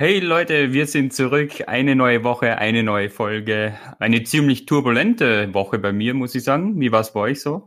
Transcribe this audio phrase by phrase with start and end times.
[0.00, 1.64] Hey Leute, wir sind zurück.
[1.66, 3.76] Eine neue Woche, eine neue Folge.
[3.98, 6.80] Eine ziemlich turbulente Woche bei mir, muss ich sagen.
[6.80, 7.66] Wie war es bei euch so?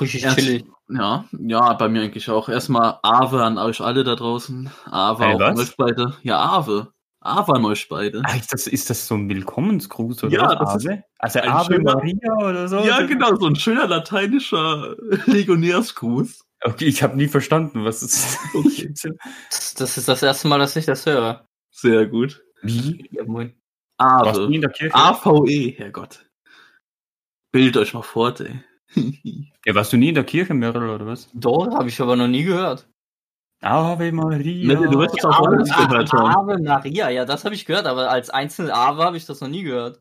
[0.00, 0.64] Richtig Erst- chillig.
[0.88, 2.48] Ja, ja, bei mir eigentlich auch.
[2.48, 4.70] Erstmal Ave an euch alle da draußen.
[4.86, 5.48] Ave Hey, auch was?
[5.50, 6.16] an euch beide.
[6.22, 6.92] Ja, Ave.
[7.20, 8.22] Ave an euch beide.
[8.24, 10.86] Ah, ist, das, ist das so ein Willkommensgruß oder Ja, was?
[10.86, 11.02] Ave?
[11.18, 12.78] Also ein Ave schöner- Maria oder so?
[12.84, 14.94] Ja, genau, so ein schöner lateinischer
[15.26, 16.45] Legionärsgruß.
[16.66, 18.92] Okay, ich habe nie verstanden, was es Okay.
[19.50, 21.46] Das, das ist das erste Mal, dass ich das höre.
[21.70, 22.42] Sehr gut.
[22.62, 23.06] Wie?
[23.12, 23.54] Ja, moin.
[23.98, 24.54] Warst du nie Ave.
[24.56, 24.94] in der Kirche?
[24.94, 26.26] AVE, Herrgott.
[27.52, 28.60] Bildet euch mal fort, ey.
[29.64, 31.28] Ja, warst du nie in der Kirche, Meryl, oder was?
[31.34, 32.88] Doch, habe ich aber noch nie gehört.
[33.60, 34.66] Ave Maria.
[34.66, 36.50] Mette, du wirst es auch Ave, alles gehört haben.
[36.50, 39.48] Ave Maria, ja, das habe ich gehört, aber als einzelne Ave habe ich das noch
[39.48, 40.00] nie gehört.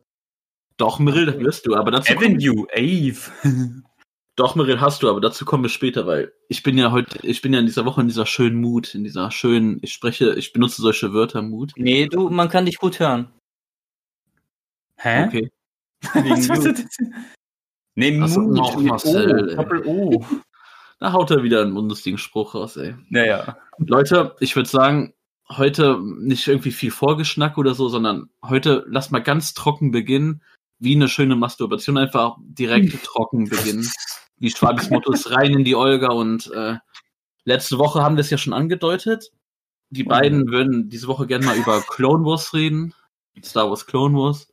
[0.77, 3.31] Doch, Meryl, das wirst du, aber dazu Avenue, Ave.
[4.36, 7.41] Doch, Meryl, hast du, aber dazu kommen wir später, weil ich bin ja heute, ich
[7.41, 10.52] bin ja in dieser Woche in dieser schönen Mut, in dieser schönen, ich spreche, ich
[10.52, 11.72] benutze solche Wörter, Mut.
[11.77, 13.30] Nee, du, man kann dich gut hören.
[14.97, 15.25] Hä?
[15.27, 15.52] Okay.
[16.14, 16.73] Was du.
[16.73, 16.97] das?
[17.95, 19.55] Nee, Ach so, Mut noch Marcel, O, ey.
[19.55, 20.25] Doppel O.
[20.97, 22.95] Da haut er wieder einen unlustigen Spruch raus, ey.
[23.09, 23.58] Naja.
[23.80, 25.14] Leute, ich würde sagen,
[25.49, 30.42] heute nicht irgendwie viel Vorgeschnack oder so, sondern heute lasst mal ganz trocken beginnen,
[30.80, 33.89] wie eine schöne Masturbation, einfach direkt trocken beginnen.
[34.38, 36.75] Wie Schwabis Motto ist rein in die Olga und äh,
[37.45, 39.31] letzte Woche haben wir es ja schon angedeutet.
[39.89, 42.94] Die beiden würden diese Woche gerne mal über Clone Wars reden.
[43.44, 44.47] Star Wars Clone Wars.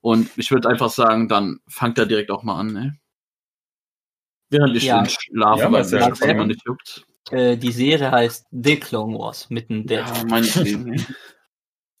[0.00, 2.98] Und ich würde einfach sagen, dann fangt da direkt auch mal an, ne?
[4.48, 5.02] Während ich Ja.
[5.02, 7.04] den Schlaf Ja, ja, was ja man nicht juckt.
[7.30, 9.96] Äh, die Serie heißt The Clone Wars mit einem D.
[9.96, 10.92] Ja, meinetwegen.
[10.94, 11.06] ey.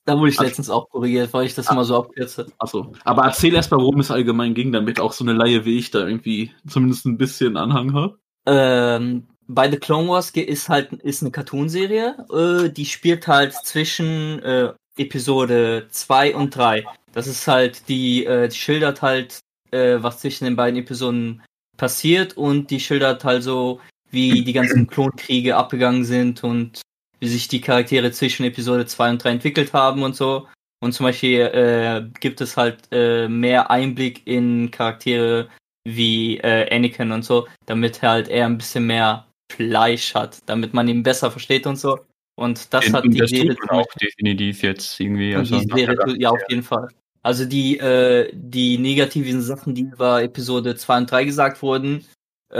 [0.06, 2.46] Da wurde ich Also- letztens auch korrigiert, weil ich das immer so abkürze.
[2.58, 5.78] Achso, aber erzähl erst mal, worum es allgemein ging, damit auch so eine Laie wie
[5.78, 8.14] ich da irgendwie zumindest ein bisschen Anhang hat.
[8.46, 14.40] Ähm, bei The Clone Wars ist halt ist eine Cartoonserie, äh, die spielt halt zwischen
[14.42, 16.84] äh, Episode 2 und 3.
[17.12, 19.40] Das ist halt die, äh, die schildert halt,
[19.70, 21.42] äh, was zwischen den beiden Episoden
[21.76, 26.80] passiert und die schildert halt so, wie die ganzen Klonkriege abgegangen sind und
[27.20, 30.48] wie sich die Charaktere zwischen Episode 2 und 3 entwickelt haben und so.
[30.82, 35.48] Und zum Beispiel äh, gibt es halt äh, mehr Einblick in Charaktere
[35.84, 40.88] wie äh, Anakin und so, damit halt er ein bisschen mehr Fleisch hat, damit man
[40.88, 41.98] ihn besser versteht und so.
[42.36, 45.34] Und das hat Und die das Serie tut man auch definitiv jetzt irgendwie.
[45.34, 46.88] Also, die Serie ja, auf jeden Fall.
[47.22, 52.06] Also die, äh, die negativen Sachen, die über Episode 2 und 3 gesagt wurden,
[52.50, 52.58] äh,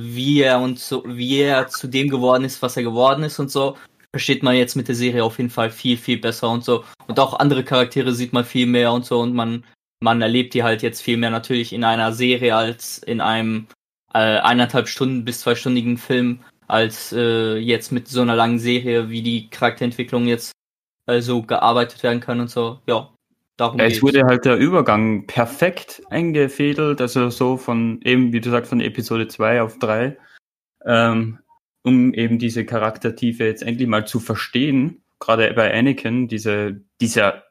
[0.00, 3.52] wie er und so, wie er zu dem geworden ist, was er geworden ist und
[3.52, 3.76] so,
[4.12, 6.84] versteht man jetzt mit der Serie auf jeden Fall viel, viel besser und so.
[7.06, 9.64] Und auch andere Charaktere sieht man viel mehr und so und man,
[10.00, 13.66] man erlebt die halt jetzt viel mehr natürlich in einer Serie als in einem
[14.12, 19.22] äh, eineinhalb Stunden bis zweistündigen Film, als äh, jetzt mit so einer langen Serie, wie
[19.22, 20.52] die Charakterentwicklung jetzt
[21.06, 22.80] äh, so gearbeitet werden kann und so.
[22.86, 23.10] Ja,
[23.56, 28.50] darum Ja, es wurde halt der Übergang perfekt eingefädelt, also so von eben, wie du
[28.50, 30.16] sagst, von Episode 2 auf 3,
[30.86, 31.38] ähm,
[31.82, 35.02] um eben diese Charaktertiefe jetzt endlich mal zu verstehen.
[35.18, 37.44] Gerade bei Anakin, diese, dieser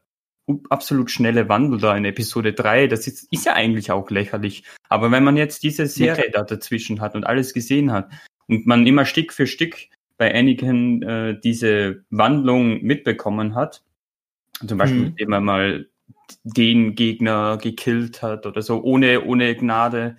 [0.69, 4.63] absolut schnelle Wandel da in Episode 3, das ist, ist ja eigentlich auch lächerlich.
[4.89, 8.11] Aber wenn man jetzt diese Serie da dazwischen hat und alles gesehen hat
[8.47, 9.77] und man immer Stück für Stück
[10.17, 13.83] bei Anakin äh, diese Wandlung mitbekommen hat,
[14.65, 15.05] zum Beispiel, Mhm.
[15.07, 15.89] indem er mal
[16.43, 20.17] den Gegner gekillt hat oder so, ohne, ohne Gnade.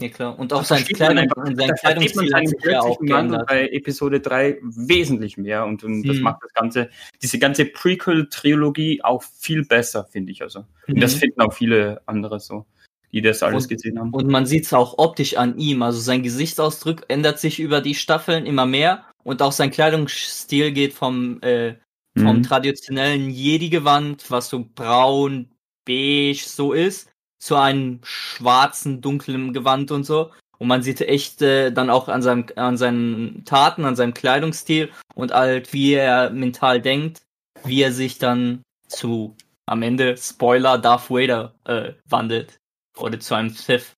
[0.00, 0.38] Ja klar.
[0.38, 3.48] Und auch Das sein versteht man Kleidung, einfach- sein Kleidungsstil hat sich ja auch geändert.
[3.48, 6.22] bei Episode 3 wesentlich mehr und, und das Mhm.
[6.22, 6.88] macht das Ganze,
[7.20, 10.64] diese ganze Prequel-Trilogie auch viel besser, finde ich also.
[10.86, 11.18] Und das Mhm.
[11.20, 12.64] finden auch viele andere so,
[13.12, 14.10] die das alles Und- gesehen haben.
[14.12, 15.82] Und man sieht es auch optisch an ihm.
[15.82, 19.04] Also sein Gesichtsausdruck ändert sich über die Staffeln immer mehr.
[19.24, 21.74] Und auch sein Kleidungsstil geht vom, äh,
[22.16, 22.42] vom Mhm.
[22.44, 25.48] traditionellen Jedi-Gewand, was so braun,
[25.84, 30.30] beige so ist, zu einem schwarzen, dunklen Gewand und so.
[30.58, 34.90] Und man sieht echt äh, dann auch an, seinem, an seinen Taten, an seinem Kleidungsstil
[35.14, 37.22] und halt, wie er mental denkt,
[37.64, 39.36] wie er sich dann zu,
[39.66, 42.58] am Ende, Spoiler, Darth Vader äh, wandelt.
[42.96, 43.92] Oder zu einem Sith.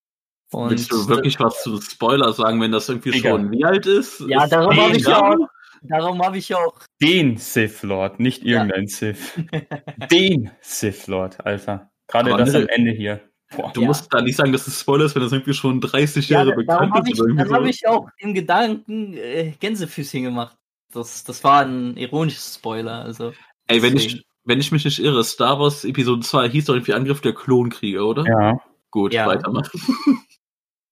[0.52, 3.32] Und Willst du wirklich was zu Spoiler sagen, wenn das irgendwie Egal.
[3.38, 4.20] schon wie alt ist?
[4.28, 5.48] Ja, Ist darum habe ich ja auch,
[5.82, 8.58] darum habe ich ja auch Den Sith Lord, nicht Ja.
[8.58, 9.32] irgendein Sith.
[10.10, 11.90] Den Sith Lord, Alter.
[12.08, 13.20] Gerade Aber das ne- am Ende hier.
[13.56, 13.72] Boah.
[13.72, 13.88] Du Ja.
[13.88, 16.54] musst da nicht sagen, dass es Spoiler ist, wenn das irgendwie schon 30 Ja, Jahre
[16.54, 17.14] bekannt habe ist.
[17.14, 17.68] ich, oder irgendwie dann so.
[17.68, 20.56] ich auch im Gedanken äh, Gänsefüßchen gemacht.
[20.92, 23.02] Das, das war ein ironisches Spoiler.
[23.04, 23.32] Also,
[23.66, 26.94] Ey, wenn ich, wenn ich mich nicht irre, Star Wars Episode 2 hieß doch irgendwie
[26.94, 28.24] Angriff der Klonkrieger, oder?
[28.26, 28.60] Ja.
[28.90, 29.26] Gut, Ja.
[29.26, 29.70] weitermachen.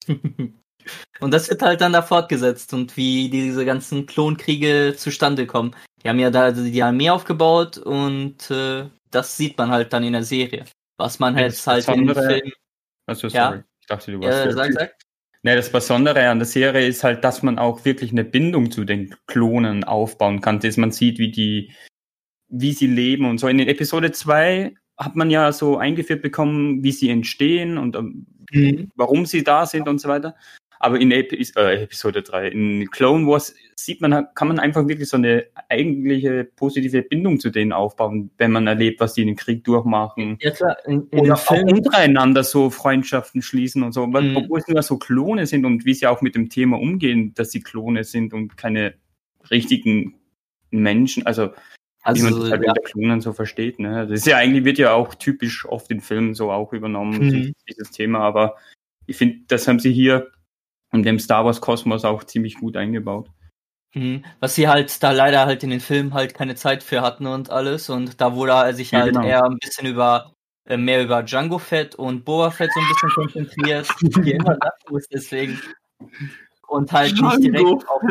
[1.20, 5.74] Und das wird halt dann da fortgesetzt und wie diese ganzen Klonkriege zustande kommen.
[6.02, 10.14] Die haben ja da die Armee aufgebaut und äh, das sieht man halt dann in
[10.14, 10.64] der Serie.
[10.98, 12.52] Was man Ja, jetzt das halt in Film.
[13.06, 13.48] Also, Ja.
[13.50, 13.62] sorry.
[13.80, 14.94] Ich dachte, du warst Ja, sag, sag.
[15.44, 18.84] Nee, das Besondere an der Serie ist halt, dass man auch wirklich eine Bindung zu
[18.84, 21.72] den Klonen aufbauen kann, dass man sieht, wie die,
[22.48, 23.46] wie sie leben und so.
[23.46, 28.90] In Episode 2 hat man ja so eingeführt bekommen, wie sie entstehen und ähm, Mhm.
[28.96, 30.34] warum sie da sind und so weiter.
[30.80, 35.08] Aber in Epi äh, Episode 3, in Clone Wars sieht man, kann man einfach wirklich
[35.08, 39.36] so eine eigentliche positive Bindung zu denen aufbauen, wenn man erlebt, was die in den
[39.36, 40.36] Krieg durchmachen.
[40.40, 41.68] Ja klar, in, in Oder auch Film.
[41.68, 44.36] untereinander so Freundschaften schließen und so, Mhm.
[44.36, 47.50] obwohl es nur so Klone sind und wie sie auch mit dem Thema umgehen, dass
[47.50, 48.94] sie Klone sind und keine
[49.50, 50.14] richtigen
[50.70, 51.50] Menschen, also
[52.14, 53.78] wie man Also, das halt ja, unter Klonen so versteht.
[53.80, 54.06] Ne?
[54.06, 57.54] Das ist ja eigentlich, wird ja auch typisch oft in Filmen so auch übernommen, Mhm.
[57.68, 58.56] dieses Thema, aber
[59.06, 60.28] ich finde, das haben sie hier
[60.92, 63.30] in dem Star Wars Kosmos auch ziemlich gut eingebaut.
[63.94, 64.24] Mhm.
[64.40, 67.50] Was sie halt da leider halt in den Filmen halt keine Zeit für hatten und
[67.50, 67.88] alles.
[67.90, 69.26] Und da wurde er sich Ja, halt genau.
[69.26, 70.32] eher ein bisschen über
[70.66, 73.88] äh, mehr über Django Fett und Boba Fett so ein bisschen konzentriert.
[74.00, 75.60] Wie immer dazu ist deswegen.
[76.66, 78.02] Und halt nicht direkt auf,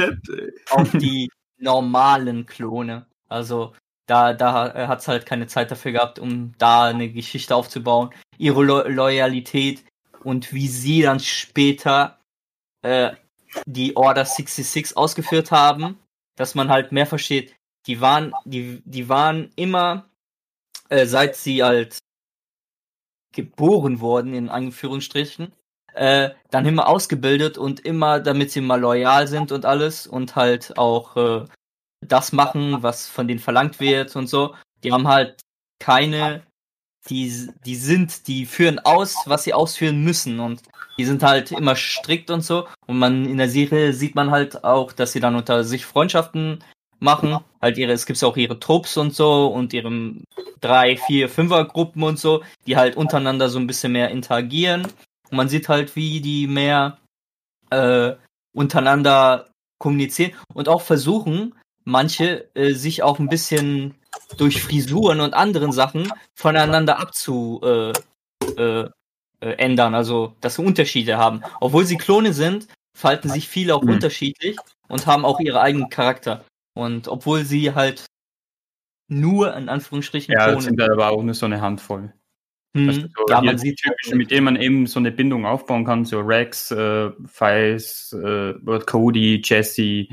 [0.72, 1.30] auf die
[1.60, 3.06] normalen Klone.
[3.30, 3.74] Also
[4.08, 8.10] da, da hat es halt keine Zeit dafür gehabt, um da eine Geschichte aufzubauen.
[8.38, 9.84] Ihre Lo Loyalität
[10.24, 12.18] und wie sie dann später
[12.88, 13.16] äh,
[13.66, 16.00] die Order 66 ausgeführt haben,
[16.36, 17.54] dass man halt mehr versteht.
[17.86, 20.10] Die waren, die, die waren immer,
[20.90, 21.98] äh, seit sie halt
[23.34, 25.54] geboren wurden, in Anführungsstrichen,
[25.94, 30.78] äh, dann immer ausgebildet und immer, damit sie mal loyal sind und alles und halt
[30.78, 31.46] auch äh,
[32.02, 34.56] das machen, was von denen verlangt wird und so.
[34.84, 35.42] Die haben halt
[35.80, 36.44] keine,
[37.10, 40.62] die, die sind, die führen aus, was sie ausführen müssen und
[40.98, 42.68] die sind halt immer strikt und so.
[42.88, 46.64] Und man in der Serie sieht man halt auch, dass sie dann unter sich Freundschaften
[47.00, 47.40] machen.
[47.62, 49.92] Halt ihre, es gibt auch ihre Trupps und so und ihre
[50.60, 54.88] drei, vier, fünfer Gruppen und so, die halt untereinander so ein bisschen mehr interagieren.
[55.30, 56.98] Und man sieht halt, wie die mehr
[57.70, 58.14] äh,
[58.54, 59.50] untereinander
[59.80, 63.96] kommunizieren und auch versuchen, manche äh, sich auch ein bisschen
[64.38, 67.94] durch Frisuren und anderen Sachen voneinander abzu äh,
[68.58, 68.90] äh,
[69.40, 71.44] äh, ändern, also dass sie Unterschiede haben.
[71.60, 73.90] Obwohl sie Klone sind, verhalten sich viele auch Mhm.
[73.90, 76.44] unterschiedlich und haben auch ihre eigenen Charakter.
[76.74, 78.06] Und obwohl sie halt
[79.08, 82.14] nur in Anführungsstrichen Ja, das Klone sind aber auch nur so eine Handvoll.
[82.74, 82.90] Mhm.
[82.90, 86.06] Also so ja, man sieht typischen, mit denen man eben so eine Bindung aufbauen kann,
[86.06, 88.54] so Rex, äh, Files, äh,
[88.86, 90.10] Cody, Jesse, wie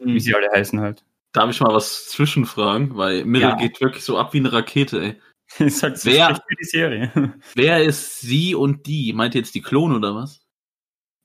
[0.00, 0.18] Mhm.
[0.18, 1.04] sie alle heißen halt.
[1.32, 2.96] Darf ich mal was zwischenfragen?
[2.96, 3.56] Weil Mirror Ja.
[3.56, 5.14] geht wirklich so ab wie eine Rakete, ey.
[5.66, 7.12] ist halt so Wer- für die Serie.
[7.54, 9.12] Wer ist sie und die?
[9.12, 10.40] Meint ihr jetzt die Klone oder was?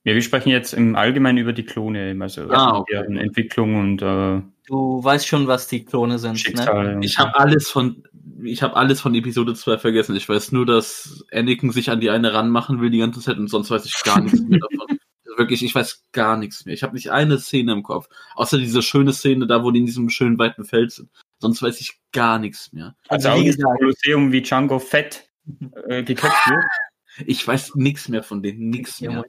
[0.05, 2.93] Ja, wir sprechen jetzt im Allgemeinen über die Klone, eben, also Ah, okay.
[2.93, 6.37] deren Entwicklung und äh, Du weißt schon, was die Klone sind, ne?
[6.39, 6.95] Schicksale.
[6.95, 8.03] und Ich habe alles von
[8.45, 10.15] ich habe alles von Episode 2 vergessen.
[10.17, 13.47] Ich weiß nur, dass Anakin sich an die eine ranmachen will die ganze Zeit und
[13.47, 14.99] sonst weiß ich gar nichts mehr davon.
[15.37, 16.73] Wirklich, ich weiß gar nichts mehr.
[16.73, 18.07] Ich habe nicht eine Szene im Kopf.
[18.35, 21.09] Außer diese schöne Szene da, wo die in diesem schönen weiten Feld sind.
[21.39, 22.95] Sonst weiß ich gar nichts mehr.
[23.09, 25.29] Also Also wie das gesagt, Kolosseum wie Django Fett
[25.87, 26.63] äh, geköpft wird.
[27.27, 28.71] Ich weiß nichts mehr von denen.
[28.71, 29.23] Nichts mehr.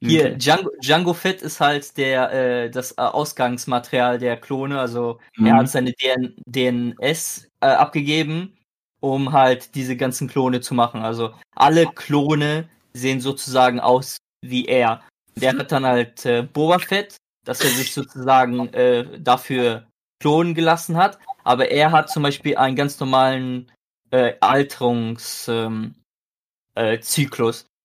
[0.00, 0.36] Hier, Okay.
[0.36, 5.46] Django, Django Fett ist halt der, äh, das äh, Ausgangsmaterial der Klone, also Mhm.
[5.46, 8.56] er hat seine DN DNS äh, abgegeben,
[9.00, 11.00] um halt diese ganzen Klone zu machen.
[11.02, 15.02] Also alle Klone sehen sozusagen aus wie er.
[15.40, 19.86] Der hat dann halt äh, Boba Fett, dass er sich sozusagen äh, dafür
[20.20, 23.70] klonen gelassen hat, aber er hat zum Beispiel einen ganz normalen
[24.10, 25.46] äh, Alterungszyklus.
[25.48, 25.94] Ähm,
[26.74, 26.98] äh,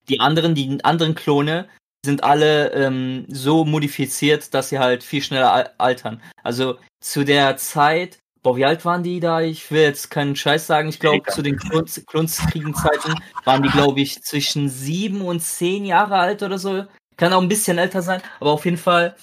[0.10, 1.68] die anderen, die anderen Klone
[2.04, 6.22] sind alle ähm, so modifiziert, dass sie halt viel schneller al altern.
[6.44, 9.42] Also zu der Zeit, boah, wie alt waren die da?
[9.42, 10.90] Ich will jetzt keinen Scheiß sagen.
[10.90, 13.16] Ich glaube, zu den Klonskriegen-Zeiten
[13.46, 16.86] waren die, glaube ich, zwischen sieben und zehn Jahre alt oder so.
[17.22, 19.16] Kann auch ein bisschen älter sein, aber auf jeden Fall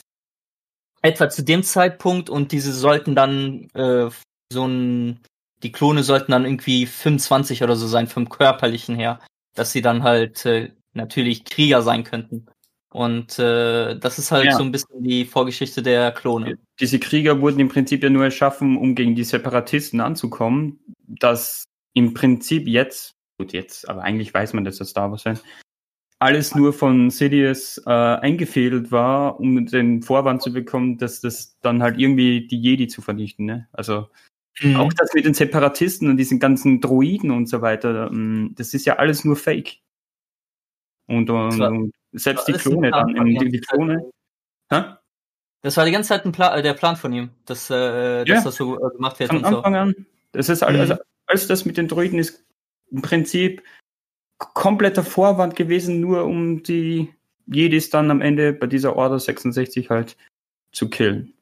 [1.02, 4.09] etwa zu dem Zeitpunkt und diese sollten dann äh,
[4.52, 5.19] so ein,
[5.64, 9.19] die Klone sollten dann irgendwie 25 oder so sein vom körperlichen her,
[9.57, 12.47] dass sie dann halt äh, natürlich Krieger sein könnten.
[12.90, 14.57] Und äh, das ist halt Ja.
[14.57, 16.57] so ein bisschen die Vorgeschichte der Klone.
[16.78, 21.64] Diese Krieger wurden im Prinzip ja nur erschaffen, um gegen die Separatisten anzukommen, dass
[21.95, 25.40] im Prinzip jetzt, gut jetzt, aber eigentlich weiß man, dass das Star Wars sein,
[26.20, 31.82] alles nur von Sidious äh, eingefädelt war, um den Vorwand zu bekommen, dass das dann
[31.82, 33.46] halt irgendwie die Jedi zu vernichten.
[33.46, 33.68] Ne?
[33.72, 34.08] Also
[34.76, 38.84] auch das mit den Separatisten und diesen ganzen Droiden und so weiter, ähm, das ist
[38.87, 39.78] ja alles nur Fake.
[41.06, 44.10] Und, und, und selbst die Klone Plan dann, die, die Klone.
[44.70, 44.82] Hä?
[45.62, 48.28] Das war die ganze Zeit ein Pla äh, der Plan von ihm, dass, äh, dass
[48.28, 48.42] Ja.
[48.42, 49.56] das so äh, gemacht wird Von und so.
[49.58, 50.06] Anfang an.
[50.32, 51.00] Das ist all- also, Mhm.
[51.26, 52.44] alles das mit den Droiden ist
[52.90, 53.62] im Prinzip
[54.38, 57.12] kompletter Vorwand gewesen, nur um die
[57.47, 60.16] Jedis dann am Ende bei dieser Order 66 halt
[60.73, 61.33] zu killen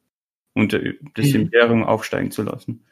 [0.53, 1.35] und äh, das Mhm.
[1.41, 2.83] Imperium aufsteigen zu lassen.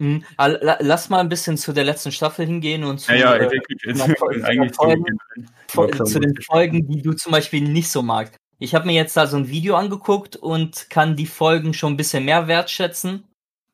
[0.00, 0.24] Mhm.
[0.36, 3.36] Ah, la- Lass mal ein bisschen zu der letzten Staffel hingehen und zu, Ja, ja,
[3.36, 3.80] äh, wirklich.
[3.84, 6.34] Jetzt na, voll- eigentlich voll- so- Fol- Clone zu den.
[6.42, 8.36] Folgen, die du zum Beispiel nicht so magst.
[8.60, 11.96] Ich habe mir jetzt da so ein Video angeguckt und kann die Folgen schon ein
[11.96, 13.22] bisschen mehr wertschätzen.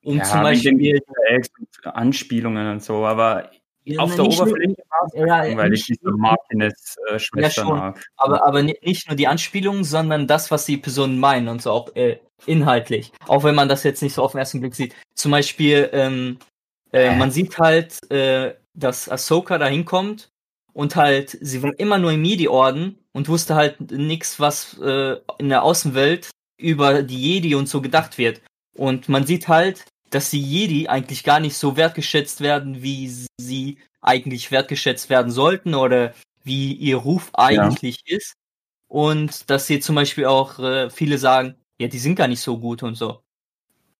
[0.02, 1.00] Um ja, zum Beispiel.
[1.84, 3.50] Anspielungen und so, aber
[3.98, 5.12] auf Ja, der nur- Oberfläche war es
[5.50, 7.78] Ja, weil ich diese Martinez äh, Schwester schon.
[7.78, 8.04] mag.
[8.16, 11.70] Aber, aber ni- nicht nur die Anspielungen, sondern das, was die Personen meinen und so
[11.70, 13.12] auch äh, inhaltlich.
[13.26, 14.94] Auch wenn man das jetzt nicht so auf den ersten Blick sieht.
[15.14, 16.38] Zum Beispiel, ähm,
[16.92, 20.28] äh, man sieht halt, äh, dass Ahsoka da hinkommt
[20.72, 25.48] und halt, sie war immer nur im Midi-Orden und wusste halt nichts, was äh, in
[25.50, 28.40] der Außenwelt über die Jedi und so gedacht wird.
[28.76, 33.08] Und man sieht halt, dass die Jedi eigentlich gar nicht so wertgeschätzt werden, wie
[33.40, 38.34] sie eigentlich wertgeschätzt werden sollten oder wie ihr Ruf eigentlich ist.
[38.88, 42.58] Und dass sie zum Beispiel auch äh, viele sagen, ja, die sind gar nicht so
[42.58, 43.20] gut und so.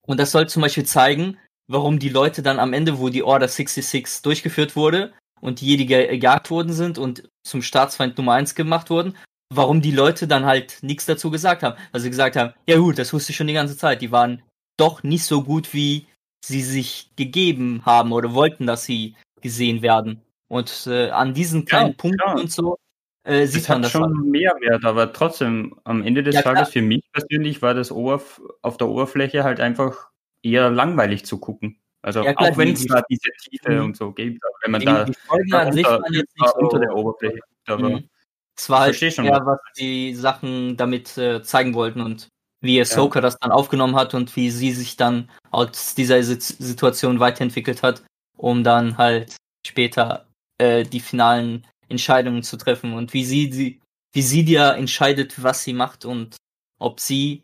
[0.07, 3.49] Und das soll zum Beispiel zeigen, warum die Leute dann am Ende, wo die Order
[3.49, 8.55] 66 durchgeführt wurde und die Jedi ge- gejagt worden sind und zum Staatsfeind Nummer 1
[8.55, 9.17] gemacht wurden,
[9.53, 11.77] warum die Leute dann halt nichts dazu gesagt haben.
[11.93, 14.03] Also sie gesagt haben, ja gut, das wusste ich schon die ganze Zeit.
[14.03, 14.43] Die waren
[14.77, 16.07] doch nicht so gut, wie
[16.45, 20.23] sie sich gegeben haben oder wollten, dass sie gesehen werden.
[20.49, 22.37] Und äh, an diesen kleinen Ja, Punkten klar.
[22.37, 22.79] und so
[23.25, 24.27] äh, sieht Das man hat das schon halt.
[24.27, 26.55] Mehrwert, aber trotzdem, am Ende des Ja, klar.
[26.55, 30.11] Tages für mich persönlich war das Oberf auf der Oberfläche halt einfach
[30.43, 31.81] eher langweilig zu gucken.
[32.03, 33.85] Also Ja, klar, auch wenn es da diese Tiefe Mhm.
[33.87, 36.13] und so gibt, aber wenn man da an sich unter,
[36.53, 36.59] so.
[36.59, 38.09] unter der Oberfläche aber Mhm.
[38.57, 42.29] Es war halt eher, was was die Sachen damit äh, zeigen wollten und
[42.65, 47.21] wie Ahsoka das dann aufgenommen hat und wie sie sich dann aus dieser Sit- Situation
[47.21, 48.03] weiterentwickelt hat,
[48.37, 50.27] um dann halt später
[50.59, 53.81] äh, die finalen Entscheidungen zu treffen und wie sie die,
[54.15, 56.37] wie sie dir entscheidet, was sie macht und
[56.81, 57.43] ob sie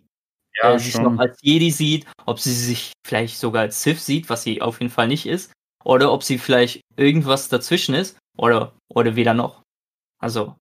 [0.57, 1.03] ja, äh, sich schon.
[1.03, 4.81] noch als Jedi sieht, ob sie sich vielleicht sogar als Sith sieht, was sie auf
[4.81, 5.53] jeden Fall nicht ist,
[5.85, 9.63] oder ob sie vielleicht irgendwas dazwischen ist, oder, oder weder noch.
[10.19, 10.57] Also,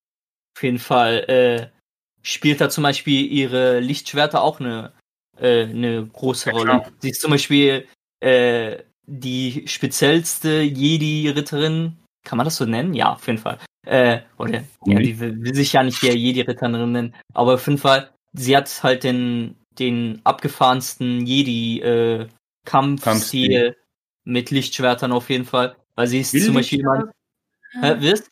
[0.58, 1.79] auf jeden Fall äh,
[2.22, 4.92] spielt da zum Beispiel ihre Lichtschwerter auch eine,
[5.40, 6.66] äh, eine große Ja, Rolle.
[6.80, 6.92] klar.
[7.00, 7.88] Sie ist zum Beispiel
[8.22, 12.94] äh, die speziellste Jedi-Ritterin, kann man das so nennen?
[12.94, 13.58] Ja, auf jeden Fall.
[13.88, 15.04] Äh, oder, ja, Nee.
[15.04, 18.84] die will, will sich ja nicht der Jedi-Ritterin nennen, aber auf jeden Fall, sie hat
[18.84, 23.76] halt den, den abgefahrensten Jedi-Kampfstil Kampfstil.
[24.26, 27.12] mit Lichtschwertern auf jeden Fall, weil sie ist Will zum Beispiel jemand.
[27.82, 28.30] Hä, wisst?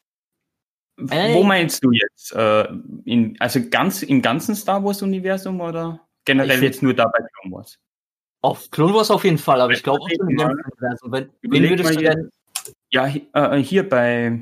[1.09, 1.33] Ey.
[1.35, 2.33] Wo meinst du jetzt?
[2.33, 2.67] Äh,
[3.05, 7.55] in, also ganz im ganzen Star Wars Universum oder generell jetzt nur da bei Clone
[7.55, 7.77] Wars?
[8.41, 11.11] Auf Clone Wars auf jeden Fall, aber ich glaube auch im ganzen Universum.
[11.11, 12.29] Wenn, wen würdest du denn?
[12.89, 14.41] Ja, hi- äh, hier bei,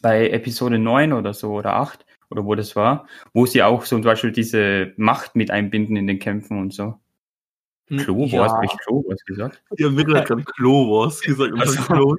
[0.00, 3.96] bei Episode 9 oder so oder 8 oder wo das war, wo sie auch so
[3.96, 6.98] zum Beispiel diese Macht mit einbinden in den Kämpfen und so.
[7.88, 8.48] Klo Wars, ja.
[8.54, 9.60] habe ich Klo Wars gesagt?
[9.76, 11.52] Ja, hat gerade Klo Wars gesagt.
[11.58, 12.16] Also- Klo.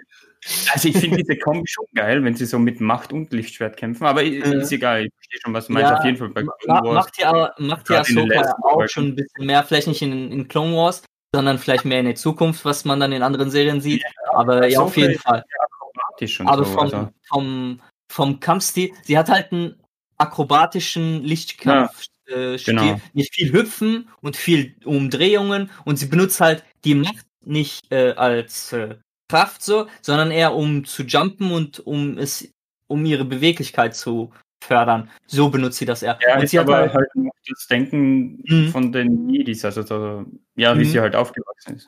[0.74, 4.06] Also ich finde diese Kombi schon geil, wenn sie so mit Macht und Lichtschwert kämpfen,
[4.06, 4.42] aber Mhm.
[4.62, 5.92] ist egal, ich verstehe schon, was du meinst.
[5.92, 6.94] Ja, Auf jeden Fall bei Clone Wars.
[6.96, 10.76] macht ja, macht ja Ahsoka auch schon ein bisschen mehr, vielleicht nicht in, in Clone
[10.76, 11.04] Wars,
[11.36, 14.04] sondern vielleicht mehr in der Zukunft, was man dann in anderen Serien sieht.
[14.34, 15.44] aber ja, auf Ahsoka jeden Fall.
[15.48, 16.72] ja Aber so.
[16.72, 17.10] vom, also.
[17.30, 17.82] vom,
[18.12, 19.76] vom Kampfstil, sie hat halt einen
[20.18, 22.08] akrobatischen Lichtkampfstil.
[22.28, 22.76] Äh, Stil.
[22.76, 23.02] genau.
[23.14, 28.72] Nicht viel Hüpfen und viel Umdrehungen und sie benutzt halt die Macht nicht äh, als
[28.72, 28.96] äh,
[29.32, 32.52] Kraft so, sondern eher um zu jumpen und um es,
[32.88, 34.32] um ihre Beweglichkeit zu
[34.64, 35.10] fördern.
[35.26, 36.20] So benutzt sie das eher.
[36.22, 37.10] Ja, und sie hat aber halt, halt
[37.50, 38.68] das Denken Mhm.
[38.68, 40.86] von den Jedis, also so, ja, wie Mhm.
[40.86, 41.88] sie halt aufgewachsen ist.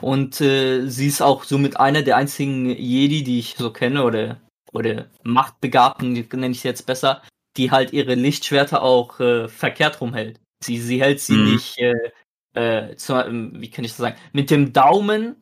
[0.00, 4.40] Und äh, sie ist auch somit eine der einzigen Jedi, die ich so kenne, oder,
[4.72, 7.22] oder Machtbegabten, nenne ich sie jetzt besser,
[7.56, 10.40] die halt ihre Lichtschwerter auch äh, verkehrt rumhält.
[10.64, 11.44] Sie, sie hält sie Mhm.
[11.44, 12.10] nicht, äh,
[12.54, 15.41] äh, zu, wie kann ich das sagen, mit dem Daumen,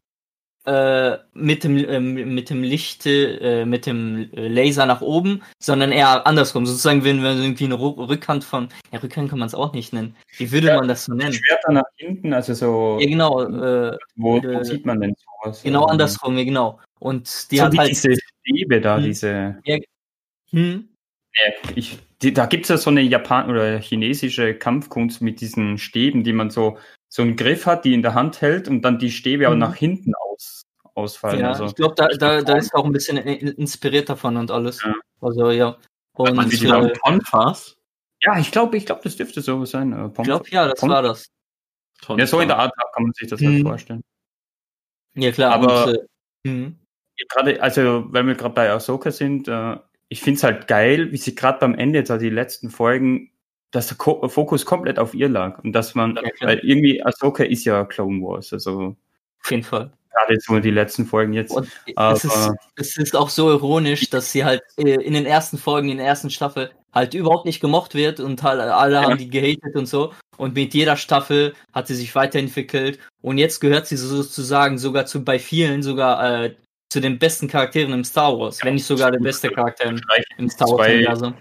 [0.66, 5.90] äh, mit dem, ähm, mit dem Licht, äh, mit dem äh, Laser nach oben, sondern
[5.92, 6.66] eher andersrum.
[6.66, 10.16] Sozusagen, wenn wir irgendwie eine Rückhand von, ja, Rückhand kann man es auch nicht nennen.
[10.36, 11.32] Wie würde Ja, man das so nennen?
[11.32, 15.62] Schwerter nach hinten, also so, Ja, genau, äh, wo, äh, wo sieht man denn sowas?
[15.62, 16.78] Genau andersrum, ja, genau.
[16.98, 17.90] Und die so hat wie halt.
[17.90, 19.04] diese Stäbe da, Hm.
[19.04, 19.56] diese,
[20.52, 20.88] Hm,
[21.32, 26.24] äh, ich, die, da gibt's ja so eine Japan- oder chinesische Kampfkunst mit diesen Stäben,
[26.24, 26.76] die man so,
[27.12, 29.60] so einen Griff hat, die in der Hand hält und dann die Stäbe aber Mhm.
[29.60, 30.62] nach hinten aus,
[30.94, 31.40] ausfallen.
[31.40, 34.80] ja, also, ich glaube, da, da, da ist auch ein bisschen inspiriert davon und alles.
[34.82, 34.94] Ja.
[35.20, 35.76] Also ja.
[36.14, 37.76] Und Man wie sieht die äh, Tonfas.
[38.22, 39.92] Ja, ich glaube, ich glaube, das dürfte so sein.
[39.92, 41.26] äh, ich glaube, ja, das Pom- war das.
[42.16, 43.62] Ja, so in der Art kann man sich das halt Mhm.
[43.62, 44.02] vorstellen.
[45.14, 45.52] Ja, klar.
[45.54, 45.94] Aber- und,
[46.44, 46.76] äh, mhm.
[47.28, 49.76] Gerade, also, weil wir gerade bei Ahsoka sind, äh,
[50.08, 53.30] ich finde es halt geil, wie sie gerade beim Ende, jetzt also die letzten Folgen,
[53.70, 55.58] dass der Ko Fokus komplett auf ihr lag.
[55.62, 58.96] Und dass man, Ja, weil irgendwie Ahsoka ist ja Clone Wars, also
[59.42, 59.92] auf jeden Fall.
[60.12, 61.52] gerade so die letzten Folgen jetzt.
[61.52, 65.56] Und es, ist, es ist auch so ironisch, dass sie halt äh, in den ersten
[65.56, 69.02] Folgen, in der ersten Staffel halt überhaupt nicht gemocht wird und halt alle Ja.
[69.02, 70.12] haben die gehatet und so.
[70.36, 75.22] Und mit jeder Staffel hat sie sich weiterentwickelt und jetzt gehört sie sozusagen sogar zu
[75.22, 76.54] bei vielen sogar äh,
[76.88, 80.00] zu den besten Charakteren im Star Wars, wenn nicht sogar der beste Charakter im,
[80.38, 81.34] im Star Wars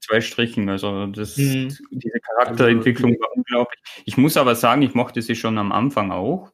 [0.00, 1.76] zwei, Strichen, also das, Mhm.
[1.90, 3.78] diese Charakterentwicklung war unglaublich.
[4.04, 6.50] Ich muss aber sagen, ich mochte sie schon am Anfang auch.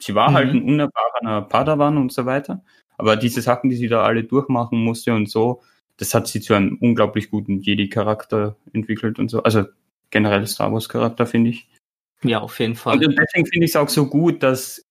[0.00, 0.34] Sie war Mhm.
[0.34, 2.64] halt ein unerfahrener Padawan und so weiter.
[2.96, 5.62] Aber diese Sachen, die sie da alle durchmachen musste und so,
[5.98, 9.42] das hat sie zu einem unglaublich guten Jedi-Charakter entwickelt und so.
[9.42, 9.64] Also
[10.10, 11.68] generell Star Wars-Charakter, finde ich.
[12.22, 12.94] Ja, auf jeden Fall.
[12.94, 14.82] Und deswegen finde ich es auch so gut, dass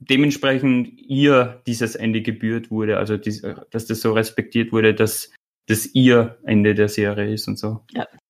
[0.00, 5.32] dementsprechend ihr dieses Ende gebührt wurde, also dies, dass das so respektiert wurde, dass
[5.68, 7.84] das ihr Ende der Serie ist und so.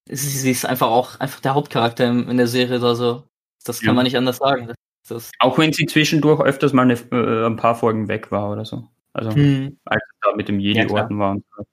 [0.07, 3.25] sie, sie ist einfach auch einfach der Hauptcharakter in, der Serie oder so.
[3.65, 3.95] Das kann Ja.
[3.95, 4.67] man nicht anders sagen.
[4.67, 4.77] Das,
[5.09, 8.65] das, Auch wenn sie zwischendurch öfters mal eine, äh, ein paar Folgen weg war oder
[8.65, 8.89] so.
[9.13, 9.79] Also hm.
[9.85, 11.33] als da mit dem Jedi-Orden war.
[11.33, 11.65] Und so.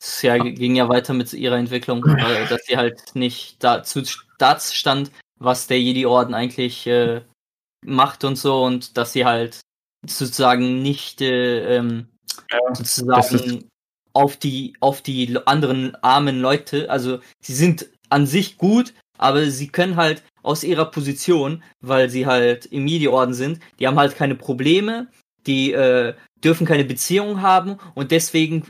[0.00, 4.02] Es ja, ging ja weiter mit ihrer Entwicklung, weil, dass sie halt nicht dazu
[4.38, 7.22] das stand, was der Jedi-Orden eigentlich äh,
[7.84, 9.60] macht und so und dass sie halt
[10.06, 12.08] sozusagen nicht äh, ähm,
[12.50, 13.68] Ja, sozusagen
[14.18, 19.68] auf die auf die anderen armen Leute, also sie sind an sich gut, aber sie
[19.68, 24.34] können halt aus ihrer Position, weil sie halt im Jedi-Orden sind, die haben halt keine
[24.34, 25.06] Probleme,
[25.46, 28.64] die äh, dürfen keine Beziehungen haben und deswegen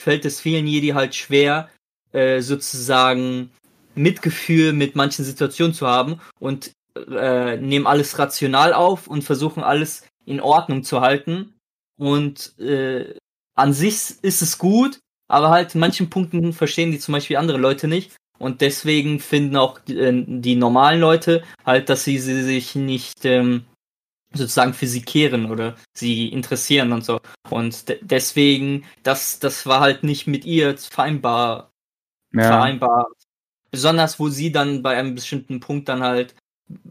[0.00, 1.68] fällt es vielen Jedi halt schwer,
[2.12, 3.50] äh, sozusagen
[3.94, 6.72] Mitgefühl mit manchen Situationen zu haben und
[7.10, 11.52] äh, nehmen alles rational auf und versuchen alles in Ordnung zu halten.
[11.96, 13.14] Und äh,
[13.54, 17.58] an sich ist es gut, aber halt in manchen Punkten verstehen die zum Beispiel andere
[17.58, 18.16] Leute nicht.
[18.38, 23.24] Und deswegen finden auch die, äh, die normalen Leute halt, dass sie, sie sich nicht
[23.24, 23.64] ähm,
[24.32, 27.20] sozusagen für sie kehren oder sie interessieren und so.
[27.50, 31.70] Und de deswegen, das, das war halt nicht mit ihr vereinbar,
[32.32, 32.42] ja.
[32.42, 33.06] vereinbar.
[33.70, 36.34] Besonders, wo sie dann bei einem bestimmten Punkt dann halt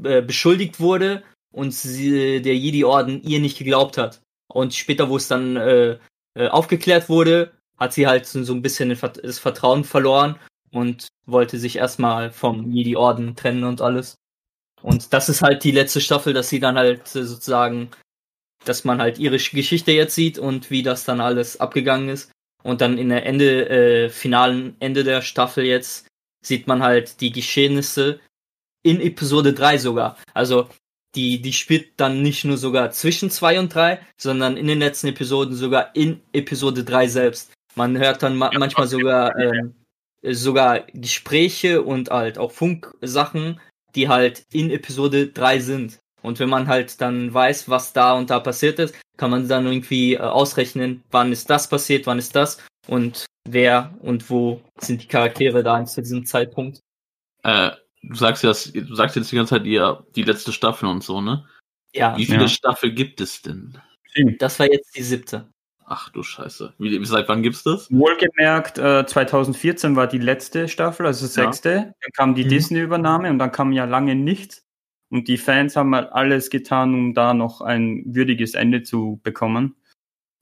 [0.03, 4.21] äh, beschuldigt wurde und sie, der Jedi-Orden ihr nicht geglaubt hat.
[4.47, 5.97] Und später, wo es dann äh,
[6.35, 10.37] äh, aufgeklärt wurde, hat sie halt so, so ein bisschen das Vertrauen verloren
[10.71, 14.15] und wollte sich erstmal vom Jedi-Orden trennen und alles.
[14.81, 17.89] Und das ist halt die letzte Staffel, dass sie dann halt äh, sozusagen,
[18.65, 22.31] dass man halt ihre Sch- Geschichte jetzt sieht und wie das dann alles abgegangen ist.
[22.63, 26.07] Und dann in der Ende, äh, finalen Ende der Staffel jetzt
[26.45, 28.19] sieht man halt die Geschehnisse
[28.83, 30.17] in Episode 3 sogar.
[30.33, 30.69] Also
[31.15, 35.07] die, die spielt dann nicht nur sogar zwischen 2 und 3, sondern in den letzten
[35.07, 37.53] Episoden sogar in Episode 3 selbst.
[37.75, 39.75] Man hört dann ma Ja, manchmal sogar ähm,
[40.23, 43.59] sogar Gespräche und halt auch Funksachen,
[43.95, 45.99] die halt in Episode 3 sind.
[46.21, 49.65] Und wenn man halt dann weiß, was da und da passiert ist, kann man dann
[49.65, 55.03] irgendwie äh, ausrechnen, wann ist das passiert, wann ist das und wer und wo sind
[55.03, 56.79] die Charaktere da zu diesem Zeitpunkt.
[57.43, 57.71] Äh,
[58.03, 61.21] du sagst ja, du sagst jetzt die ganze Zeit ihr, die letzte Staffel und so,
[61.21, 61.45] ne?
[61.93, 62.47] Ja, Wie viele Ja.
[62.47, 63.77] Staffel gibt es denn?
[64.39, 65.49] das war jetzt die siebte.
[65.85, 66.73] Ach du Scheiße.
[66.77, 67.91] Wie, seit wann gibt's das?
[67.91, 71.45] Wohlgemerkt, äh, 2014 war die letzte Staffel, also Ja.
[71.45, 71.93] sechste.
[72.01, 72.49] Dann kam die Mhm.
[72.49, 74.63] Disney-Übernahme und dann kam ja lange nichts.
[75.09, 79.75] Und die Fans haben halt alles getan, um da noch ein würdiges Ende zu bekommen.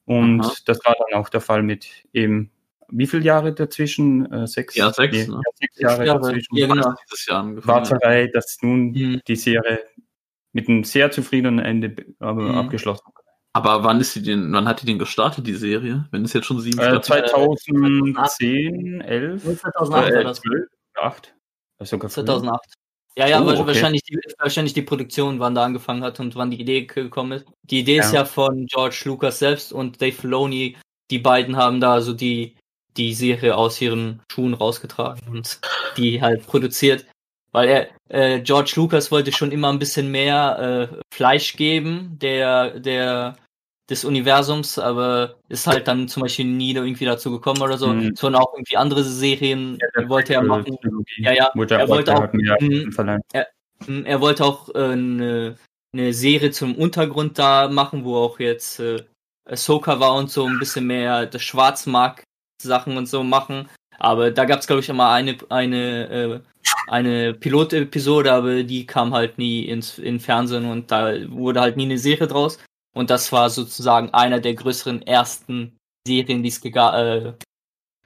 [0.05, 0.53] Und Aha.
[0.65, 2.51] das war dann auch der Fall mit eben,
[2.91, 4.31] wie viele Jahre dazwischen?
[4.31, 4.75] Äh, sechs?
[4.75, 5.35] Ja, sechs, ne?
[5.35, 6.19] ja, sechs Jahre Jahre.
[6.21, 6.55] dazwischen.
[6.57, 6.83] Ja, genau.
[6.85, 7.67] Wann ist dieses Jahr angefangen?
[7.89, 9.21] Warterei, dass nun Mhm.
[9.27, 9.79] die Serie
[10.53, 12.57] mit einem sehr zufriedenen Ende be- aber Mhm.
[12.57, 13.17] abgeschlossen wurde.
[13.53, 16.07] Aber wann ist sie denn, wann hat die denn gestartet, die Serie?
[16.11, 20.41] Wenn es jetzt schon sieben Äh, Staffeln 2010, 11, 2008 war äh, das.
[20.41, 21.35] 12, 8.
[21.79, 22.25] Also sogar früher.
[22.25, 22.73] 2008.
[23.17, 23.67] Ja, ja, Oh, okay.
[23.67, 27.45] wahrscheinlich, die, wahrscheinlich die Produktion, wann da angefangen hat und wann die Idee gekommen ist.
[27.63, 28.19] Die Idee ist Ja.
[28.21, 30.77] ja von George Lucas selbst und Dave Filoni.
[31.09, 32.55] Die beiden haben da so die,
[32.97, 35.59] die Serie aus ihren Schuhen rausgetragen und
[35.97, 37.05] die halt produziert.
[37.53, 42.79] Weil er, äh, George Lucas wollte schon immer ein bisschen mehr äh, Fleisch geben, der,
[42.79, 43.35] der,
[43.89, 47.87] des Universums, aber ist halt dann zum Beispiel nie irgendwie dazu gekommen oder so.
[47.89, 48.15] Mhm.
[48.15, 50.77] Sondern auch irgendwie andere Serien Ja, wollte er machen.
[50.81, 51.51] Trilogie Ja, ja.
[51.53, 52.29] Er wollte auch-
[52.93, 53.21] verleihen.
[53.87, 55.57] Mm, Er wollte auch äh, eine,
[55.93, 59.03] eine Serie zum Untergrund da machen, wo auch jetzt äh,
[59.49, 61.41] Ahsoka war und so ein bisschen mehr das
[62.61, 63.69] Schwarzmarkt-Sachen und so machen.
[63.99, 66.39] Aber da gab es, glaube ich, immer eine, eine, äh,
[66.87, 71.85] eine Pilotepisode, aber die kam halt nie ins in Fernsehen und da wurde halt nie
[71.85, 72.59] eine Serie draus.
[72.93, 77.33] Und das war sozusagen einer der größeren ersten Serien, die es äh,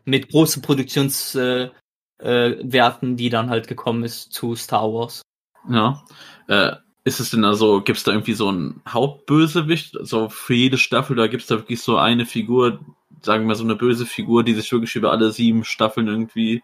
[0.04, 1.72] mit großen Produktionswerten,
[2.20, 5.22] äh, äh, die dann halt gekommen ist zu Star Wars.
[5.70, 6.04] Ja.
[6.48, 6.74] Äh,
[7.08, 9.96] ist es denn also, gibt es da irgendwie so einen Hauptbösewicht?
[10.02, 12.80] So für jede Staffel, da gibt es da wirklich so eine Figur,
[13.26, 16.64] sagen wir so eine böse Figur, die sich wirklich über alle sieben Staffeln irgendwie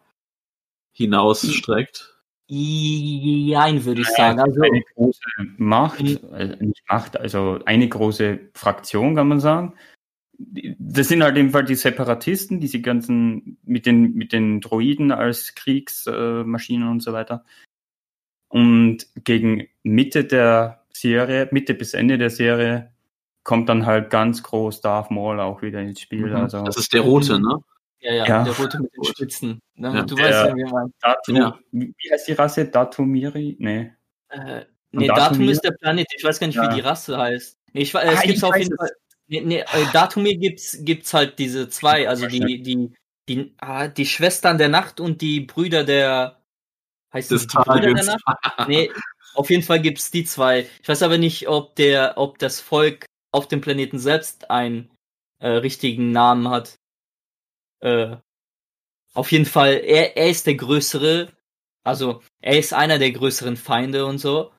[0.93, 2.17] hinausstreckt?
[2.53, 4.39] Nein, würde ich sagen.
[4.39, 5.21] Also, eine große
[5.57, 9.73] Macht, äh, nicht Macht, also eine große Fraktion, kann man sagen.
[10.37, 15.55] Das sind halt eben Fall die Separatisten, diese ganzen mit den, mit den Droiden als
[15.55, 17.45] Kriegsmaschinen und so weiter.
[18.49, 22.91] Und gegen Mitte der Serie, Mitte bis Ende der Serie,
[23.43, 26.27] kommt dann halt ganz groß Darth Maul auch wieder ins Spiel.
[26.27, 26.35] Mhm.
[26.35, 27.59] Also, das ist der rote, ne?
[27.99, 28.43] Ja, ja, ja.
[28.43, 29.61] der rote mit den Spitzen.
[29.75, 29.93] Ne?
[29.93, 30.01] Ja.
[30.03, 30.93] Du der, weißt ja, wie man.
[31.01, 31.59] Datu, ja.
[31.71, 32.65] Wie heißt die Rasse?
[32.65, 33.55] Datumiri?
[33.59, 33.91] Nee.
[34.29, 36.07] Äh, nee, Datum ist der Planet.
[36.15, 36.69] Ich weiß gar nicht, ja.
[36.69, 37.59] wie die Rasse heißt.
[37.73, 38.89] Nee, ich, ah, es gibt auf jeden Fall.
[39.27, 42.91] Nee, nee, äh, Datumir gibt's, gibt's halt diese zwei, also die, die,
[43.29, 46.41] die, ah, die Schwestern der Nacht und die Brüder der.
[47.13, 48.23] Heißt das die Brüder der Nacht?
[48.67, 48.89] Nee,
[49.35, 50.67] auf jeden Fall gibt's die zwei.
[50.81, 54.89] Ich weiß aber nicht, ob der, ob das Volk auf dem Planeten selbst einen
[55.39, 56.77] äh, richtigen Namen hat.
[57.81, 58.17] Äh,
[59.13, 61.29] auf jeden Fall, er, er ist der größere,
[61.83, 64.51] also er ist einer der größeren Feinde und so.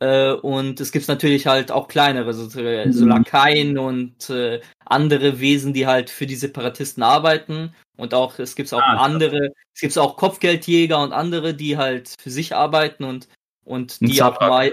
[0.00, 2.92] Äh, und es gibt natürlich halt auch kleinere, so, mhm.
[2.92, 7.74] so Lakaien und äh, andere Wesen, die halt für die Separatisten arbeiten.
[7.96, 12.14] Und auch, es gibt auch ah, andere, es gibt auch Kopfgeldjäger und andere, die halt
[12.18, 13.28] für sich arbeiten und,
[13.64, 14.72] und die auch mal,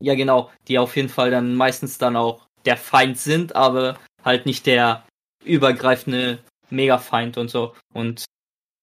[0.00, 4.46] ja genau, die auf jeden Fall dann meistens dann auch der Feind sind, aber halt
[4.46, 5.04] nicht der
[5.44, 6.38] übergreifende
[6.70, 7.74] Mega-Feind und so.
[7.92, 8.24] Und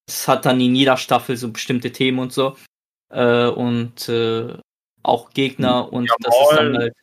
[0.08, 2.56] es hat dann in jeder Staffel so bestimmte Themen und so.
[3.10, 4.54] Äh, und äh,
[5.04, 6.94] auch Gegner und ja, das ist dann halt.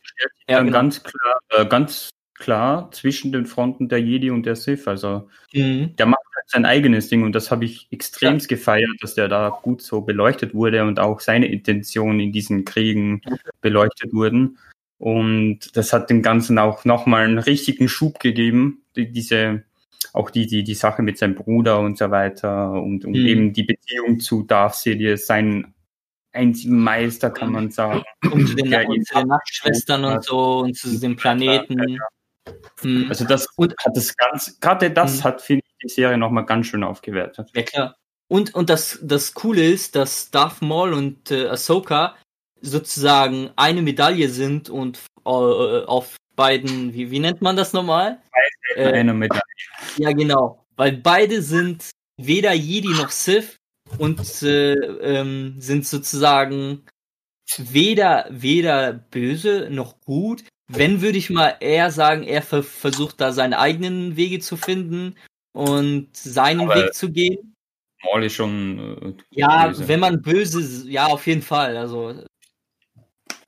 [0.49, 0.73] Ja, genau.
[0.73, 4.87] ganz klar, äh, ganz klar zwischen den Fronten der Jedi und der Sith.
[4.87, 5.95] Also mhm.
[5.97, 8.47] der macht halt sein eigenes Ding und das habe ich extrem ja.
[8.47, 13.21] gefeiert, dass der da gut so beleuchtet wurde und auch seine Intentionen in diesen Kriegen
[13.61, 14.59] beleuchtet wurden.
[14.99, 19.63] Und das hat dem Ganzen auch nochmal einen richtigen Schub gegeben, die, diese,
[20.13, 23.27] auch die, die, die Sache mit seinem Bruder und so weiter und, und mhm.
[23.27, 25.75] eben die Beziehung zu Darth Sidious, sein
[26.33, 28.03] einzigen Meister, kann man sagen.
[28.31, 31.79] Und zu den, und zu den Nachtschwestern und so und zu dem Planeten.
[31.79, 32.55] Ja, ja.
[32.83, 33.07] Mhm.
[33.09, 35.25] Also das und, hat das ganz, gerade das mhm.
[35.25, 37.51] hat, finde ich, die Serie nochmal ganz schön aufgewertet.
[37.55, 37.97] Ja, klar.
[38.29, 42.15] Und, und das, das Coole ist, dass Darth Maul und äh, Ahsoka
[42.61, 48.19] sozusagen eine Medaille sind und äh, auf beiden, wie, wie nennt man das nochmal?
[48.77, 49.43] Äh, eine Medaille.
[49.97, 50.65] Ja, genau.
[50.77, 53.57] Weil beide sind weder Jedi noch Sith
[53.99, 56.85] und äh, ähm, sind sozusagen
[57.57, 60.45] weder, weder böse noch gut.
[60.71, 65.17] Wenn, würde ich mal eher sagen, er ver versucht da seine eigenen Wege zu finden
[65.53, 67.55] und seinen Aber Weg zu gehen.
[68.21, 69.17] Ist schon.
[69.19, 69.89] Äh, ja, böse.
[69.89, 71.77] wenn man böse, ja, auf jeden Fall.
[71.77, 72.23] Also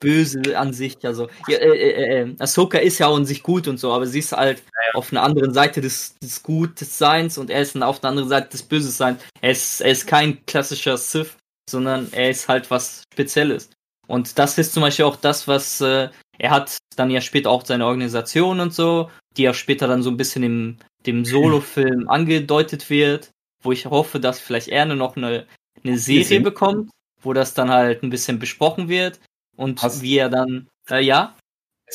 [0.01, 0.97] böse an sich.
[1.03, 4.05] Also, ja, äh, äh, äh, Ahsoka ist ja auch in sich gut und so, aber
[4.05, 4.95] sie ist halt ja.
[4.95, 8.63] auf einer anderen Seite des, des Gutseins und er ist auf der anderen Seite des
[8.63, 9.21] Böseseins.
[9.39, 11.37] Er ist, er ist kein klassischer Sith,
[11.69, 13.69] sondern er ist halt was Spezielles.
[14.07, 17.65] Und das ist zum Beispiel auch das, was äh, er hat dann ja später auch
[17.65, 22.89] seine Organisation und so, die ja später dann so ein bisschen im dem Solo-Film angedeutet
[22.89, 23.31] wird,
[23.63, 25.45] wo ich hoffe, dass vielleicht er nur noch eine,
[25.83, 26.89] eine Serie bekommt,
[27.21, 29.19] wo das dann halt ein bisschen besprochen wird.
[29.61, 31.37] Und Hast wie er dann, äh, ja?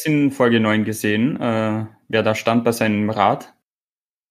[0.05, 3.55] In Folge 9 gesehen, äh, wer da stand bei seinem Rat?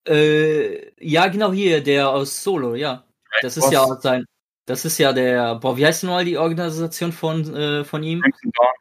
[0.08, 3.04] Äh, ja, genau hier, der aus Solo, ja.
[3.42, 4.24] Das ist ja sein,
[4.66, 8.22] das ist ja der, boah, wie heißt denn mal die Organisation von, äh, von ihm?
[8.22, 8.74] Crimson Dawn.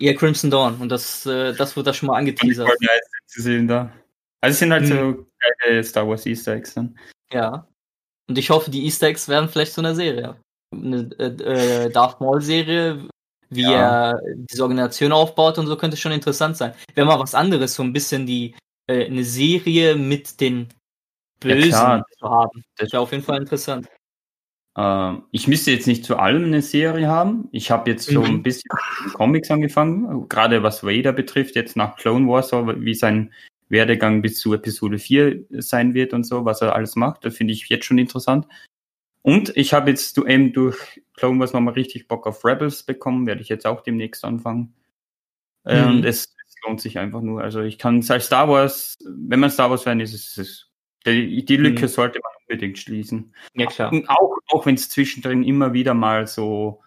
[0.00, 0.76] Ja, Crimson Dawn.
[0.80, 2.68] Und das, äh, das wird da schon mal angeteasert.
[3.26, 3.92] zu sehen da.
[4.40, 4.88] Also es sind halt hm.
[4.88, 5.26] so
[5.60, 6.98] geile Star Wars Easter Eggs dann.
[7.32, 7.68] Ja.
[8.28, 10.40] Und ich hoffe, die Easter Eggs werden vielleicht so eine Serie.
[10.74, 13.08] Eine äh, äh Darth Maul Serie
[13.54, 14.12] wie ja.
[14.12, 16.72] er diese Organisation aufbaut und so könnte schon interessant sein.
[16.94, 18.54] Wäre mal was anderes, so ein bisschen die
[18.86, 20.68] äh, eine Serie mit den
[21.40, 22.64] Bösen ja, zu haben.
[22.76, 23.88] Das wäre auf jeden Fall interessant.
[24.76, 27.48] Äh, ich müsste jetzt nicht zu allem eine Serie haben.
[27.52, 28.26] Ich habe jetzt so mhm.
[28.26, 28.70] ein bisschen
[29.14, 33.32] Comics angefangen, gerade was Vader betrifft, jetzt nach Clone Wars, so wie sein
[33.68, 37.24] Werdegang bis zu Episode 4 sein wird und so, was er alles macht.
[37.24, 38.46] Das finde ich jetzt schon interessant.
[39.22, 43.40] Und ich habe jetzt eben durch Clone Wars nochmal richtig Bock auf Rebels bekommen, werde
[43.40, 44.74] ich jetzt auch demnächst anfangen.
[45.64, 45.90] Äh, mhm.
[45.90, 47.40] Und es, es, lohnt sich einfach nur.
[47.42, 50.68] Also ich kann es als Star Wars, wenn man Star Wars Fan ist, ist es
[51.06, 51.88] Die, die Lücke Mhm.
[51.88, 53.34] sollte man unbedingt schließen.
[53.54, 53.92] Ja, klar.
[53.92, 56.82] Und auch, auch wenn es zwischendrin immer wieder mal so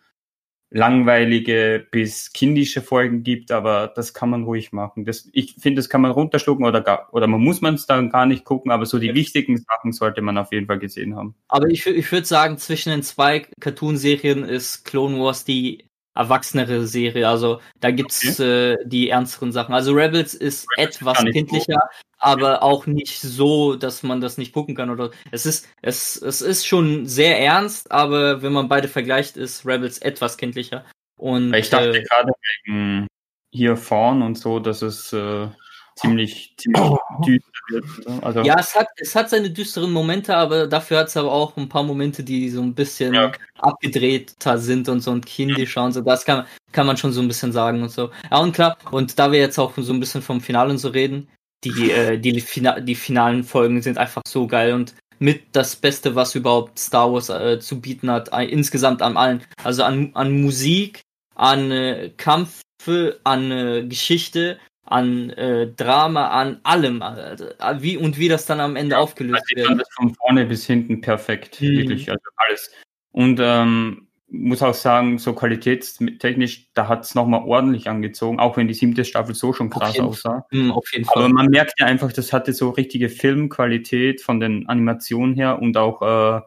[0.76, 5.06] langweilige bis kindische Folgen gibt, aber das kann man ruhig machen.
[5.06, 8.10] Das, ich finde, das kann man runterschlucken oder gar, oder man muss man es dann
[8.10, 11.34] gar nicht gucken, aber so die wichtigen Sachen sollte man auf jeden Fall gesehen haben.
[11.48, 15.86] Aber ich, ich würde sagen, zwischen den zwei Cartoon-Serien ist Clone Wars die
[16.16, 17.28] erwachsenere Serie.
[17.28, 19.76] Also da gibt's äh, die ernsteren Sachen.
[19.76, 24.76] Also Rebels ist Rebels etwas kindlicher, aber auch nicht so, dass man das nicht gucken
[24.76, 24.90] kann.
[24.90, 29.66] Oder es ist, es, es ist schon sehr ernst, aber wenn man beide vergleicht, ist
[29.66, 30.86] Rebels etwas kindlicher.
[31.18, 32.32] Und ich dachte äh, gerade
[32.66, 33.08] wegen
[33.52, 35.48] hier vorn und so, dass es äh,
[35.96, 36.82] ziemlich, ziemlich
[37.26, 37.86] düster wird.
[38.08, 38.24] ne?
[38.24, 41.56] Also, Ja, es hat, es hat seine düsteren Momente, aber dafür hat es aber auch
[41.58, 45.94] ein paar Momente, die so ein bisschen Ja, abgedrehter sind und so und kindischer und
[45.94, 46.02] so.
[46.02, 48.12] Das kann, kann man schon so ein bisschen sagen und so.
[48.30, 50.90] Ja, und klar, und da wir jetzt auch so ein bisschen vom Finale und so
[50.90, 51.28] reden,
[51.64, 56.16] die, äh, die, Fina die finalen Folgen sind einfach so geil und mit das Beste,
[56.16, 59.44] was überhaupt Star Wars äh, zu bieten hat, äh, insgesamt an allen.
[59.64, 61.02] Also an, an Musik,
[61.36, 67.02] an äh, Kampfe, an äh, Geschichte, an äh, Drama, an allem.
[67.02, 69.82] Also, äh, wie und wie das dann am Ende aufgelöst Also wird.
[69.82, 71.78] das von vorne bis hinten perfekt, Mhm.
[71.78, 72.72] wirklich, also alles.
[73.12, 78.68] Und ähm, muss auch sagen, so qualitätstechnisch, da hat es nochmal ordentlich angezogen, auch wenn
[78.68, 80.46] die siebte Staffel so schon krass aussah.
[80.52, 81.30] Hm, auf jeden Aber Fall.
[81.30, 86.02] man merkt ja einfach, das hatte so richtige Filmqualität von den Animationen her und auch
[86.02, 86.42] äh,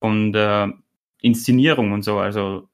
[0.00, 0.74] von der
[1.20, 2.18] Inszenierung und so.
[2.18, 2.68] Also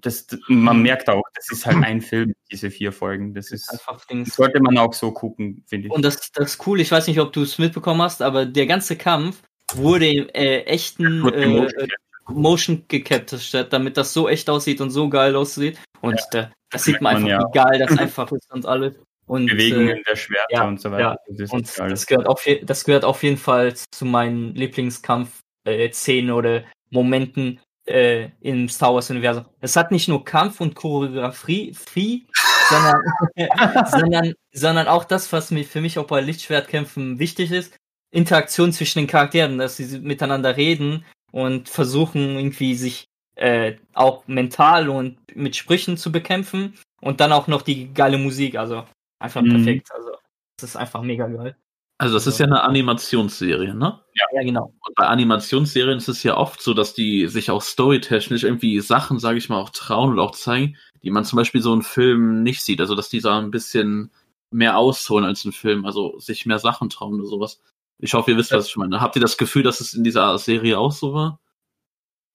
[0.00, 3.34] das, man merkt auch, das ist halt ein Film, diese vier Folgen.
[3.34, 4.34] Das ist, Einfach Dings.
[4.34, 5.92] sollte man auch so gucken, finde ich.
[5.92, 8.66] Und das, das ist cool, ich weiß nicht, ob du es mitbekommen hast, aber der
[8.66, 9.42] ganze Kampf
[9.74, 11.88] wurde im äh, echten äh, gemotion äh,
[12.30, 15.78] Motion gecaptured, damit das so echt aussieht und so geil aussieht.
[16.00, 18.94] Und da, das sieht man einfach, man wie geil das einfach ist und alles.
[19.26, 21.18] Und, Bewegungen äh, der Schwerter ja, und so weiter.
[21.28, 21.34] ja.
[21.36, 27.60] Das und das gehört auf, das gehört auf jeden Fall zu meinen Lieblingskampf-Szenen oder Momenten
[27.88, 29.46] äh, im Star Wars-Universum.
[29.60, 32.26] Es hat nicht nur Kampf und Choreografie, Fie,
[32.68, 33.02] sondern,
[33.90, 37.74] sondern, sondern auch das, was mir für mich auch bei Lichtschwertkämpfen wichtig ist,
[38.10, 44.88] Interaktion zwischen den Charakteren, dass sie miteinander reden und versuchen irgendwie sich äh, auch mental
[44.88, 48.84] und mit Sprüchen zu bekämpfen und dann auch noch die geile Musik, also
[49.18, 49.50] einfach Mhm.
[49.50, 50.10] perfekt, also
[50.56, 51.56] das ist einfach mega geil.
[52.00, 54.00] Also das ist ja eine Animationsserie, ne?
[54.14, 54.72] Ja, genau.
[54.86, 59.18] Und bei Animationsserien ist es ja oft so, dass die sich auch storytechnisch irgendwie Sachen,
[59.18, 62.44] sage ich mal, auch trauen und auch zeigen, die man zum Beispiel so in Filmen
[62.44, 62.80] nicht sieht.
[62.80, 64.12] Also dass die da ein bisschen
[64.50, 67.60] mehr ausholen als ein Film, also sich mehr Sachen trauen oder sowas.
[67.98, 69.00] Ich hoffe, ihr wisst, was ich meine.
[69.00, 71.40] Habt ihr das Gefühl, dass es in dieser Serie auch so war?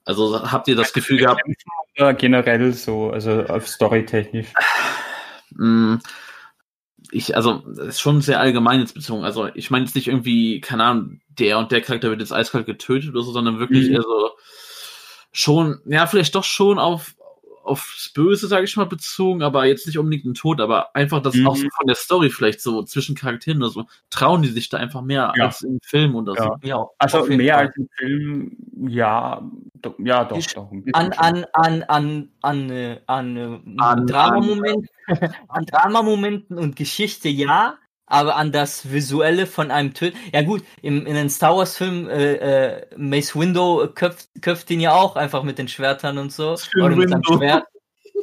[0.04, 1.42] Also habt ihr das Gefühl gehabt,
[1.96, 4.48] Ja, generell so, also auf storytechnisch.
[7.14, 9.24] Ich, also, das ist schon sehr allgemein jetzt bezogen.
[9.24, 12.66] Also, ich meine jetzt nicht irgendwie, keine Ahnung, der und der Charakter wird jetzt eiskalt
[12.66, 13.96] getötet oder so, sondern wirklich Mhm.
[13.96, 14.32] eher so
[15.32, 17.13] schon, ja, vielleicht doch schon auf
[17.64, 21.34] aufs Böse, sage ich mal, bezogen, aber jetzt nicht unbedingt ein Tod, aber einfach das
[21.36, 21.48] Mhm.
[21.48, 23.86] auch so von der Story vielleicht so zwischen Charakteren oder so.
[24.10, 25.46] Trauen die sich da einfach mehr Ja.
[25.46, 26.44] als im Film oder so.
[26.44, 26.58] Ja.
[26.64, 27.66] Ja, Also mehr Fall.
[27.68, 28.58] als im Film,
[28.90, 29.42] ja,
[29.76, 30.72] do, ja doch, doch.
[30.94, 34.90] an, an, an, an, an, äh, an, äh, An- Dramamomenten,
[35.48, 37.76] an Dramamomenten und Geschichte ja,
[38.14, 40.18] aber an das Visuelle von einem Töten.
[40.32, 44.80] Ja gut, im, in den Star Wars Film äh, äh, Mace Window köpft, köpft ihn
[44.80, 46.56] ja auch einfach mit den Schwertern und so.
[46.78, 47.24] Oder mit seinem.
[47.24, 47.66] Schwert.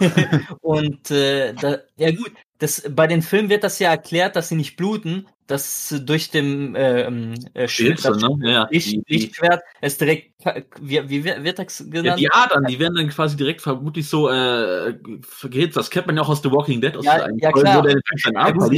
[0.63, 4.55] und äh, da, ja gut, das, bei den Filmen wird das ja erklärt, dass sie
[4.55, 8.39] nicht bluten, dass durch dem äh, ähm, äh, Hitze, das ne?
[8.51, 8.69] Ja.
[8.71, 10.33] Licht, Die, Lichtschwert es direkt,
[10.81, 12.07] wie, wie wird das genannt?
[12.07, 14.95] ja, die Adern, die werden dann quasi direkt vermutlich so äh,
[15.43, 15.77] gehitzt.
[15.77, 17.85] Das kennt man ja auch aus The Walking Dead, aus Ja, ja, klar.
[17.85, 18.73] seinen Ja, gut.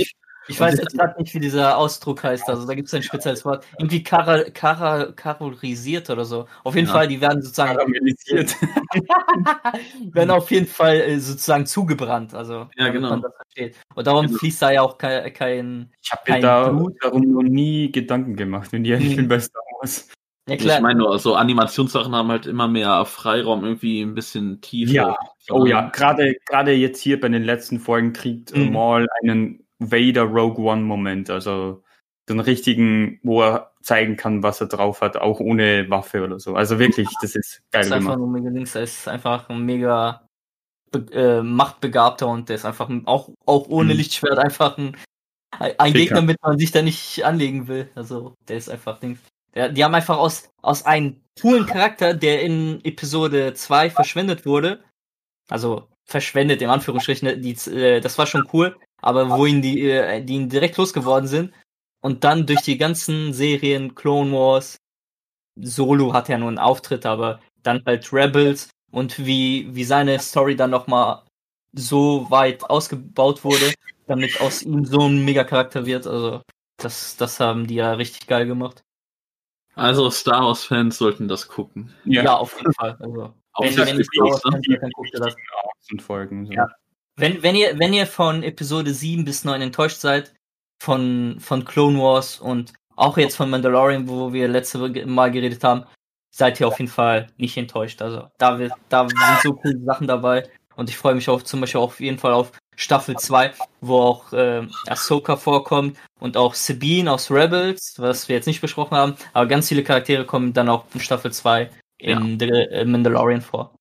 [0.49, 2.49] Ich, ich Und weiß jetzt gerade nicht, wie dieser Ausdruck heißt.
[2.49, 3.65] Also da gibt es ein spezielles Wort.
[3.79, 6.47] Irgendwie kara, kara, karolisiert oder so.
[6.65, 6.93] Auf jeden Ja.
[6.95, 8.57] Fall, die werden sozusagen Karamellisiert.
[10.13, 12.35] werden auf jeden Fall äh, sozusagen zugebrannt.
[12.35, 13.11] Also Ja, genau.
[13.11, 13.77] man das versteht.
[13.95, 14.39] Und darum Genau.
[14.39, 16.95] fließt da ja auch kein, kein Ich habe mir da Blut.
[17.01, 20.09] darum noch nie Gedanken gemacht, wenn ich ehrlich bin bei Star Wars.
[20.49, 20.81] ja Ich klar.
[20.81, 24.93] meine nur, so Animationssachen haben halt immer mehr Freiraum, irgendwie ein bisschen tiefer.
[24.93, 25.17] Ja.
[25.51, 28.73] Oh ja, gerade gerade jetzt hier bei den letzten Folgen kriegt äh, Mhm.
[28.73, 31.83] Maul einen Vader Rogue One Moment, also
[32.29, 36.55] den richtigen, wo er zeigen kann, was er drauf hat, auch ohne Waffe oder so.
[36.55, 38.19] Also wirklich, das ist geil Das ist einfach gemacht.
[38.19, 38.75] nur mega links.
[38.77, 40.27] Er ist einfach ein mega
[41.13, 43.99] äh, machtbegabter und der ist einfach ein- auch, auch ohne Mhm.
[43.99, 44.97] Lichtschwert einfach ein,
[45.59, 45.93] ein.
[45.95, 47.91] Gegner, mit dem man sich da nicht anlegen will.
[47.95, 49.19] Also der ist einfach Ding.
[49.55, 54.83] Der, die haben einfach aus, aus einem coolen Charakter, der in Episode 2 verschwendet wurde,
[55.51, 60.23] also verschwendet in Anführungsstrichen, die, äh, das war schon cool, aber wo ihn die, äh,
[60.25, 61.53] die ihn direkt losgeworden sind,
[62.03, 64.77] und dann durch die ganzen Serien, Clone Wars,
[65.57, 70.57] Solo hat ja nur einen Auftritt, aber dann halt Rebels und wie, wie seine Story
[70.57, 71.23] dann nochmal
[71.73, 73.73] so weit ausgebaut wurde,
[74.07, 76.07] damit aus ihm so ein Mega-Charakter wird.
[76.07, 76.43] Also,
[76.77, 78.83] das, das haben die ja richtig geil gemacht.
[79.75, 81.95] Also Star Wars-Fans sollten das gucken.
[82.05, 82.97] Ja, auf jeden Fall.
[83.01, 84.79] Also, Auf wenn, wenn Star Wars Plus, ne?
[84.81, 85.35] Dann guckt ihr das.
[85.91, 86.47] Und Folgen.
[86.47, 86.53] So.
[86.53, 86.69] Ja.
[87.17, 90.35] Wenn, wenn, ihr, wenn ihr von Episode 7 bis 9 enttäuscht seid,
[90.83, 95.85] von, von Clone Wars und auch jetzt von Mandalorian, wo wir letzte Mal geredet haben,
[96.35, 98.03] seid ihr auf jeden Fall nicht enttäuscht.
[98.03, 101.61] Also da, wird, da sind so coole Sachen dabei und ich freue mich auch zum
[101.61, 107.13] Beispiel auf jeden Fall auf Staffel 2, wo auch äh, Ahsoka vorkommt und auch Sabine
[107.13, 110.87] aus Rebels, was wir jetzt nicht besprochen haben, aber ganz viele Charaktere kommen dann auch
[110.95, 113.75] in Staffel 2 in The äh, Mandalorian vor.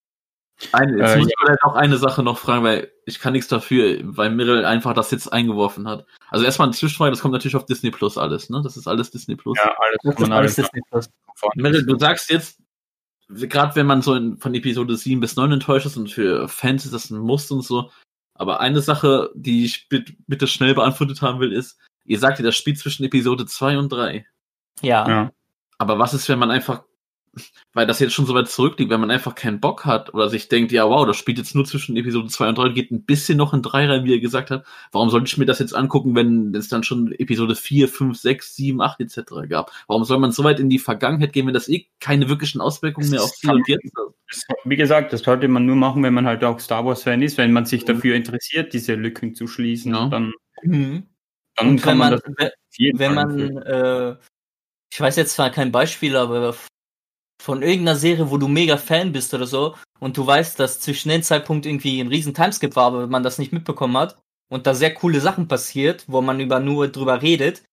[0.71, 3.47] Eine, jetzt Äh, muss ich vielleicht auch eine Sache noch fragen, weil ich kann nichts
[3.49, 6.05] dafür, weil Mirrell einfach das jetzt eingeworfen hat.
[6.29, 8.61] Also erstmal eine Zwischenfrage, das kommt natürlich auf Disney Plus alles, ne?
[8.63, 9.57] Das ist alles Disney Plus.
[9.57, 11.09] Ja, alles Das ist alles Disney Plus.
[11.55, 12.59] Mirrell, du sagst jetzt,
[13.29, 16.85] gerade wenn man so in, von Episode 7 bis 9 enttäuscht ist und für Fans
[16.85, 17.91] ist das ein Muss und so,
[18.35, 22.45] aber eine Sache, die ich bit- bitte schnell beantwortet haben will, ist, ihr sagt ja,
[22.45, 24.25] das spielt zwischen Episode 2 und 3.
[24.81, 25.07] Ja.
[25.09, 25.31] Ja.
[25.77, 26.83] Aber was ist, wenn man einfach,
[27.73, 30.49] weil das jetzt schon so weit zurückliegt, wenn man einfach keinen Bock hat oder sich
[30.49, 33.37] denkt, ja wow, das spielt jetzt nur zwischen Episode 2 und 3, geht ein bisschen
[33.37, 34.65] noch in 3 rein, wie er gesagt hat.
[34.91, 38.55] Warum sollte ich mir das jetzt angucken, wenn es dann schon Episode 4, 5, 6,
[38.55, 39.21] 7, 8 etc.
[39.47, 39.71] gab?
[39.87, 43.09] Warum soll man so weit in die Vergangenheit gehen, wenn das eh keine wirklichen Auswirkungen
[43.09, 44.13] mehr auf hier und jetzt hat?
[44.29, 47.37] Das, wie gesagt, das sollte man nur machen, wenn man halt auch Star Wars-Fan ist,
[47.37, 49.93] wenn man sich dafür interessiert, diese Lücken zu schließen.
[49.93, 50.07] Ja.
[50.07, 51.07] Dann, Mhm.
[51.55, 54.15] dann Und kann wenn man, man, das wenn Fall man, äh,
[54.91, 56.55] ich weiß jetzt zwar kein Beispiel, aber
[57.41, 61.09] von irgendeiner Serie, wo du mega Fan bist oder so, und du weißt, dass zwischen
[61.09, 64.73] dem Zeitpunkt irgendwie ein riesen Timeskip war, aber man das nicht mitbekommen hat, und da
[64.73, 67.63] sehr coole Sachen passiert, wo man über nur drüber redet,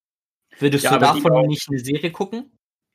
[0.58, 2.50] würdest Ja, du davon nicht eine Serie gucken?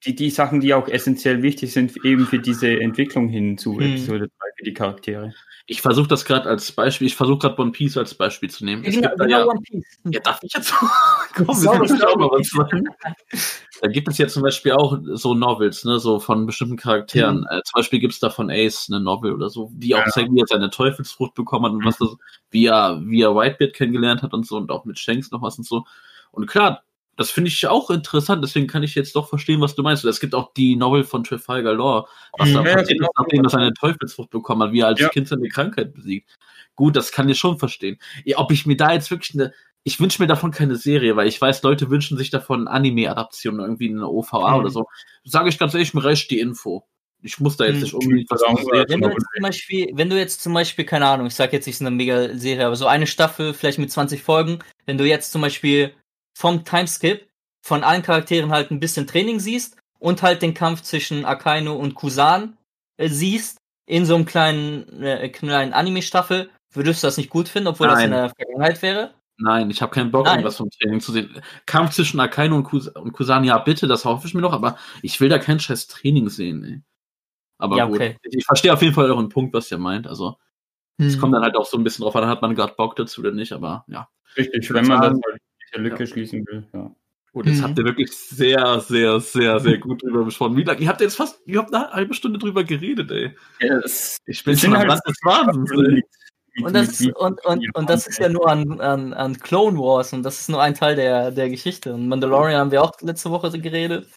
[0.06, 3.94] Die, die Sachen, die auch essentiell wichtig sind, eben für diese Entwicklung hin zu Hm.
[3.94, 5.34] Episode 3 für die Charaktere.
[5.66, 8.84] Ich versuche das gerade als Beispiel, ich versuche gerade One Piece als Beispiel zu nehmen.
[8.84, 9.86] Es gibt da ja, One Piece.
[10.12, 10.74] Ja, darf ich jetzt?
[11.36, 12.00] Komm, Sorry, sorry.
[12.02, 12.84] was sagen.
[13.82, 17.40] Da gibt es ja zum Beispiel auch so Novels, ne, so von bestimmten Charakteren.
[17.40, 17.48] Mhm.
[17.50, 20.08] Äh, zum Beispiel gibt es da von Ace eine Novel oder so, die auch Ja.
[20.12, 22.10] zeigt, wie er seine Teufelsfrucht bekommen hat und was das,
[22.52, 25.58] wie er, wie er Whitebeard kennengelernt hat und so und auch mit Shanks noch was
[25.58, 25.86] und so.
[26.32, 26.84] Und klar,
[27.16, 30.04] das finde ich auch interessant, deswegen kann ich jetzt doch verstehen, was du meinst.
[30.04, 32.54] Und es gibt auch die Novel von Trafalgar Law, was Mhm.
[32.56, 33.10] da Ja, passiert genau.
[33.10, 35.10] ist, nachdem er seine Teufelsfrucht bekommen hat, wie er als Ja.
[35.10, 36.30] Kind seine Krankheit besiegt.
[36.76, 38.00] Gut, das kann ich schon verstehen.
[38.36, 41.40] Ob ich mir da jetzt wirklich eine, ich wünsche mir davon keine Serie, weil ich
[41.40, 44.60] weiß, Leute wünschen sich davon Anime-Adaption, irgendwie eine OVA Mhm.
[44.60, 44.86] oder so.
[45.24, 46.88] Sage ich ganz ehrlich, mir reicht die Info.
[47.22, 47.82] Ich muss da jetzt Mhm.
[47.84, 50.86] nicht unbedingt was wir, Serien Wenn du jetzt zum Beispiel, wenn du jetzt zum Beispiel,
[50.86, 53.78] keine Ahnung, ich sag jetzt nicht so eine mega Serie, aber so eine Staffel, vielleicht
[53.80, 55.94] mit 20 Folgen, wenn du jetzt zum Beispiel
[56.34, 57.28] vom Timeskip
[57.62, 61.96] von allen Charakteren halt ein bisschen Training siehst und halt den Kampf zwischen Akainu und
[61.96, 62.58] Kusan
[62.98, 67.68] äh, siehst, in so einem kleinen, äh, kleinen Anime-Staffel, würdest du das nicht gut finden,
[67.68, 68.22] obwohl das in Nein.
[68.22, 69.14] der Vergangenheit wäre?
[69.38, 70.36] Nein, ich habe keinen Bock, Nein.
[70.36, 71.42] irgendwas vom Training zu sehen.
[71.66, 74.78] Kampf zwischen Akainu und, Kus und Kusan, ja bitte, das hoffe ich mir noch, aber
[75.02, 76.82] ich will da kein scheiß Training sehen, ey.
[77.58, 78.18] Aber Ja, gut, okay.
[78.24, 80.08] ich verstehe auf jeden Fall euren Punkt, was ihr meint.
[80.08, 80.38] Also,
[80.98, 81.20] es Hm.
[81.22, 83.32] kommt dann halt auch so ein bisschen drauf an, hat man gerade Bock dazu oder
[83.32, 84.08] nicht, aber ja.
[84.38, 85.42] Richtig, wenn man das halt
[85.74, 86.68] diese Lücke schließen will.
[86.74, 86.92] Ja.
[87.34, 87.64] Gut, jetzt Mhm.
[87.64, 90.56] habt ihr wirklich sehr, sehr, sehr, sehr gut drüber besprochen.
[90.56, 90.82] Wie lange?
[90.82, 93.36] Ihr habt jetzt fast, ihr habt eine halbe Stunde drüber geredet, ey.
[94.28, 95.72] Ich bin schon sind am halt- Rand des Wahnsinns,
[96.58, 96.64] ey.
[96.64, 100.14] Und das, ist, und, und, und das ist ja nur an, an, an Clone Wars
[100.14, 101.96] und das ist nur ein Teil der, der Geschichte.
[101.96, 104.08] Und Mandalorian haben wir auch letzte Woche geredet.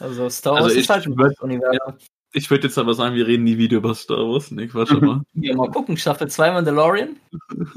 [0.00, 1.94] Also Star Wars Also ist ich halt ein würd- Universum.
[2.32, 4.50] Ich würde jetzt aber sagen, wir reden nie wieder über Star Wars.
[4.50, 5.22] Nee, Quatsch, aber.
[5.34, 7.16] Ja, mal gucken, Staffel 2 Mandalorian.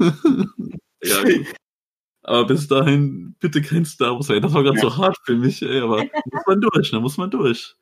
[1.04, 1.46] ja, gut.
[2.22, 4.40] Aber bis dahin, bitte kein Star Wars, ey.
[4.40, 4.82] Das war gerade Ja.
[4.82, 5.80] so hart für mich, ey.
[5.80, 5.96] Aber
[6.32, 7.00] muss man durch, ne?
[7.00, 7.76] Muss man durch.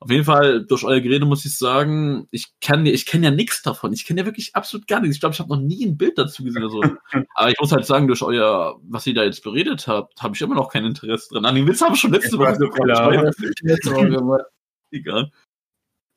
[0.00, 3.62] Auf jeden Fall, durch euer Gerede muss ich sagen, ich kann ich kenne ja nichts
[3.62, 3.92] davon.
[3.92, 5.14] Ich kenne ja wirklich absolut gar nichts.
[5.14, 6.82] Ich glaube, ich habe noch nie ein Bild dazu gesehen oder so.
[7.36, 10.40] Aber ich muss halt sagen, durch euer, was ihr da jetzt beredet habt, habe ich
[10.42, 11.44] immer noch kein Interesse dran.
[11.46, 14.44] An den Witz habe ich schon letzte Woche so gemacht.
[14.90, 15.30] Egal.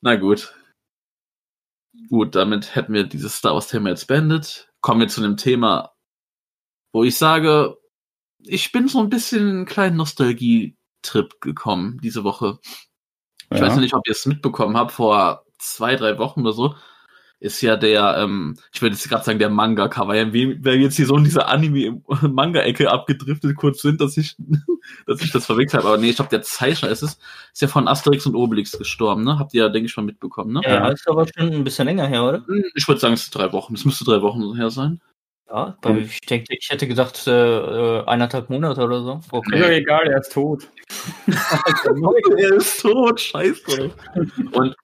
[0.02, 0.52] Na gut.
[2.08, 4.68] Gut, damit hätten wir dieses Star Wars-Thema jetzt beendet.
[4.80, 5.92] Kommen wir zu einem Thema,
[6.96, 7.76] wo ich sage,
[8.38, 12.58] ich bin so ein bisschen in einen kleinen Nostalgie-Trip gekommen diese Woche.
[13.52, 13.66] Ich Ja.
[13.66, 16.74] weiß nicht, ob ihr es mitbekommen habt, vor zwei, drei Wochen oder so,
[17.38, 20.14] ist ja der, ähm, ich würde jetzt gerade sagen, der Manga-Cover.
[20.16, 24.34] Ja, wie- wer jetzt hier so in dieser Anime-Manga-Ecke abgedriftet kurz sind, dass ich,
[25.06, 25.92] dass ich das verwechselt habe.
[25.92, 27.18] Aber nee, ich glaube, der Zeichner ist es,
[27.52, 29.38] ist ja von Asterix und Obelix gestorben, ne?
[29.38, 30.62] Habt ihr ja, denke ich, mal mitbekommen, ne?
[30.64, 32.46] Ja, ist aber schon ein bisschen länger her, oder?
[32.46, 33.74] Hm, Ich würde sagen, es sind drei Wochen.
[33.74, 35.02] Es müsste drei Wochen her sein.
[35.48, 39.18] Ja, bei, ich denke, ich hätte gedacht, äh, äh, eineinhalb Monate oder so.
[39.18, 39.76] Ist Okay.
[39.76, 40.68] egal, er ist tot.
[42.36, 43.94] er ist tot, scheiße.
[44.52, 44.74] Und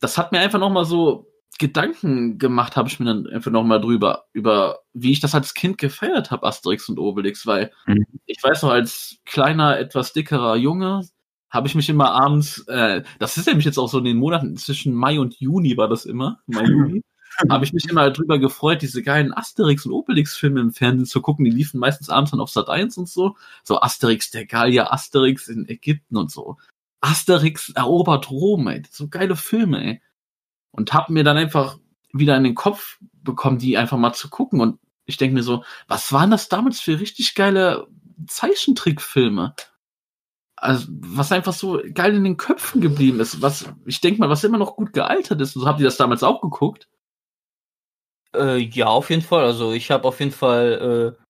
[0.00, 4.26] das hat mir einfach nochmal so Gedanken gemacht, habe ich mir dann einfach nochmal drüber,
[4.34, 8.04] über wie ich das als Kind gefeiert habe, Asterix und Obelix, weil Mhm.
[8.26, 11.02] ich weiß noch, als kleiner, etwas dickerer Junge
[11.48, 14.56] habe ich mich immer abends, äh, das ist nämlich jetzt auch so in den Monaten
[14.56, 17.02] zwischen Mai und Juni war das immer, Mai, Juni,
[17.50, 21.44] habe ich mich immer drüber gefreut, diese geilen Asterix und Obelix-Filme im Fernsehen zu gucken.
[21.44, 23.36] Die liefen meistens abends dann auf Sat 1 und so.
[23.62, 26.56] So Asterix der Gallier, Asterix in Ägypten und so.
[27.00, 28.82] Asterix erobert Rom, ey.
[28.90, 30.02] So geile Filme, ey.
[30.70, 31.78] Und hab mir dann einfach
[32.12, 34.60] wieder in den Kopf bekommen, die einfach mal zu gucken.
[34.60, 37.86] Und ich denke mir so, was waren das damals für richtig geile
[38.26, 39.54] Zeichentrickfilme?
[40.56, 44.42] Also, was einfach so geil in den Köpfen geblieben ist, was, ich denke mal, was
[44.42, 45.54] immer noch gut gealtert ist.
[45.54, 46.88] Und so habt ihr das damals auch geguckt?
[48.36, 49.44] Äh, ja, auf jeden Fall.
[49.44, 51.22] Also ich habe auf jeden Fall äh,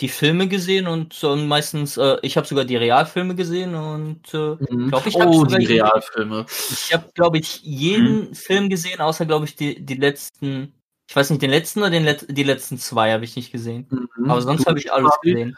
[0.00, 4.56] die Filme gesehen und so meistens, äh, ich habe sogar die Realfilme gesehen und äh,
[4.88, 5.66] Glaub, ich hab's oh, die.
[5.66, 6.46] Realfilme.
[6.48, 10.74] ich habe, glaube ich, jeden Film gesehen, außer, glaube ich, die, die letzten,
[11.08, 13.86] ich weiß nicht, den letzten oder den Let die letzten zwei habe ich nicht gesehen.
[13.90, 14.30] Mhm.
[14.30, 15.56] Aber sonst habe ich alles gesehen.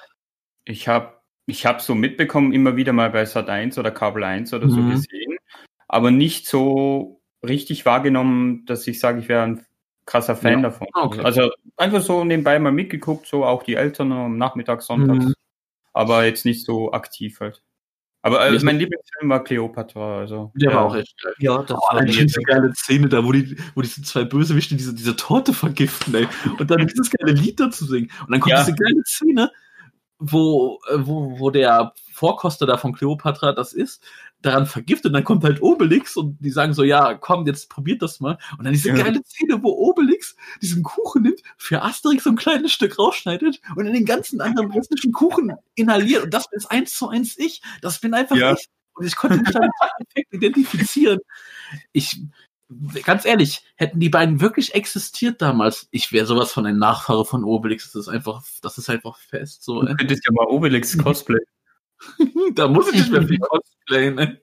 [0.64, 4.52] Ich habe ich hab so mitbekommen, immer wieder mal bei Sat 1 oder Kabel 1
[4.54, 4.90] oder so Mhm.
[4.90, 5.36] gesehen,
[5.88, 9.64] aber nicht so richtig wahrgenommen, dass ich sage, ich wäre ein
[10.06, 10.70] krasser Fan Ja.
[10.70, 10.88] davon.
[10.94, 11.20] Okay.
[11.22, 15.34] Also einfach so nebenbei mal mitgeguckt, so auch die Eltern am Nachmittag, sonntags, Mhm.
[15.92, 17.62] aber jetzt nicht so aktiv halt.
[18.24, 20.52] Aber ist- mein Lieblingsfilm war Cleopatra, also.
[20.54, 20.76] Der ja.
[20.76, 21.34] war auch echt geil.
[21.40, 24.94] Ja, das Oh, war so geile Szene da, wo die, wo diese zwei Bösewichte diese,
[24.94, 26.28] diese Torte vergiften, ey.
[26.58, 28.10] Und dann dieses geile Lied dazu singen.
[28.20, 28.62] Und dann kommt Ja.
[28.62, 29.50] diese geile Szene,
[30.20, 34.04] wo, äh, wo, wo der Vorkoster da von Cleopatra das ist,
[34.42, 35.06] daran vergiftet.
[35.06, 38.38] Und dann kommt halt Obelix und die sagen so, ja, komm, jetzt probiert das mal.
[38.58, 38.96] Und dann diese Ja.
[38.96, 43.86] geile Szene, wo Obelix diesen Kuchen nimmt, für Asterix so ein kleines Stück rausschneidet und
[43.86, 46.24] in den ganzen anderen restlichen Kuchen inhaliert.
[46.24, 47.62] Und das ist eins zu eins ich.
[47.80, 48.52] Das bin einfach Ja.
[48.52, 48.66] ich.
[48.94, 51.20] Und ich konnte mich damit perfekt identifizieren.
[51.92, 52.20] Ich,
[53.04, 57.42] ganz ehrlich, hätten die beiden wirklich existiert damals, ich wäre sowas von ein Nachfahre von
[57.44, 57.92] Obelix.
[57.92, 59.62] Das ist einfach, das ist einfach fest.
[59.64, 59.94] So, Du ey.
[59.96, 61.38] könntest ja mal Obelix Cosplay.
[62.54, 64.18] da muss ich nicht mehr viel cosplayen.
[64.18, 64.38] Ey.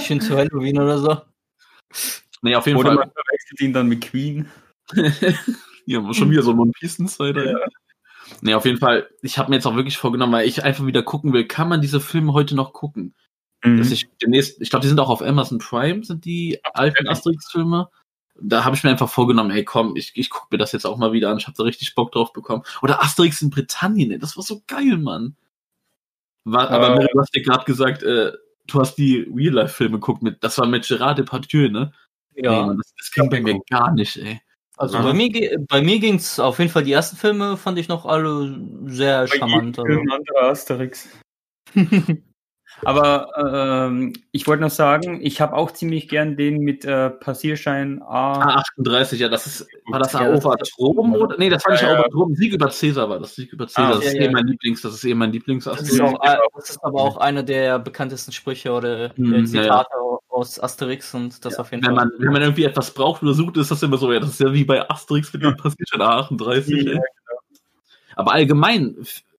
[0.00, 1.20] schön zu Halloween oder so.
[2.42, 2.96] Nee, auf jeden Oder Fall.
[2.96, 4.48] man verwechselt ihn dann mit Queen.
[5.86, 7.46] ja, schon wieder so ein One Piece Insider.
[7.46, 7.56] ey.
[8.42, 9.08] Nee, auf jeden Fall.
[9.22, 11.80] Ich habe mir jetzt auch wirklich vorgenommen, weil ich einfach wieder gucken will, kann man
[11.80, 13.14] diese Filme heute noch gucken?
[13.64, 13.78] Mhm.
[13.78, 17.88] dass ich demnächst, ich glaube, die sind auch auf Amazon Prime, sind die alten Asterix-Filme.
[18.40, 20.96] Da habe ich mir einfach vorgenommen, ey, komm, ich, ich gucke mir das jetzt auch
[20.96, 21.38] mal wieder an.
[21.38, 22.62] Ich habe da richtig Bock drauf bekommen.
[22.82, 25.36] Oder Asterix in Britannien, ey, das war so geil, Mann.
[26.52, 26.98] War, aber Äh.
[26.98, 28.32] Miri, du hast dir gerade gesagt, äh,
[28.66, 31.92] du hast die Real-Life-Filme geguckt mit, das war mit Gerard Depardieu, ne?
[32.34, 32.66] Nee, Ja.
[32.66, 34.40] Mann, das, das ging bei mir gar nicht, ey.
[34.76, 35.08] Also Aha.
[35.08, 38.60] bei mir, bei mir ging's auf jeden Fall, die ersten Filme fand ich noch alle
[38.86, 39.78] sehr charmant.
[39.78, 39.90] Also.
[39.90, 41.08] Ein anderer Asterix.
[42.84, 48.00] Aber ähm, ich wollte noch sagen, ich habe auch ziemlich gern den mit äh, Passierschein
[48.02, 48.32] A.
[48.40, 51.36] Ah, 38, ja, das ist, war das Ja, das Erobert ist- Rom oder?
[51.38, 51.94] Nee, das war nicht Ja, ja.
[51.94, 53.86] Erobert Rom, Sieg über Cäsar war das, Sieg über Cäsar.
[53.86, 54.30] Ah, das ist ja, eh ja.
[54.30, 56.14] mein Lieblings, das ist eh mein Lieblings Das ist, Genau.
[56.16, 59.88] auch, das ist aber auch einer der bekanntesten Sprüche oder Mhm, äh, ja, Zitate
[60.28, 62.06] aus Asterix und das auf jeden Wenn Fall.
[62.06, 64.40] man, wenn man irgendwie etwas braucht oder sucht, ist das immer so, ja, das ist
[64.40, 66.84] ja wie bei Asterix mit dem passiert schon 38.
[66.84, 67.00] Ja, ey.
[68.14, 68.94] Aber allgemein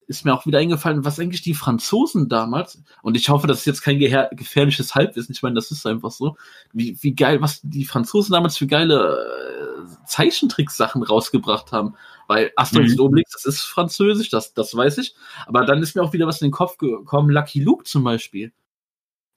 [0.10, 3.66] ist mir auch wieder eingefallen, was eigentlich die Franzosen damals, und ich hoffe, das ist
[3.66, 6.36] jetzt kein gefährliches Halbwissen, ich meine, das ist einfach so,
[6.74, 9.18] wie, wie geil, was die Franzosen damals für geile
[9.88, 11.94] äh, Zeichentricksachen rausgebracht haben.
[12.28, 13.00] Weil Asterix Mhm.
[13.00, 15.16] und Obelix, das ist französisch, das, das weiß ich.
[15.48, 18.52] Aber dann ist mir auch wieder was in den Kopf gekommen, Lucky Luke zum Beispiel.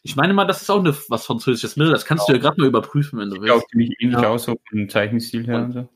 [0.03, 2.61] Ich meine mal, das ist auch eine, was französisches Mittel, das kannst du ja gerade
[2.61, 3.55] mal überprüfen, wenn du Sieht willst.
[3.55, 4.29] auch ziemlich ähnlich Ja.
[4.29, 5.63] aus, so vom Zeichenstil her.
[5.65, 5.89] Und so.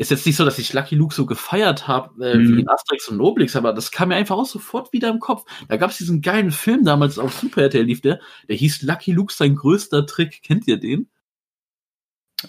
[0.00, 2.56] Ist jetzt nicht so, dass ich Lucky Luke so gefeiert habe äh, Mhm.
[2.56, 5.44] wie in Asterix und Obelix, aber das kam mir einfach auch sofort wieder im Kopf.
[5.68, 9.12] Da gab es diesen geilen Film damals auf Super RTL lief der, der hieß Lucky
[9.12, 10.42] Luke sein größter Trick.
[10.42, 11.10] Kennt ihr den?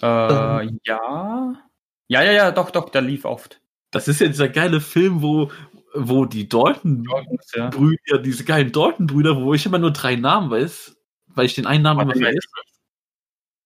[0.86, 1.54] ja.
[2.08, 3.60] Ja, ja, ja, doch, doch, der lief oft.
[3.90, 5.50] Das ist ja dieser geile Film, wo
[5.94, 7.06] wo die Dalton
[7.54, 7.68] Ja.
[7.68, 10.96] Brüder, diese geilen Dalton Brüder, wo ich immer nur drei Namen weiß,
[11.26, 12.48] weil ich den einen Namen immer vergesse.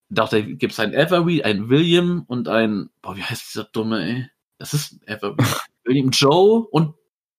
[0.08, 4.04] Doch, da gibt es einen Avery, einen William und einen, boah, wie heißt dieser dumme,
[4.04, 4.30] ey?
[4.58, 5.36] Das ist Avery.
[5.84, 6.94] William Joe und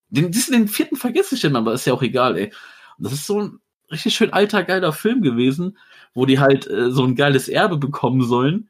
[0.09, 2.53] den, diesen, den vierten vergesse ich immer, aber ist ja auch egal, ey.
[2.97, 3.59] Und das ist so ein
[3.91, 5.77] richtig schön alter, geiler Film gewesen,
[6.13, 8.69] wo die halt äh, so ein geiles Erbe bekommen sollen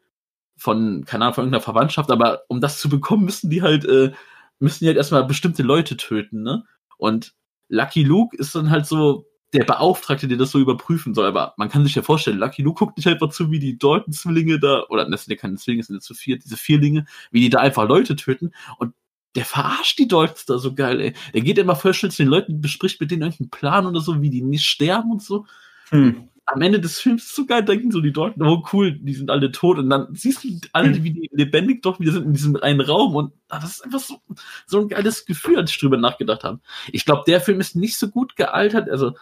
[0.57, 4.11] von, keine Ahnung, von irgendeiner Verwandtschaft, aber um das zu bekommen, müssen die halt, äh,
[4.59, 6.63] müssen die halt erstmal bestimmte Leute töten, ne?
[6.97, 7.33] Und
[7.69, 11.25] Lucky Luke ist dann halt so der Beauftragte, der das so überprüfen soll.
[11.25, 14.59] Aber man kann sich ja vorstellen, Lucky Luke guckt nicht einfach zu, wie die Dalton-Zwillinge
[14.59, 17.41] da, oder das sind ja keine Zwillinge, das sind ja zu vier, diese Vierlinge, wie
[17.41, 18.51] die da einfach Leute töten.
[18.77, 18.93] Und
[19.35, 21.13] der verarscht die Deutschen da so geil, ey.
[21.33, 24.21] Der geht immer voll schnell zu den Leuten, bespricht mit denen irgendeinen Plan oder so,
[24.21, 25.45] wie die nicht sterben und so.
[25.89, 26.27] Hm.
[26.49, 29.51] Am Ende des Films so geil, denken so die Deutschen, oh cool, die sind alle
[29.51, 31.03] tot und dann siehst du alle, Hm.
[31.03, 33.99] wie die lebendig doch wieder sind in diesem einen Raum und ah, das ist einfach
[33.99, 34.21] so,
[34.65, 36.59] so ein geiles Gefühl, als ich drüber nachgedacht habe.
[36.91, 39.13] Ich glaube, der Film ist nicht so gut gealtert, also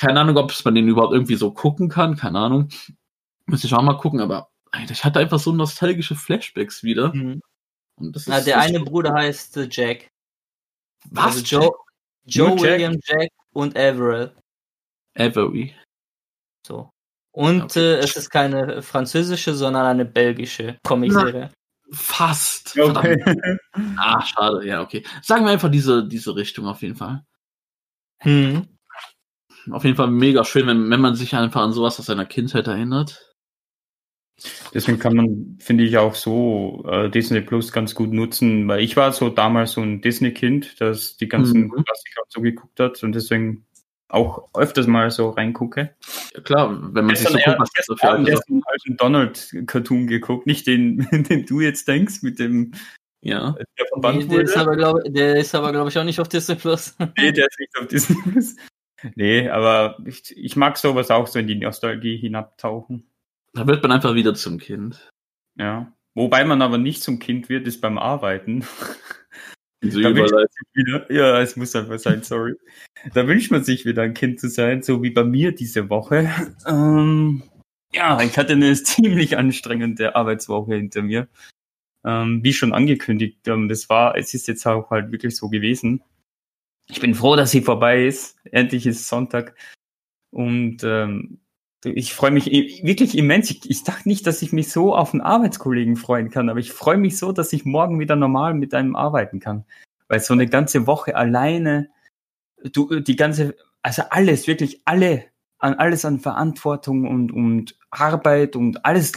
[0.00, 2.70] keine Ahnung, ob es man den überhaupt irgendwie so gucken kann, keine Ahnung.
[3.44, 7.12] Müsste ich auch mal gucken, aber Alter, ich hatte einfach so nostalgische Flashbacks wieder.
[7.14, 7.42] Mhm.
[7.98, 10.08] Na, der eine Bruder heißt äh, Jack.
[11.10, 11.36] Was?
[11.36, 11.70] Also Joe,
[12.24, 12.60] Joe Jack?
[12.62, 14.34] William Jack und Averill.
[15.18, 15.74] Avery.
[16.66, 16.88] So.
[17.32, 17.80] Und Okay.
[17.80, 21.50] äh, es ist keine französische, sondern eine belgische Comicserie.
[21.92, 22.78] Fast.
[22.78, 23.22] Okay.
[23.98, 24.66] Ah, schade.
[24.66, 25.04] Ja, okay.
[25.20, 27.22] Sagen wir einfach diese, diese Richtung auf jeden Fall.
[28.22, 28.66] Hm.
[29.70, 32.66] Auf jeden Fall mega schön, wenn, wenn man sich einfach an sowas aus seiner Kindheit
[32.66, 33.34] erinnert.
[34.72, 38.96] Deswegen kann man, finde ich, auch so äh, Disney Plus ganz gut nutzen, weil ich
[38.96, 41.84] war so damals so ein Disney-Kind, das die ganzen Mhm.
[41.84, 43.66] Klassiker so geguckt hat und deswegen
[44.08, 45.94] auch öfters mal so reingucke.
[46.34, 48.96] Ja, klar, wenn man sich so Gestern guckt, was so haben alte gestern halt einen
[48.96, 52.72] Donald-Cartoon geguckt, nicht den, den du jetzt denkst, mit dem
[53.20, 53.56] Ja.
[53.78, 56.96] der Der, ist aber, glaube der ist aber, glaube ich, auch nicht auf Disney Plus.
[57.18, 58.56] Nee, der ist nicht auf Disney Plus.
[59.14, 63.06] Nee, aber ich, ich mag sowas auch so in die Nostalgie hinabtauchen.
[63.52, 65.10] Da wird man einfach wieder zum Kind.
[65.56, 65.92] Ja.
[66.14, 68.64] Wobei man aber nicht zum Kind wird, ist beim Arbeiten.
[69.82, 72.54] Diese Da wieder, ja, es muss einfach sein, sorry.
[73.14, 76.30] Da wünscht man sich wieder ein Kind zu sein, so wie bei mir diese Woche.
[76.66, 77.42] Ähm,
[77.92, 81.28] ja, ich hatte eine ziemlich anstrengende Arbeitswoche hinter mir.
[82.04, 86.02] Ähm, wie schon angekündigt, ähm, das war, es ist jetzt auch halt wirklich so gewesen.
[86.90, 88.36] Ich bin froh, dass sie vorbei ist.
[88.50, 89.54] Endlich ist Sonntag.
[90.30, 91.38] Und ähm,
[91.84, 93.50] ich freue mich wirklich immens.
[93.50, 96.72] Ich, ich dachte nicht, dass ich mich so auf einen Arbeitskollegen freuen kann, aber ich
[96.72, 99.64] freue mich so, dass ich morgen wieder normal mit einem arbeiten kann.
[100.08, 101.88] Weil so eine ganze Woche alleine,
[102.72, 105.24] du, die ganze, also alles, wirklich alle,
[105.58, 109.12] an alles an Verantwortung und, und Arbeit und alles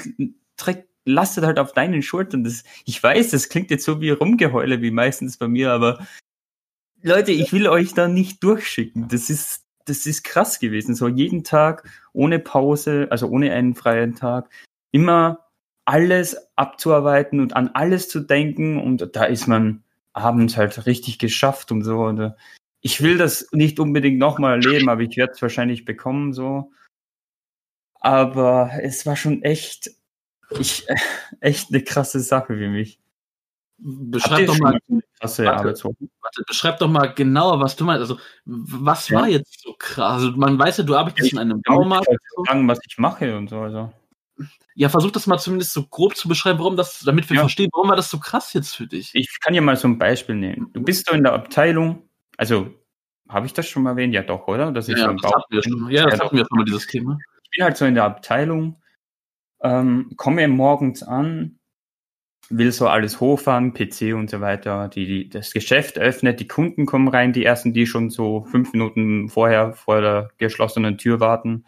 [0.58, 2.44] trägt, lastet halt auf deinen Schultern.
[2.44, 6.06] Das, ich weiß, das klingt jetzt so wie Rumgeheule, wie meistens bei mir, aber
[7.04, 9.10] Leute, ich will euch da nicht durchschicken.
[9.10, 10.96] Das ist, das ist krass gewesen.
[10.96, 11.84] So jeden Tag
[12.14, 14.50] ohne Pause, also ohne einen freien Tag,
[14.92, 15.50] immer
[15.86, 19.84] alles abzuarbeiten und an alles zu denken und da ist man
[20.14, 22.04] abends halt richtig geschafft und so.
[22.06, 22.32] Und äh,
[22.80, 26.72] ich will das nicht unbedingt nochmal erleben, aber ich werde es wahrscheinlich bekommen so.
[28.00, 29.92] Aber es war schon echt,
[30.58, 30.88] ich,
[31.42, 33.03] echt eine krasse Sache für mich.
[33.86, 34.80] Beschreib doch mal,
[35.20, 35.84] Warte.
[36.22, 38.02] Warte, beschreib doch mal genauer, was du meinst.
[38.02, 39.20] Also, was Ja.
[39.20, 40.24] war jetzt so krass?
[40.24, 42.08] Also, man weiß ja, du arbeitest in einem Baumarkt.
[42.10, 42.18] Ich
[42.48, 43.60] sagen, was ich mache und so.
[43.60, 43.92] Also.
[44.76, 47.42] Ja, versuch das mal zumindest so grob zu beschreiben, warum das, damit wir Ja.
[47.42, 49.12] verstehen, warum war das so krass jetzt für dich?
[49.14, 50.72] Ich kann ja mal so ein Beispiel nehmen.
[50.74, 52.74] Du bist so in der Abteilung, also
[53.30, 54.14] habe ich das schon mal erwähnt?
[54.14, 54.74] Ja, doch, oder?
[54.76, 55.90] Ich so ja, im das hatten wir schon.
[55.92, 56.26] Ja, das doch.
[56.26, 57.18] hatten wir schon mal, dieses Thema.
[57.44, 58.82] Ich bin halt so in der Abteilung,
[59.62, 61.60] ähm, komme morgens an,
[62.58, 66.86] will so alles hochfahren, PC und so weiter, die, die das Geschäft öffnet, die Kunden
[66.86, 71.66] kommen rein, die ersten, die schon so fünf Minuten vorher vor der geschlossenen Tür warten,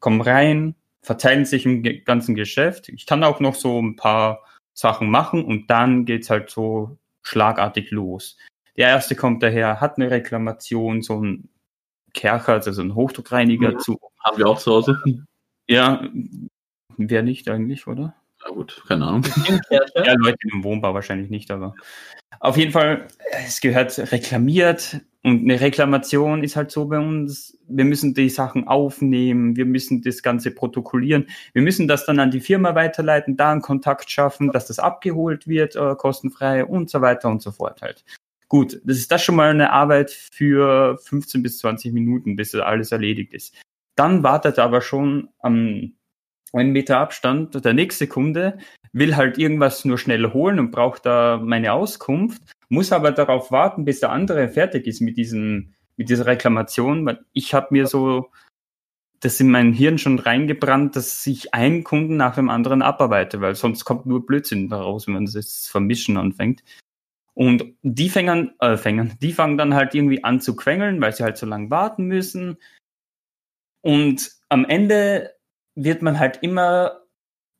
[0.00, 2.88] kommen rein, verteilen sich im ganzen Geschäft.
[2.88, 7.90] Ich kann auch noch so ein paar Sachen machen und dann geht's halt so schlagartig
[7.90, 8.36] los.
[8.76, 11.48] Der erste kommt daher, hat eine Reklamation, so ein
[12.12, 13.78] Kercher, also so ein Hochdruckreiniger Ja.
[13.78, 13.98] zu.
[14.22, 15.00] Haben wir auch zu Hause.
[15.68, 16.08] Ja,
[16.96, 18.14] wer nicht eigentlich, oder?
[18.44, 19.24] Na gut, keine Ahnung.
[19.70, 19.80] Ja,
[20.16, 21.74] Leute im Wohnbau wahrscheinlich nicht, aber
[22.40, 23.08] auf jeden Fall,
[23.46, 28.68] es gehört reklamiert und eine Reklamation ist halt so bei uns, wir müssen die Sachen
[28.68, 33.52] aufnehmen, wir müssen das Ganze protokollieren, wir müssen das dann an die Firma weiterleiten, da
[33.52, 37.80] einen Kontakt schaffen, dass das abgeholt wird, äh, kostenfrei und so weiter und so fort
[37.80, 38.04] halt.
[38.48, 42.60] Gut, das ist das schon mal eine Arbeit für 15 bis 20 Minuten, bis das
[42.60, 43.54] alles erledigt ist.
[43.96, 45.94] Dann wartet aber schon am
[46.54, 48.58] einen Meter Abstand der nächste Kunde,
[48.92, 53.84] will halt irgendwas nur schnell holen und braucht da meine Auskunft, muss aber darauf warten,
[53.84, 58.30] bis der andere fertig ist mit diesem, mit dieser Reklamation, weil ich habe mir so
[59.20, 63.54] das in mein Hirn schon reingebrannt, dass ich einen Kunden nach dem anderen abarbeite, weil
[63.54, 66.62] sonst kommt nur Blödsinn daraus, wenn man das Vermischen anfängt.
[67.32, 71.24] Und die fängen, äh, fängen, die fangen dann halt irgendwie an zu quengeln, weil sie
[71.24, 72.58] halt so lange warten müssen.
[73.80, 75.33] Und am Ende
[75.74, 77.02] wird man halt immer,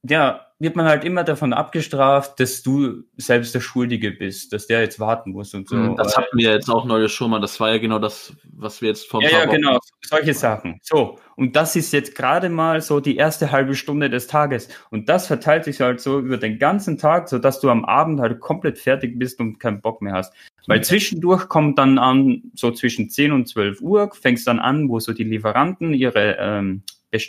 [0.03, 4.81] ja, wird man halt immer davon abgestraft, dass du selbst der Schuldige bist, dass der
[4.81, 5.77] jetzt warten muss und so.
[5.77, 7.41] Mhm, Das hatten wir jetzt auch neulich schon mal.
[7.41, 10.79] Das war ja genau das, was wir jetzt ein ja, ja, genau, solche Sachen.
[10.83, 14.69] So, und das ist jetzt gerade mal so die erste halbe Stunde des Tages.
[14.91, 18.21] Und das verteilt sich halt so über den ganzen Tag, so dass du am Abend
[18.21, 20.33] halt komplett fertig bist und keinen Bock mehr hast.
[20.67, 24.99] Weil zwischendurch kommt dann an, so zwischen 10 und 12 Uhr, fängst dann an, wo
[24.99, 26.85] so die Lieferanten ihre ähm,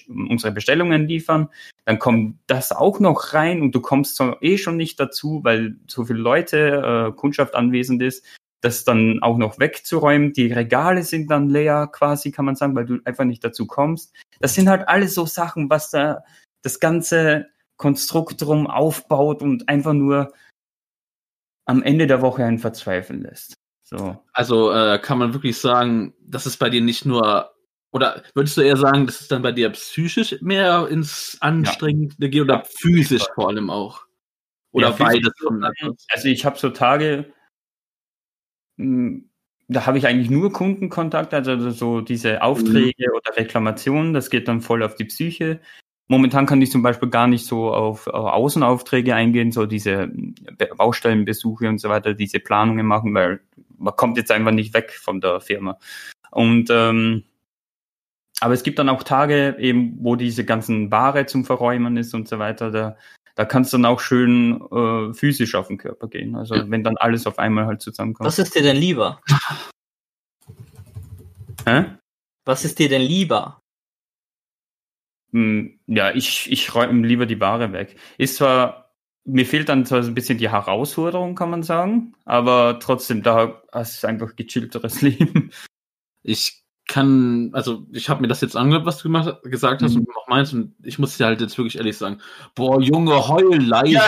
[0.07, 1.49] unsere Bestellungen liefern.
[1.85, 6.05] Dann kommt das auch noch rein und du kommst eh schon nicht dazu, weil so
[6.05, 8.25] viele Leute, äh, Kundschaft anwesend ist,
[8.61, 10.33] das dann auch noch wegzuräumen.
[10.33, 14.13] Die Regale sind dann leer quasi, kann man sagen, weil du einfach nicht dazu kommst.
[14.39, 16.23] Das sind halt alles so Sachen, was da
[16.63, 20.33] das ganze Konstrukt drum aufbaut und einfach nur
[21.65, 23.53] am Ende der Woche einen verzweifeln lässt.
[23.83, 24.17] So.
[24.33, 27.54] Also äh, kann man wirklich sagen, dass es bei dir nicht nur
[27.91, 32.41] oder würdest du eher sagen, dass es dann bei dir psychisch mehr ins Anstrengende geht
[32.41, 32.63] oder Ja.
[32.65, 34.05] physisch vor allem auch?
[34.71, 35.31] Oder Ja, beides
[36.09, 37.31] Also ich habe so Tage,
[38.77, 39.21] mh,
[39.67, 44.61] da habe ich eigentlich nur Kundenkontakt, also so diese Aufträge oder Reklamationen, das geht dann
[44.61, 45.59] voll auf die Psyche.
[46.07, 50.69] Momentan kann ich zum Beispiel gar nicht so auf, auf Außenaufträge eingehen, so diese Be-
[50.77, 53.39] Baustellenbesuche und so weiter, diese Planungen machen, weil
[53.77, 55.79] man kommt jetzt einfach nicht weg von der Firma.
[56.29, 57.23] Und ähm,
[58.41, 62.27] aber es gibt dann auch Tage, eben, wo diese ganzen Ware zum Verräumen ist und
[62.27, 62.71] so weiter.
[62.71, 62.97] Da,
[63.35, 66.35] da kann es dann auch schön äh, physisch auf den Körper gehen.
[66.35, 66.69] Also Ja.
[66.69, 68.27] wenn dann alles auf einmal halt zusammenkommt.
[68.27, 69.21] Was ist dir denn lieber?
[71.65, 71.85] Hä?
[72.45, 73.61] Was ist dir denn lieber?
[75.31, 77.95] Hm, Ja, ich, ich räume lieber die Ware weg.
[78.17, 78.93] Ist zwar,
[79.25, 83.63] mir fehlt dann zwar so ein bisschen die Herausforderung, kann man sagen, aber trotzdem, da
[83.71, 85.49] hast du einfach gechillteres Leben.
[86.21, 86.61] Ich
[86.95, 90.01] kann, also ich habe mir das jetzt angehört, was du gemacht, gesagt hast Mhm.
[90.03, 92.21] und auch meinst und ich muss dir halt jetzt wirklich ehrlich sagen,
[92.55, 93.91] boah Junge, heul leise.
[93.91, 94.07] Ja.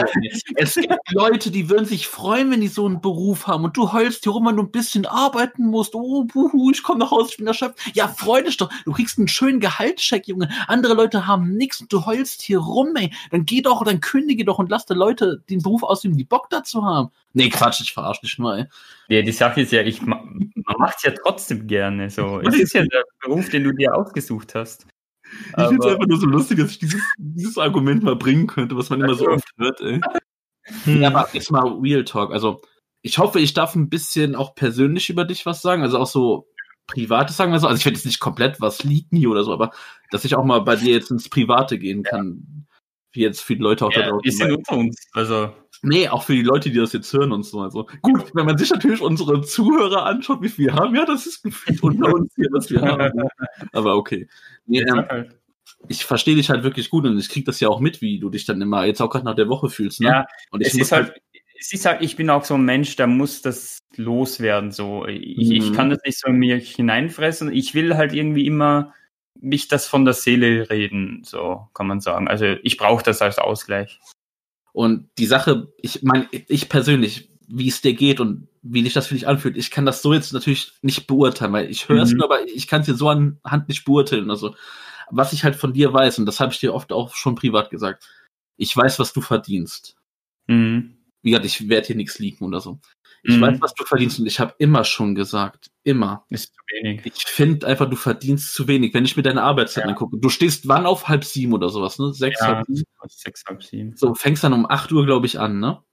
[0.55, 3.91] Es gibt Leute, die würden sich freuen, wenn die so einen Beruf haben und du
[3.91, 5.95] heulst hier rum, wenn du ein bisschen arbeiten musst.
[5.95, 7.77] Oh, buhu, ich komme nach Hause, ich bin erschöpft.
[7.93, 8.69] Ja, freu dich doch.
[8.85, 10.49] Du kriegst einen schönen Gehaltscheck, Junge.
[10.67, 13.11] Andere Leute haben nichts und du heulst hier rum, ey.
[13.31, 16.49] Dann geh doch, dann kündige doch und lass die Leute den Beruf ausüben, die Bock
[16.49, 17.09] dazu haben.
[17.33, 18.65] Nee, Quatsch, ich verarsch dich nur, ey.
[19.09, 22.09] Ja, die Sache ist ja, ich, ma- man macht es ja trotzdem gerne.
[22.09, 22.41] So.
[22.41, 24.85] Es ist ja der Beruf, den du dir ausgesucht hast.
[25.57, 28.77] Ich finde es einfach nur so lustig, dass ich dieses, dieses Argument mal bringen könnte,
[28.77, 30.01] was man immer so oft hört, ey.
[30.85, 32.31] Ja, aber jetzt mal Real Talk.
[32.31, 32.61] Also,
[33.01, 36.47] ich hoffe, ich darf ein bisschen auch persönlich über dich was sagen, also auch so
[36.87, 37.67] Privates sagen wir so.
[37.67, 39.71] Also, ich werde jetzt nicht komplett was leaken hier oder so, aber
[40.11, 42.65] dass ich auch mal bei dir jetzt ins Private gehen kann.
[43.13, 44.23] Wie jetzt viele Leute auch da ja, draußen.
[44.25, 45.07] wir sind unter uns.
[45.13, 45.53] Also,
[45.83, 47.61] Nee, auch für die Leute, die das jetzt hören und so.
[47.61, 51.25] Also, gut, wenn man sich natürlich unsere Zuhörer anschaut, wie viel wir haben, ja, das
[51.27, 53.29] ist gefühlt unter uns hier, was wir haben.
[53.73, 54.27] Aber okay.
[54.65, 55.35] Nee, ähm, halt.
[55.87, 58.29] ich verstehe dich halt wirklich gut und ich krieg das ja auch mit, wie du
[58.29, 60.01] dich dann immer jetzt auch gerade nach der Woche fühlst.
[60.01, 60.07] Ne?
[60.09, 61.13] Ja, und ich es ist halt,
[61.59, 64.71] es ist halt, ich bin auch so ein Mensch, der muss das loswerden.
[64.71, 65.73] So, ich, ich Mhm.
[65.75, 67.51] kann das nicht so in mich hineinfressen.
[67.51, 68.93] Ich will halt irgendwie immer
[69.39, 72.27] mich das von der Seele reden, so kann man sagen.
[72.27, 73.99] Also ich brauche das als Ausgleich.
[74.77, 79.07] Und die Sache, ich meine, ich persönlich, wie es dir geht und wie dich das
[79.07, 82.11] für dich anfühlt, ich kann das so jetzt natürlich nicht beurteilen, weil ich höre es
[82.11, 82.17] Mhm.
[82.17, 84.29] nur, aber ich kann es dir so anhand nicht beurteilen.
[84.29, 84.53] Also,
[85.09, 87.71] was ich halt von dir weiß, und das habe ich dir oft auch schon privat
[87.71, 88.07] gesagt,
[88.55, 89.95] ich weiß, was du verdienst.
[90.45, 90.97] Mhm.
[91.23, 92.79] Wie gesagt, ich werde hier nichts liegen oder so.
[93.23, 93.41] Ich Mhm.
[93.41, 96.25] weiß, was du verdienst und ich habe immer schon gesagt, immer.
[96.29, 97.01] Ist zu wenig.
[97.05, 99.89] Ich finde einfach, du verdienst zu wenig, wenn ich mir deine Arbeitszeit Ja.
[99.89, 100.17] angucke.
[100.17, 102.13] Du stehst wann auf halb sieben oder sowas, ne?
[102.13, 102.83] Sechs, Ja, halb sieben.
[103.07, 103.95] sechs, halb sieben.
[103.95, 105.83] So, fängst dann um acht Uhr, glaube ich, an, ne?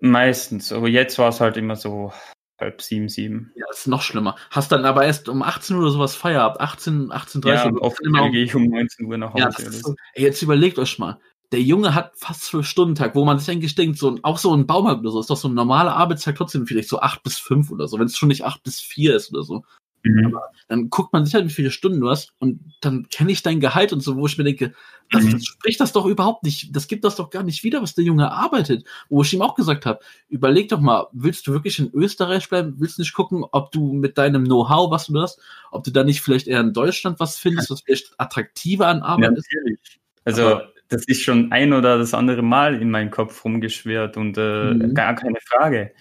[0.00, 2.12] Meistens, aber jetzt war es halt immer so
[2.60, 3.52] halb sieben, sieben.
[3.56, 4.36] Ja, ist noch schlimmer.
[4.50, 7.82] Hast dann aber erst um 18 Uhr oder sowas Feierabend, 18, 18.30 Ja, Uhr.
[7.82, 9.62] oft immer um, gehe ich um 19 Uhr nach Hause.
[9.62, 11.18] ja, so, ey, jetzt überlegt euch mal.
[11.52, 14.38] Der Junge hat fast zwölf Stunden Tag, wo man sich eigentlich denkt, so ein, auch
[14.38, 17.22] so ein Baumarkt oder so, ist doch so ein normaler Arbeitstag trotzdem vielleicht so acht
[17.22, 19.64] bis fünf oder so, wenn es schon nicht acht bis vier ist oder so.
[20.02, 20.36] Mhm.
[20.68, 23.60] Dann guckt man sich halt, wie viele Stunden du hast und dann kenne ich dein
[23.60, 24.72] Gehalt und so, wo ich mir denke,
[25.10, 25.32] das, Mhm.
[25.32, 28.04] das spricht das doch überhaupt nicht, das gibt das doch gar nicht wieder, was der
[28.04, 28.84] Junge arbeitet.
[29.08, 32.74] Wo ich ihm auch gesagt habe, überleg doch mal, willst du wirklich in Österreich bleiben?
[32.78, 35.40] Willst du nicht gucken, ob du mit deinem Know-how, was du hast,
[35.70, 39.04] ob du da nicht vielleicht eher in Deutschland was findest, was vielleicht attraktiver an Ja,
[39.04, 39.48] Arbeit ist?
[39.54, 39.80] natürlich.
[40.24, 44.38] Also, Aber- das ist schon ein oder das andere Mal in meinem Kopf rumgeschwert und
[44.38, 44.94] äh, Mhm.
[44.94, 45.92] gar keine Frage.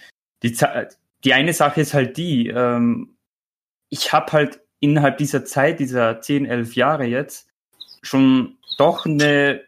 [0.43, 0.55] Die,
[1.23, 3.17] die eine Sache ist halt die, ähm,
[3.89, 7.49] ich habe halt innerhalb dieser Zeit, dieser 10, 11 Jahre jetzt,
[8.01, 9.61] schon doch eine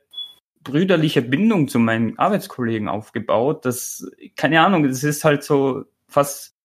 [0.62, 3.66] brüderliche Bindung zu meinen Arbeitskollegen aufgebaut.
[3.66, 4.06] Das,
[4.36, 6.56] keine Ahnung, das ist halt so fast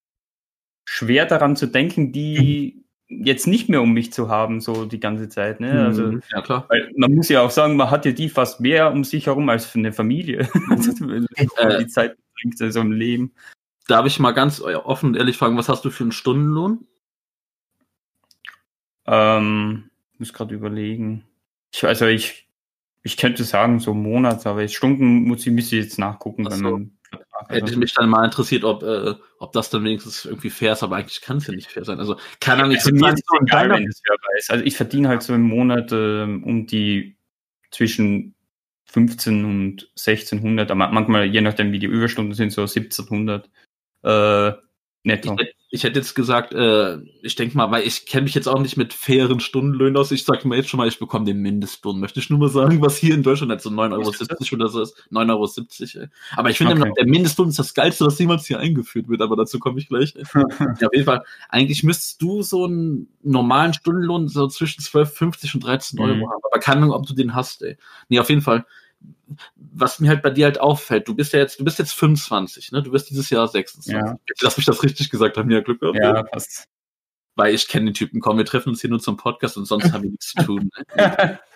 [0.85, 2.82] schwer daran zu denken, die
[3.25, 5.61] jetzt nicht mehr um mich zu haben, so die ganze Zeit.
[5.61, 5.85] Ne?
[5.85, 6.23] Also, Mhm.
[6.33, 6.69] ja, klar.
[6.97, 9.67] man muss ja auch sagen, man hat ja die fast mehr um sich herum als
[9.67, 10.49] für eine Familie.
[10.55, 13.33] Wenn man die Zeit bringt in so einem Leben.
[13.89, 16.87] Darf ich mal ganz offen und ehrlich fragen, was hast du für einen Stundenlohn?
[19.07, 21.25] Ähm, muss gerade überlegen.
[21.75, 22.49] Ich, also ich,
[23.03, 26.53] ich könnte sagen, so Monats, aber jetzt Stunden muss ich, müsste ich jetzt nachgucken, Ach
[26.53, 26.71] wenn so.
[26.71, 26.99] man
[27.49, 30.97] Hätte mich dann mal interessiert, ob, äh, ob das dann wenigstens irgendwie fair ist, aber
[30.97, 31.99] eigentlich kann es ja nicht fair sein.
[31.99, 34.51] Also kann er nicht also mir ist es egal, wenn das wer weiß.
[34.51, 37.17] Also ich verdiene halt so im Monat ähm, um die
[37.71, 38.35] zwischen
[38.85, 43.51] 15 und 1600, aber manchmal, je nachdem wie die Überstunden sind, so 1700
[44.05, 44.55] äh, Ich
[45.05, 45.33] netto.
[45.33, 48.61] hätte, ich hätte jetzt gesagt, äh, ich denke mal, weil ich kenne mich jetzt auch
[48.61, 50.11] nicht mit fairen Stundenlöhnen aus.
[50.11, 51.99] Ich sage mir jetzt schon mal, ich bekomme den Mindestlohn.
[51.99, 54.83] Möchte ich nur mal sagen, was hier in Deutschland halt so 9,70 Euro oder so
[54.83, 54.95] ist.
[55.11, 56.05] 9,70 Euro.
[56.05, 56.11] Ey.
[56.37, 56.93] Aber ich finde Okay.
[56.99, 60.13] der Mindestlohn ist das Geilste, was jemals hier eingeführt wird, aber dazu komme ich gleich.
[60.79, 65.65] Ja, auf jeden Fall, eigentlich müsstest du so einen normalen Stundenlohn so zwischen 12,50 und
[65.65, 66.31] 13 Euro Mhm.
[66.31, 66.41] haben.
[66.51, 67.79] Aber keine Ahnung, ob du den hast, ey.
[68.11, 68.67] Nee, auf jeden Fall.
[69.57, 72.73] Was mir halt bei dir halt auffällt, du bist ja jetzt, du bist jetzt 25,
[72.73, 72.83] ne?
[72.83, 73.93] Du wirst dieses Jahr 26.
[73.93, 74.19] Ja.
[74.41, 75.99] Lass mich das richtig gesagt haben, ja, Glück gehabt.
[75.99, 76.69] Ja, passt.
[77.35, 79.93] Weil ich kenne den Typen, komm, wir treffen uns hier nur zum Podcast und sonst
[79.93, 80.71] haben wir nichts zu tun.
[80.97, 81.39] Ne?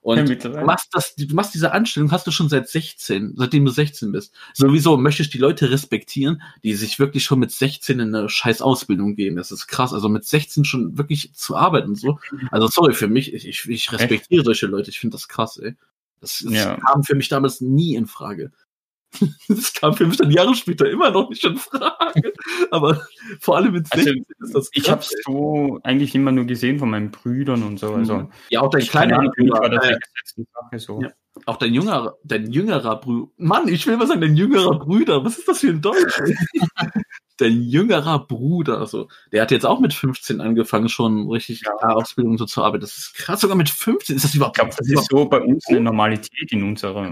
[0.00, 3.70] Und du machst, das, du machst diese Anstellung, hast du schon seit 16, seitdem du
[3.70, 4.32] 16 bist.
[4.54, 8.62] Sowieso möchte ich die Leute respektieren, die sich wirklich schon mit 16 in eine scheiß
[8.62, 9.36] Ausbildung geben.
[9.36, 9.92] Das ist krass.
[9.92, 12.18] Also mit 16 schon wirklich zu arbeiten und so.
[12.50, 14.90] Also sorry für mich, ich, ich, ich respektiere solche Leute.
[14.90, 15.76] Ich finde das krass, ey.
[16.20, 16.76] Das, das Ja.
[16.76, 18.52] kam für mich damals nie in Frage.
[19.48, 22.32] Das kam für mich dann Jahre später immer noch nicht in Frage.
[22.70, 23.00] Aber
[23.40, 26.44] vor allem mit Also, 16 ist das Ich krass, habe es so eigentlich immer nur
[26.44, 27.94] gesehen von meinen Brüdern und so.
[27.94, 28.32] Also, Mhm.
[28.50, 29.82] Ja, auch dein ich kleiner Bruder,
[30.72, 31.00] äh, so.
[31.00, 31.08] Ja.
[31.46, 33.30] auch dein jüngerer, dein jüngerer Bruder.
[33.38, 35.24] Mann, ich will mal sagen, dein jüngerer Bruder.
[35.24, 36.20] Was ist das für ein Deutsch?
[37.40, 41.72] Dein jüngerer Bruder, also, der hat jetzt auch mit 15 angefangen, schon richtig Ja.
[41.94, 42.82] Ausbildung so zu arbeiten.
[42.82, 44.16] Das ist krass, sogar mit 15.
[44.16, 44.56] Ist das überhaupt?
[44.58, 47.10] Ich glaube, das ist so bei uns eine Normalität in unserer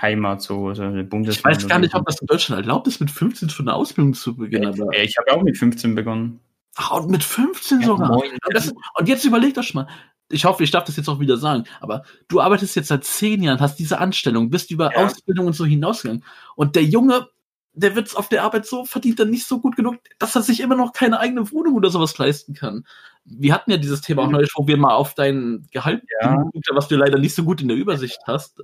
[0.00, 1.56] Heimat, so, also eine ich Bundesland.
[1.56, 4.36] weiß gar nicht, ob das in Deutschland erlaubt ist, mit 15 schon eine Ausbildung zu
[4.36, 4.66] beginnen.
[4.66, 6.40] Aber, Ja, ich habe auch mit 15 begonnen.
[6.76, 8.22] Ach, und mit 15 Ja, sogar.
[8.50, 9.86] das, und jetzt überleg doch mal.
[10.28, 13.42] Ich hoffe, ich darf das jetzt auch wieder sagen, aber du arbeitest jetzt seit zehn
[13.44, 15.06] Jahren, hast diese Anstellung, bist über Ja.
[15.06, 16.24] Ausbildung und so hinausgegangen.
[16.56, 17.28] Und der Junge,
[17.76, 20.60] der wird auf der Arbeit so, verdient dann nicht so gut genug, dass er sich
[20.60, 22.84] immer noch keine eigene Wohnung oder sowas leisten kann.
[23.24, 24.32] Wir hatten ja dieses Thema auch Mhm.
[24.32, 26.42] neulich, wo wir mal auf dein Gehalt, Ja.
[26.70, 28.62] was du leider nicht so gut in der Übersicht hast.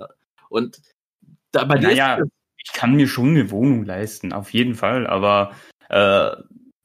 [0.49, 0.81] Und
[1.53, 2.31] da bei dir Naja, ist
[2.65, 5.53] ich kann mir schon eine Wohnung leisten, auf jeden Fall, aber
[5.89, 6.31] äh,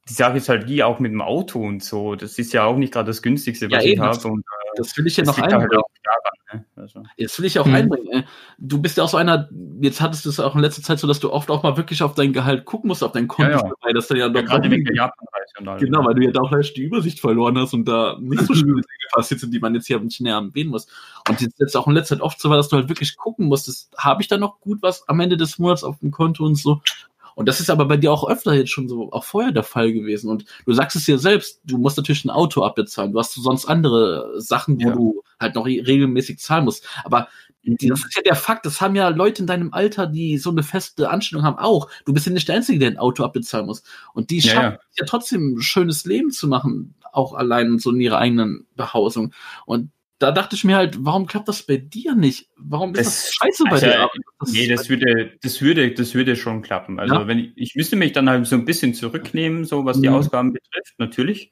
[0.09, 2.15] die Sache ist halt die auch mit dem Auto und so.
[2.15, 4.01] Das ist ja auch nicht gerade das günstigste, Ja, was ich eben.
[4.01, 4.28] habe.
[4.28, 4.43] Und
[4.75, 6.26] das will ich ja noch halt auch daran.
[6.53, 6.65] Ne?
[6.75, 7.75] Also, Jetzt will ich auch Mhm.
[7.75, 8.07] einbringen.
[8.11, 8.23] äh,
[8.57, 9.49] Du bist ja auch so einer,
[9.81, 12.01] jetzt hattest du es auch in letzter Zeit so, dass du oft auch mal wirklich
[12.03, 13.71] auf dein Gehalt gucken musst, auf dein Konto, Ja, ja.
[13.81, 15.85] weil das dann ja ja, doch gerade wegen der Japanreise.
[15.85, 18.53] Genau, weil du ja da auch leicht die Übersicht verloren hast und da nicht so
[18.53, 20.87] schöne Dinge passiert sind, die man jetzt hier nicht näher erwähnen muss.
[21.29, 23.47] Und jetzt, jetzt auch in letzter Zeit oft so war, dass du halt wirklich gucken
[23.47, 26.55] musstest, habe ich da noch gut was am Ende des Monats auf dem Konto und
[26.55, 26.81] so.
[27.38, 29.93] Und das ist aber bei dir auch öfter jetzt schon so, auch vorher der Fall
[29.93, 30.27] gewesen.
[30.31, 33.13] Und du sagst es dir selbst, du musst natürlich ein Auto abbezahlen.
[33.13, 34.95] Du hast sonst andere Sachen, wo Ja.
[34.95, 36.83] du halt noch re- regelmäßig zahlen musst.
[37.03, 37.27] Aber
[37.63, 40.63] das ist ja der Fakt, das haben ja Leute in deinem Alter, die so eine
[40.63, 41.89] feste Anstellung haben, auch.
[42.05, 43.83] Du bist ja nicht der Einzige, der ein Auto abbezahlen muss.
[44.13, 44.79] Und die Ja, schaffen ja.
[44.99, 49.31] ja trotzdem ein schönes Leben zu machen, auch allein so in ihrer eigenen Behausung.
[49.67, 52.49] Und da dachte ich mir halt, warum klappt das bei dir nicht?
[52.57, 54.09] Warum ist das, Das- scheiße bei also, dir?
[54.51, 56.99] Nee, das würde, das würde, das würde schon klappen.
[56.99, 57.28] Also Ja.
[57.28, 60.15] wenn ich, ich müsste mich dann halt so ein bisschen zurücknehmen, so was die Mhm.
[60.15, 61.51] Ausgaben betrifft, natürlich.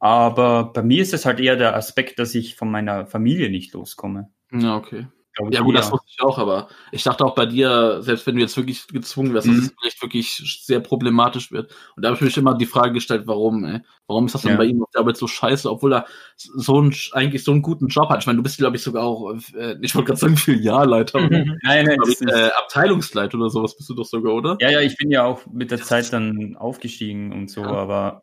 [0.00, 3.72] Aber bei mir ist es halt eher der Aspekt, dass ich von meiner Familie nicht
[3.72, 4.30] loskomme.
[4.52, 5.06] ja, okay.
[5.38, 8.26] Glaub ich Ja gut, das wusste ich auch, aber ich dachte auch bei dir, selbst
[8.26, 9.62] wenn du jetzt wirklich gezwungen wärst, dass Mhm.
[9.62, 11.72] es vielleicht wirklich sehr problematisch wird.
[11.96, 13.80] Und da habe ich mich immer die Frage gestellt, warum, ey?
[14.08, 14.56] Warum ist das denn Ja.
[14.58, 17.86] bei ihm auf der Arbeit so scheiße, obwohl er so einen, eigentlich so einen guten
[17.88, 18.20] Job hat?
[18.20, 21.28] Ich meine, du bist, glaube ich, sogar auch, äh, ich wollte gerade sagen, Filialleiter, aber
[21.30, 24.56] Nein, nein, glaub das ich, äh, Abteilungsleiter oder sowas bist du doch sogar, oder?
[24.60, 27.68] ja, ja, ich bin ja auch mit der Zeit dann aufgestiegen und so, Ja.
[27.68, 28.22] aber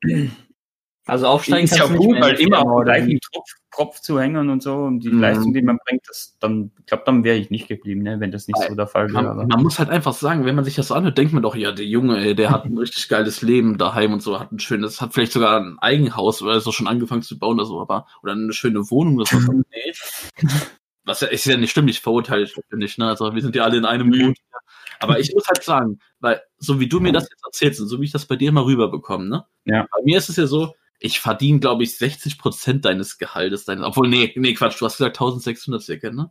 [1.07, 3.19] Also aufsteigen ist ja gut, weil immer oder gleichen?
[3.19, 5.21] Tropf, Tropf zu hängen und so und die Mhm.
[5.21, 8.31] Leistung, die man bringt, das dann, ich glaube, dann wäre ich nicht geblieben, ne, wenn
[8.31, 9.35] das nicht so der Fall wäre.
[9.35, 11.55] Man, man muss halt einfach sagen, wenn man sich das so anhört, denkt man doch,
[11.55, 14.59] ja, der Junge, ey, der hat ein richtig geiles Leben daheim und so, hat ein
[14.59, 18.07] schönes, hat vielleicht sogar ein Eigenhaus oder so schon angefangen zu bauen oder so, aber,
[18.23, 19.37] oder eine schöne Wohnung oder so.
[19.51, 19.93] nee.
[21.03, 23.63] Was ja, ist ja nicht stimmt, ich verurteile ich nicht, ne, also wir sind ja
[23.63, 24.09] alle in einem.
[24.09, 24.37] Boot.
[24.99, 28.01] Aber ich muss halt sagen, weil, so wie du mir das jetzt erzählst und so
[28.01, 29.45] wie ich das bei dir immer rüberbekomme, ne?
[29.65, 29.85] Ja.
[29.91, 33.85] Bei mir ist es ja so, ich verdiene, glaube ich, 60 Prozent deines Gehaltes, deines,
[33.85, 36.29] obwohl, nee, nee, Quatsch, du hast gesagt 1600 circa, ne?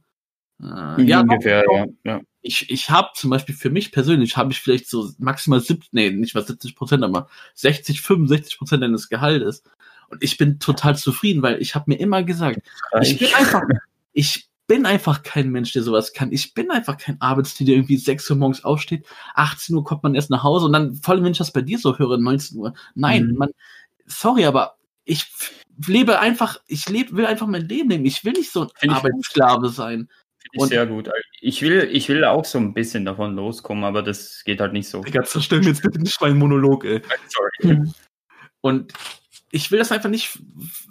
[0.62, 2.20] Äh, ja, ungefähr, ja, ja.
[2.40, 6.10] ich, ich habe zum Beispiel für mich persönlich habe ich vielleicht so maximal 70, nee,
[6.10, 9.64] nicht mal 70 Prozent, aber 60, 65 Prozent deines Gehaltes.
[10.08, 12.60] Und ich bin total zufrieden, weil ich habe mir immer gesagt,
[13.02, 13.62] ich bin einfach,
[14.12, 16.32] ich bin einfach kein Mensch, der sowas kann.
[16.32, 20.14] Ich bin einfach kein Arbeitstier, der irgendwie 6 Uhr morgens aufsteht, 18 Uhr kommt man
[20.14, 22.58] erst nach Hause und dann, vor allem wenn ich das bei dir so höre, 19
[22.58, 22.74] Uhr.
[22.94, 23.36] Nein, Mhm.
[23.36, 23.50] man,
[24.06, 25.26] sorry, aber ich
[25.86, 28.04] lebe einfach, ich lebe, will einfach mein Leben leben.
[28.04, 28.92] Ich will nicht so ein Find.
[28.92, 30.08] Arbeitssklave sein.
[30.38, 31.10] Finde ich sehr gut.
[31.40, 34.88] Ich will, ich will auch so ein bisschen davon loskommen, aber das geht halt nicht
[34.88, 35.02] so.
[35.02, 37.02] Digga, zerstör mir jetzt bitte nicht meinen Monolog, ey.
[37.28, 37.82] Sorry.
[38.60, 38.92] Und
[39.50, 40.38] ich will das einfach nicht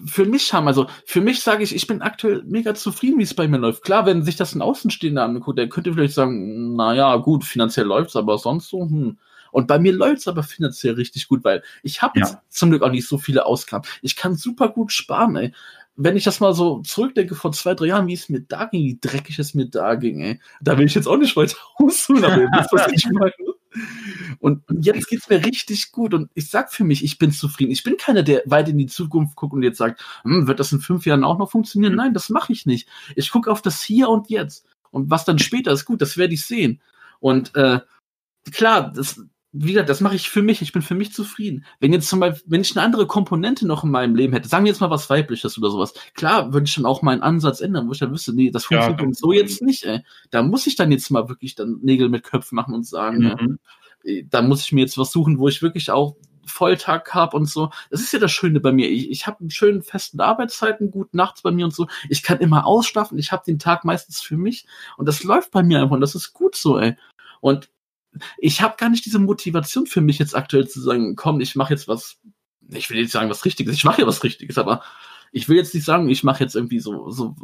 [0.06, 0.68] für mich haben.
[0.68, 3.84] Also für mich sage ich, ich bin aktuell mega zufrieden, wie es bei mir läuft.
[3.84, 8.16] Klar, wenn sich das ein Außenstehender anguckt, der könnte vielleicht sagen, naja, gut, finanziell läuft's,
[8.16, 9.18] aber sonst so, hm.
[9.54, 12.26] Und bei mir läuft's aber finanziell richtig gut, weil ich habe Ja.
[12.26, 13.88] jetzt zum Glück auch nicht so viele Ausgaben.
[14.02, 15.54] Ich kann super gut sparen, ey.
[15.96, 18.84] Wenn ich das mal so zurückdenke vor zwei, drei Jahren, wie es mir da ging,
[18.84, 20.42] wie dreckig es mir da ging, ey.
[20.60, 23.32] Da will ich jetzt auch nicht weiter ausholen, aber ihr wisst, was ich meine.
[24.40, 26.14] Und und jetzt geht's mir richtig gut.
[26.14, 27.72] Und ich sag für mich, ich bin zufrieden.
[27.72, 30.72] Ich bin keiner, der weit in die Zukunft guckt und jetzt sagt, hm, wird das
[30.72, 31.96] in fünf Jahren auch noch funktionieren?
[31.96, 32.88] Nein, das mache ich nicht.
[33.16, 34.66] Ich gucke auf das Hier und Jetzt.
[34.92, 36.82] Und was dann später ist, gut, das werde ich sehen.
[37.20, 37.80] Und äh,
[38.52, 39.22] klar, das,
[39.56, 40.62] wie gesagt, das mache ich für mich.
[40.64, 41.64] Ich bin für mich zufrieden.
[41.80, 44.66] Wenn jetzt zum Beispiel, wenn ich eine andere Komponente noch in meinem Leben hätte, sagen
[44.66, 47.88] wir jetzt mal was Weibliches oder sowas, klar, würde ich dann auch meinen Ansatz ändern,
[47.88, 50.02] wo ich dann wüsste, nee, das Ja, funktioniert so jetzt nicht, ey.
[50.32, 53.36] Da muss ich dann jetzt mal wirklich dann Nägel mit Köpfen machen und sagen, ja,
[53.40, 53.60] Mhm.
[54.30, 57.70] da muss ich mir jetzt was suchen, wo ich wirklich auch Volltag habe und so.
[57.90, 58.90] Das ist ja das Schöne bei mir.
[58.90, 61.88] Ich, ich habe einen schönen festen Arbeitszeiten, gut nachts bei mir und so.
[62.10, 63.18] Ich kann immer ausschlafen.
[63.18, 64.66] Ich habe den Tag meistens für mich
[64.98, 66.98] und das läuft bei mir einfach und das ist gut so, ey.
[67.40, 67.70] Und
[68.38, 71.74] ich habe gar nicht diese Motivation für mich jetzt aktuell zu sagen, komm, ich mache
[71.74, 72.18] jetzt was.
[72.70, 73.76] Ich will jetzt sagen was Richtiges.
[73.76, 74.84] Ich mache ja was Richtiges, aber
[75.32, 77.36] ich will jetzt nicht sagen, ich mache jetzt irgendwie so so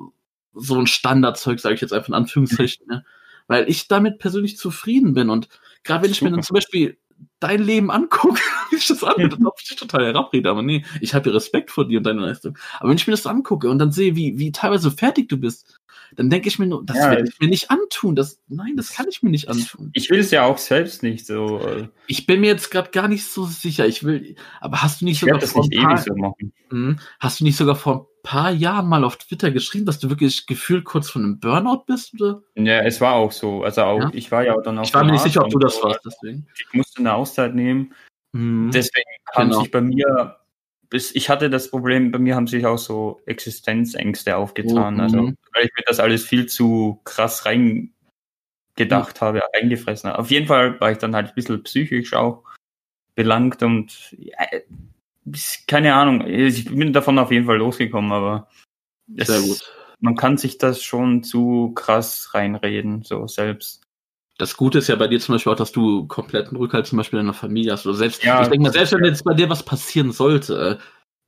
[0.54, 3.06] so ein Standardzeug, sage ich jetzt einfach in Anführungszeichen, ne?
[3.48, 5.50] weil ich damit persönlich zufrieden bin und
[5.84, 6.98] gerade wenn ich mir dann zum Beispiel
[7.40, 8.40] dein Leben angucke,
[8.70, 11.72] wie ich das anhöre, dann ich dich total herabrede, aber nee, ich habe ja Respekt
[11.72, 12.58] vor dir und deiner Leistung.
[12.80, 15.79] Aber wenn ich mir das angucke und dann sehe, wie, wie teilweise fertig du bist,
[16.16, 18.16] dann denke ich mir nur, das Ja, werde ich mir nicht antun.
[18.16, 19.92] Das, nein, das kann ich mir nicht antun.
[19.94, 21.60] Ich will es ja auch selbst nicht so.
[21.60, 23.86] äh, Ich bin mir jetzt gerade gar nicht so sicher.
[23.88, 26.16] Ich will, aber hast du nicht Ich sogar das vor nicht ein paar, ewig so
[26.16, 26.54] machen.
[26.72, 27.00] Mhm.
[27.20, 30.46] hast du nicht sogar vor ein paar Jahren mal auf Twitter geschrieben, dass du wirklich
[30.46, 32.14] gefühlt kurz von einem Burnout bist?
[32.20, 32.42] Oder?
[32.56, 33.64] Ja, es war auch so.
[33.64, 34.10] Also auch, Ja?
[34.14, 34.84] ich war ja dann auch.
[34.84, 36.46] Ich war mir nicht sicher, ob du das warst, deswegen.
[36.56, 37.94] Ich musste eine Auszeit nehmen.
[38.32, 38.70] Mhm.
[38.72, 39.62] Deswegen haben Genau.
[39.62, 40.36] sich bei mir,
[40.92, 45.00] ich hatte das Problem, bei mir haben sich auch so Existenzängste aufgetan.
[45.00, 45.38] Oh, also, mhm.
[45.54, 50.20] weil ich mir das alles viel zu krass reingedacht habe, reingefressen habe.
[50.20, 52.44] Auf jeden Fall war ich dann halt ein bisschen psychisch auch
[53.16, 54.38] belangt und ja,
[55.26, 58.50] ist- keine Ahnung, ich bin davon auf jeden Fall losgekommen, aber
[59.16, 59.28] es-
[60.00, 63.84] man kann sich das schon zu krass reinreden, so selbst.
[64.40, 67.20] Das Gute ist ja bei dir zum Beispiel auch, dass du kompletten Rückhalt zum Beispiel
[67.20, 67.86] in deiner Familie hast.
[67.86, 70.80] Oder selbst, Ja, ich denke mal, selbst wenn jetzt bei dir was passieren sollte,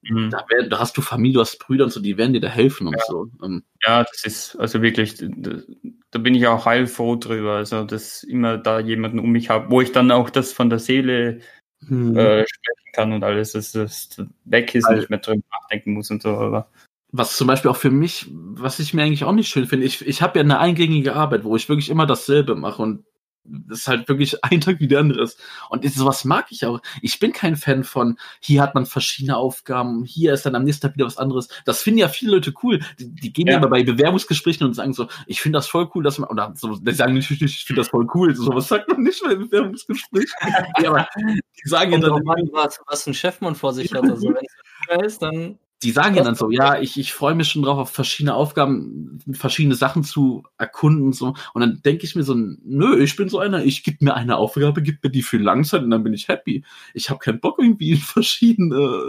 [0.03, 0.31] Mhm.
[0.31, 2.47] da, wär, da hast du Familie, du hast Brüder und so, die werden dir da
[2.47, 3.27] helfen und so.
[3.43, 8.57] Ähm, Ja, das ist also wirklich, da, bin ich auch heilfroh drüber, also dass immer
[8.57, 11.41] da jemanden um mich habe, wo ich dann auch das von der Seele
[11.85, 12.17] hm.
[12.17, 14.09] äh, sprechen kann und alles, dass das
[14.45, 16.67] weg ist, Weil- nicht mehr drüber nachdenken muss und so, aber
[17.11, 20.05] was zum Beispiel auch für mich, was ich mir eigentlich auch nicht schön finde, ich,
[20.05, 23.03] ich habe ja eine eingängige Arbeit, wo ich wirklich immer dasselbe mache und
[23.43, 25.39] das ist halt wirklich ein Tag wie der andere ist.
[25.69, 26.79] Und sowas mag ich auch.
[27.01, 30.87] Ich bin kein Fan von, hier hat man verschiedene Aufgaben, hier ist dann am nächsten
[30.87, 31.47] Tag wieder was anderes.
[31.65, 32.79] Das finden ja viele Leute cool.
[32.99, 33.57] Die, die gehen ja.
[33.57, 36.75] Immer bei Bewerbungsgesprächen und sagen so, ich finde das voll cool, dass man, oder so,
[36.75, 38.35] die sagen nicht, ich, ich finde das voll cool.
[38.35, 40.35] So was sagt man nicht bei Bewerbungsgesprächen.
[40.81, 44.03] ja, aber die sagen ja dann, an, was, was ein Chefmann vor sich hat.
[44.03, 44.27] Also
[44.87, 47.63] wenn es ist, dann die sagen ja dann so, ja, ich, ich freue mich schon
[47.63, 51.33] drauf, auf verschiedene Aufgaben, verschiedene Sachen zu erkunden und so.
[51.53, 54.37] Und dann denke ich mir so, nö, ich bin so einer, ich gebe mir eine
[54.37, 56.63] Aufgabe, gib mir die für Langzeit und dann bin ich happy.
[56.93, 59.01] Ich habe keinen Bock, irgendwie in verschiedene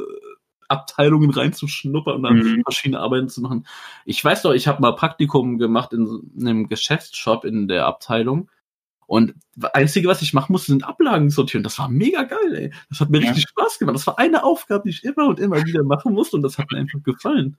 [0.68, 2.62] Abteilungen reinzuschnuppern und dann Mhm.
[2.64, 3.66] verschiedene Arbeiten zu machen.
[4.06, 8.50] Ich weiß doch, ich habe mal Praktikum gemacht in, so einem Geschäftsshop in der Abteilung.
[9.06, 11.62] Und das Einzige, was ich machen musste, sind Ablagen sortieren.
[11.64, 12.72] Das war mega geil, ey.
[12.88, 13.28] Das hat mir Ja.
[13.30, 13.96] richtig Spaß gemacht.
[13.96, 16.70] Das war eine Aufgabe, die ich immer und immer wieder machen musste und das hat
[16.72, 17.56] mir einfach gefallen.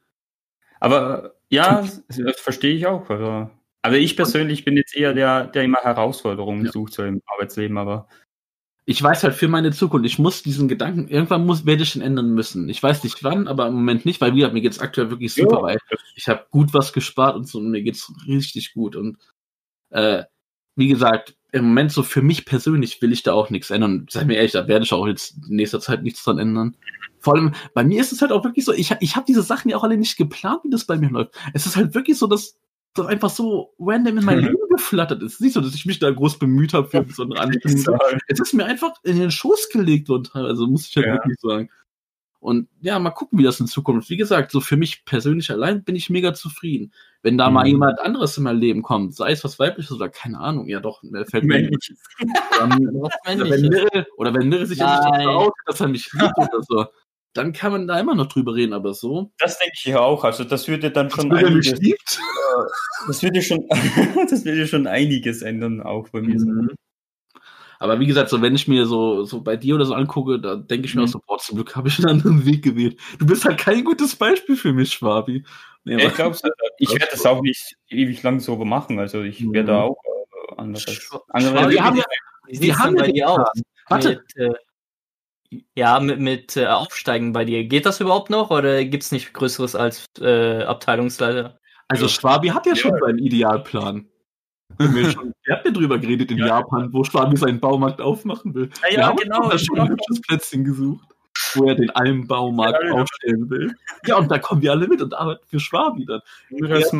[0.79, 3.09] Aber ja, das verstehe ich auch.
[3.09, 3.49] Also,
[3.81, 6.71] aber ich persönlich bin jetzt eher der, der immer Herausforderungen Ja.
[6.71, 8.07] sucht so im Arbeitsleben, aber
[8.85, 12.01] Ich weiß halt für meine Zukunft, ich muss diesen Gedanken, irgendwann muss, werde ich ihn
[12.01, 12.67] ändern müssen.
[12.69, 15.33] Ich weiß nicht wann, aber im Moment nicht, weil wie gesagt, mir geht's aktuell wirklich
[15.33, 15.79] super, Ja, weil
[16.15, 18.95] ich habe gut was gespart und so und mir geht's richtig gut.
[18.97, 19.17] Und
[19.91, 20.23] äh,
[20.75, 24.07] wie gesagt, im Moment so für mich persönlich will ich da auch nichts ändern.
[24.09, 26.75] Sei mir ehrlich, da werde ich auch jetzt in nächster Zeit nichts dran ändern.
[27.19, 29.69] Vor allem, bei mir ist es halt auch wirklich so, ich, ich habe diese Sachen
[29.69, 31.35] ja auch alle nicht geplant, wie das bei mir läuft.
[31.53, 32.57] Es ist halt wirklich so, dass
[32.95, 34.45] das einfach so random in mein Mhm.
[34.45, 35.39] Leben geflattert ist.
[35.41, 37.99] Nicht so, dass ich mich da groß bemüht habe für besondere Anstrengungen.
[38.27, 41.13] Es ist mir einfach in den Schoß gelegt worden teilweise, muss ich halt Ja.
[41.15, 41.69] wirklich sagen.
[42.43, 44.09] Und ja, mal gucken, wie das in Zukunft.
[44.09, 46.91] Wie gesagt, so für mich persönlich allein bin ich mega zufrieden.
[47.21, 47.69] Wenn da mal Mhm.
[47.69, 51.01] jemand anderes in mein Leben kommt, sei es was weibliches oder keine Ahnung, ja doch,
[51.03, 51.71] mir fällt mir
[52.59, 53.61] dann, Was oder wenn.
[53.69, 54.99] Mirre, oder wenn sich Nein.
[55.03, 56.85] dazu outet, dass er mich liebt oder so,
[57.33, 59.31] dann kann man da immer noch drüber reden, aber so.
[59.39, 60.25] Das denke ich ja auch.
[60.25, 62.19] Also das würde dann schon mich einiges, liebt.
[63.07, 63.65] das würde schon,
[64.29, 66.37] das würde schon einiges ändern, auch bei mir.
[66.37, 66.71] Mhm.
[67.83, 70.55] Aber wie gesagt, so wenn ich mir so, so bei dir oder so angucke, da
[70.55, 71.07] denke ich mir Mhm.
[71.07, 72.97] auch so, boah, zum Glück habe ich einen anderen Weg gewählt.
[73.19, 75.43] Du bist halt kein gutes Beispiel für mich, Schwabi.
[75.83, 76.37] Nee, Ich glaube,
[76.79, 78.99] ich werde das auch nicht ewig lang so machen.
[78.99, 79.53] Also ich Mhm.
[79.53, 80.85] werde auch äh, anderes.
[80.87, 82.03] Schwa- andere Wege haben ja-
[82.47, 83.25] Wie Die haben bei dir?
[83.25, 83.45] Plan.
[83.89, 84.09] Warte.
[84.35, 84.37] Mit,
[85.51, 87.65] äh, ja, mit, mit äh, Aufsteigen bei dir.
[87.65, 91.59] Geht das überhaupt noch oder gibt's nicht Größeres als äh, Abteilungsleiter?
[91.89, 92.75] Also Schwabi hat ja, Ja.
[92.77, 94.07] schon seinen Idealplan.
[94.77, 96.47] Wir, schon, wir hatten ja drüber geredet in Ja.
[96.47, 98.69] Japan, wo Schwabi seinen Baumarkt aufmachen will.
[98.83, 99.49] Ja, wir ja, haben genau.
[99.49, 101.05] da schon ein hübsches Plätzchen gesucht,
[101.53, 102.93] wo er den Almbaumarkt Ja, ja.
[102.93, 103.75] aufstellen will.
[104.05, 106.21] Ja, und da kommen wir alle mit und arbeiten für Schwabi dann.
[106.49, 106.77] Ja.
[106.77, 106.93] geht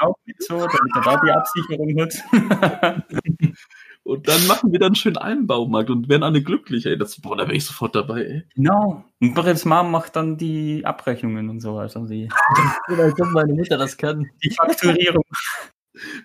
[0.00, 2.14] auch mit so, damit er da die Absicherung hat.
[4.02, 6.96] Und dann machen wir dann schön Almbaumarkt und werden alle glücklich, ey.
[6.96, 8.42] Das, boah, da wäre ich sofort dabei, ey.
[8.54, 9.04] genau.
[9.20, 12.28] Und Miras Mom macht dann die Abrechnungen und so, also die,
[13.32, 14.30] meine Mutter das kann.
[14.42, 15.22] die Fakturierung.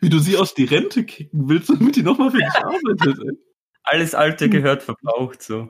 [0.02, 3.38] Wie du sie aus die Rente kicken willst, damit die nochmal für dich arbeitet, ey.
[3.84, 5.70] Alles Alte gehört verbraucht, so.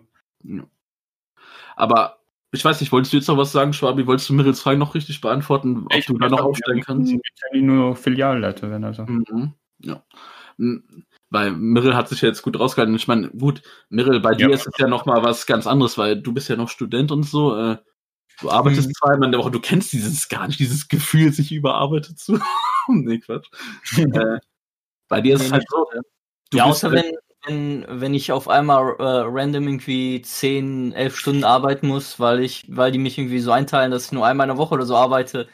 [1.75, 2.19] Aber
[2.51, 4.07] ich weiß nicht, wolltest du jetzt noch was sagen, Schwabi?
[4.07, 7.11] Wolltest du Mirils Frage noch richtig beantworten, ob Ich du da noch ja, kannst?
[7.11, 7.19] Ich
[7.51, 9.03] kann nur Filialleiter werden, also.
[9.05, 9.53] Mhm.
[9.79, 10.03] Ja.
[10.57, 11.05] Mhm.
[11.29, 12.95] Weil Mirrell hat sich ja jetzt gut rausgehalten.
[12.95, 14.53] Ich meine, gut, Mirrell, bei dir Ja.
[14.55, 17.23] ist es ja noch mal was ganz anderes, weil du bist ja noch Student und
[17.23, 17.55] so.
[17.57, 17.77] Äh,
[18.39, 18.93] du arbeitest Mhm.
[18.93, 22.39] zweimal in der Woche, du kennst dieses gar nicht, dieses Gefühl, sich überarbeitet zu.
[22.88, 23.47] Nee, Quatsch.
[23.97, 24.39] äh,
[25.07, 25.88] bei dir ist es halt so.
[26.53, 27.05] ja, außer halt-
[27.45, 32.39] wenn, wenn, wenn ich auf einmal äh, random irgendwie 10, 11 Stunden arbeiten muss, weil
[32.41, 34.86] ich, weil die mich irgendwie so einteilen, dass ich nur einmal in der Woche oder
[34.86, 35.47] so arbeite.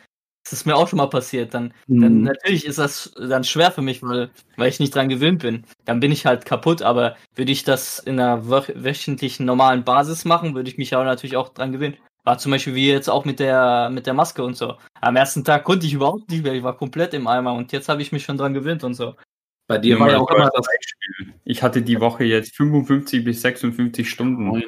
[0.43, 1.53] Das ist mir auch schon mal passiert.
[1.53, 2.23] Dann, dann Mhm.
[2.23, 5.65] natürlich ist das dann schwer für mich, weil, weil ich nicht dran gewöhnt bin.
[5.85, 10.25] Dann bin ich halt kaputt, aber würde ich das in einer wöch wöchentlichen normalen Basis
[10.25, 11.97] machen, würde ich mich auch natürlich auch dran gewöhnen.
[12.23, 14.75] War zum Beispiel wie jetzt auch mit der mit der Maske und so.
[14.99, 17.89] Am ersten Tag konnte ich überhaupt nicht mehr, ich war komplett im Eimer und jetzt
[17.89, 19.15] habe ich mich schon dran gewöhnt und so.
[19.67, 20.67] bei dir war ja auch immer das.
[21.45, 24.63] Ich hatte die Woche jetzt 55 bis 56 Stunden.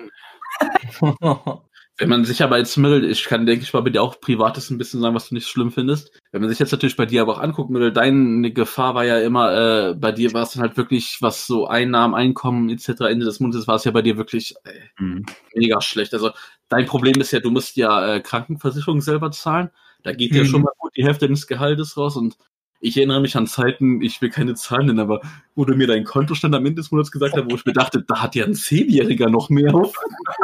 [1.99, 4.71] Wenn man sich aber jetzt Mirrell, ich kann, denke ich mal, bei dir auch Privates
[4.71, 6.19] ein bisschen sagen, was du nicht schlimm findest.
[6.31, 9.19] Wenn man sich jetzt natürlich bei dir aber auch anguckt, Mirrell, deine Gefahr war ja
[9.19, 13.01] immer, äh, bei dir war es dann halt wirklich, was so Einnahmen, Einkommen etc.
[13.01, 15.25] Ende des Monats war es ja bei dir wirklich äh, Mhm.
[15.53, 16.15] mega schlecht.
[16.15, 16.31] Also
[16.73, 19.69] dein Problem ist ja, du musst ja äh, Krankenversicherung selber zahlen.
[20.03, 20.47] Da geht ja Mhm.
[20.47, 22.37] schon mal gut die Hälfte deines Gehaltes raus und
[22.79, 25.21] ich erinnere mich an Zeiten, ich will keine Zahlen nennen, aber
[25.55, 28.03] wo du mir deinen Kontostand am Ende des Monats gesagt hast, wo ich mir dachte,
[28.05, 29.93] da hat ja ein Zehnjähriger noch mehr auf,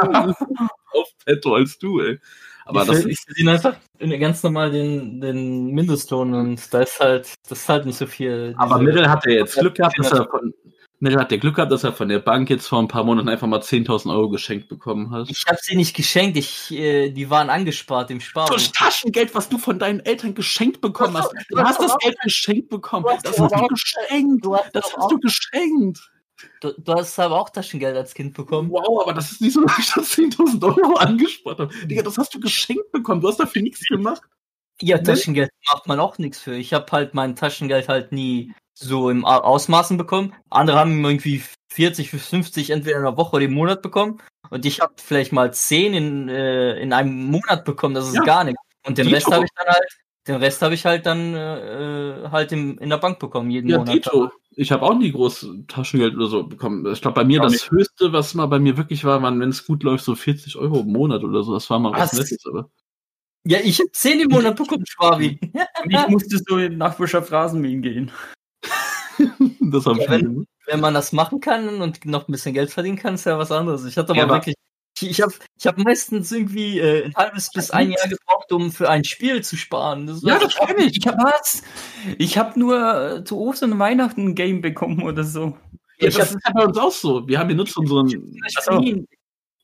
[0.92, 2.18] auf Petto als du, ey.
[2.64, 7.34] Aber ich, das ich verdiene einfach ganz normal den, den Mindestlohn und da ist halt,
[7.48, 8.54] das ist halt nicht so viel.
[8.56, 10.54] Aber Mirrell hat ja jetzt Glück gehabt, dass er von
[11.02, 13.30] Mirrell hat ja Glück gehabt, dass er von der Bank jetzt vor ein paar Monaten
[13.30, 15.30] einfach mal 10.000 Euro geschenkt bekommen hat.
[15.30, 18.54] Ich habe sie nicht geschenkt, ich, äh, die waren angespart im Sparbuch.
[18.54, 21.32] Das Taschengeld, was du von deinen Eltern geschenkt bekommen hast.
[21.48, 23.06] Du hast das Geld geschenkt bekommen.
[23.22, 24.44] Das hast du geschenkt.
[24.44, 26.10] Du hast, Das aber hast auch, du geschenkt.
[26.60, 28.70] du, du hast aber auch Taschengeld als Kind bekommen.
[28.70, 31.74] Wow, aber das ist nicht so, dass ich da 10.000 Euro angespart habe.
[31.86, 33.22] Digga, das hast du geschenkt bekommen.
[33.22, 34.20] Du hast dafür nichts gemacht.
[34.82, 36.54] Ja, Taschengeld macht man auch nichts für.
[36.54, 40.32] Ich habe halt mein Taschengeld halt nie so im Ausmaßen bekommen.
[40.48, 44.20] Andere haben irgendwie 40 bis 50 entweder in der Woche oder im Monat bekommen.
[44.48, 47.94] Und ich habe vielleicht mal 10 in, äh, in einem Monat bekommen.
[47.94, 48.22] Das ist Ja.
[48.22, 48.60] gar nichts.
[48.86, 49.08] Und den.
[49.08, 49.86] Rest habe ich dann halt,
[50.26, 53.78] den Rest habe ich halt dann äh, halt im, in der Bank bekommen, jeden Ja,
[53.78, 53.94] Monat.
[53.94, 54.30] Dito.
[54.56, 56.84] Ich habe auch nie groß Taschengeld oder so bekommen.
[56.92, 57.70] Ich glaube, bei mir Auch das nicht.
[57.70, 60.80] höchste, was mal bei mir wirklich war, waren, wenn es gut läuft, so 40 Euro
[60.80, 61.52] im Monat oder so.
[61.54, 62.18] Das war mal was, Was?
[62.18, 62.68] Nettes, aber.
[63.44, 65.38] Ja, ich habe 10 im Monat bekommen, Schwabi.
[65.84, 68.10] Und ich musste so in Nachbarschaft Rasenmähen gehen.
[69.60, 70.46] das habe ich Ja, gemacht.
[70.66, 73.50] wenn man das machen kann und noch ein bisschen Geld verdienen kann, ist ja was
[73.50, 73.84] anderes.
[73.84, 74.54] Ich hatte aber Ja, wirklich,
[75.00, 78.70] ich, ich habe ich hab meistens irgendwie äh, ein halbes bis ein Jahr gebraucht, um
[78.70, 80.06] für ein Spiel zu sparen.
[80.06, 80.98] Das Ja, das kenn ich.
[80.98, 81.62] Ich hab was?
[82.18, 85.56] Ich hab nur äh, zu Ostern und Weihnachten ein Game bekommen oder so.
[85.98, 87.26] Ja, das hab- ist bei uns auch so.
[87.26, 88.06] Wir haben benutzt unseren.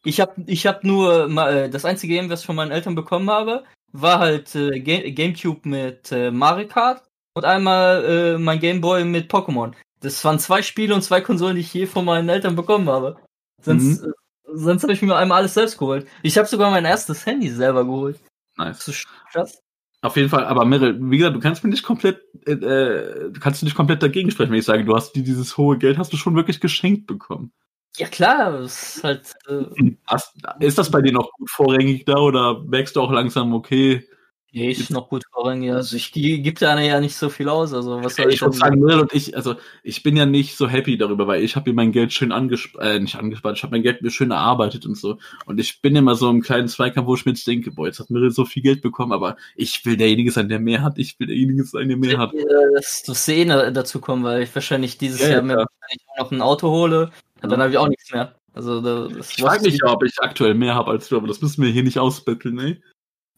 [0.07, 2.94] Ich habe ich hab nur mal, äh, das einzige Game, was ich von meinen Eltern
[2.94, 7.02] bekommen habe, war halt äh, Ga- Gamecube mit äh, Mario Kart
[7.34, 9.72] und einmal äh, mein Gameboy mit Pokémon.
[10.00, 13.16] Das waren zwei Spiele und zwei Konsolen, die ich je von meinen Eltern bekommen habe.
[13.61, 14.12] Sonst, äh,
[14.52, 16.07] sonst habe ich mir einmal alles selbst geholt.
[16.22, 18.20] Ich habe sogar mein erstes Handy selber geholt.
[18.57, 18.84] Nice.
[18.84, 18.92] So
[19.32, 19.59] krass.
[20.02, 23.40] Auf jeden Fall, aber Meryl, wie gesagt, du kannst mir nicht komplett, äh, äh, du
[23.40, 26.12] kannst nicht komplett dagegen sprechen, wenn ich sage, du hast dir dieses hohe Geld hast
[26.12, 27.50] du schon wirklich geschenkt bekommen.
[27.99, 29.32] Ja klar, das ist halt.
[29.49, 33.55] Äh, Hast, ist das bei dir noch gut vorrangig da oder merkst du auch langsam,
[33.55, 34.05] okay?
[34.53, 35.72] nee, ist noch gut vorrangig.
[35.72, 37.74] Also ich gib da ja nicht so viel aus.
[37.74, 40.57] Also was soll Ich ich denn sagen, Mirel und ich, also ich bin ja nicht
[40.57, 43.62] so happy darüber, weil ich habe mir mein Geld schön angespart, äh, nicht angespart, ich
[43.62, 45.18] habe mein Geld mir schön erarbeitet und so.
[45.44, 48.01] Und ich bin immer so im kleinen Zweikampf, wo ich mir jetzt denke, boah, jetzt
[48.01, 50.99] hat Mirel so viel Geld bekommen, aber ich will derjenige sein, der mehr hat.
[50.99, 52.32] Ich will derjenige sein, der mehr hat.
[52.32, 52.44] äh,
[52.74, 55.66] dass das Szene dazu kommen, weil ich wahrscheinlich dieses Ja, ja, Jahr mir klar.
[55.80, 57.11] wahrscheinlich noch ein Auto hole.
[57.43, 57.64] Und dann Ja.
[57.64, 58.34] habe ich auch nichts mehr.
[58.55, 61.26] Also da- das Ich frage mich ja, ob ich aktuell mehr habe als du, aber
[61.28, 62.80] das müssen wir hier nicht ausbetteln, ne?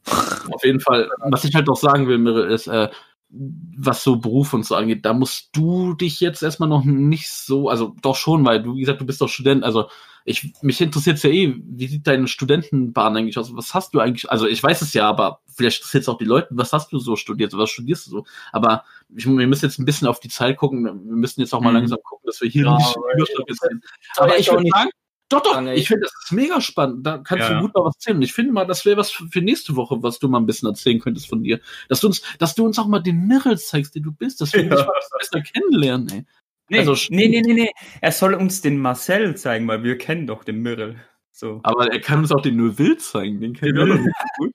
[0.55, 2.89] Auf jeden Fall, was ich halt noch sagen will, Mirre, ist, äh,
[3.31, 7.69] was so Beruf und so angeht, da musst du dich jetzt erstmal noch nicht so,
[7.69, 9.89] also doch schon, weil du, wie gesagt, du bist doch Student, also
[10.25, 13.55] ich, mich interessiert ja eh, wie sieht deine Studentenbahn eigentlich aus?
[13.57, 16.25] Was hast du eigentlich, also ich weiß es ja, aber vielleicht interessiert es auch die
[16.27, 18.25] Leute, was hast du so studiert, was studierst du so?
[18.53, 21.61] Aber ich, wir müssen jetzt ein bisschen auf die Zeit gucken, wir müssen jetzt auch
[21.61, 21.77] mal Mhm.
[21.77, 23.83] langsam gucken, dass wir hier Ja, nicht überstrapazieren.
[24.17, 24.91] Aber ich würde sagen,
[25.29, 27.07] doch, doch, ich finde, das ist mega spannend.
[27.07, 27.55] Da kannst Ja.
[27.57, 28.17] du gut mal was erzählen.
[28.17, 30.47] Und ich finde mal, das wäre was für für nächste Woche, was du mal ein
[30.47, 31.61] bisschen erzählen könntest von dir.
[31.89, 34.53] Dass du uns, dass du uns auch mal den Mirrell zeigst, den du bist, dass
[34.53, 34.69] wir Ja.
[34.77, 36.25] dich mal besser kennenlernen, ey.
[36.71, 37.71] Nee, Also, nee, nee, nee, nee.
[38.01, 40.97] Er soll uns den Marcel zeigen, weil wir kennen doch den Mirrell.
[41.33, 41.61] So.
[41.63, 44.53] Aber er kann uns auch den Neuville zeigen, den kennen wir doch nicht gut.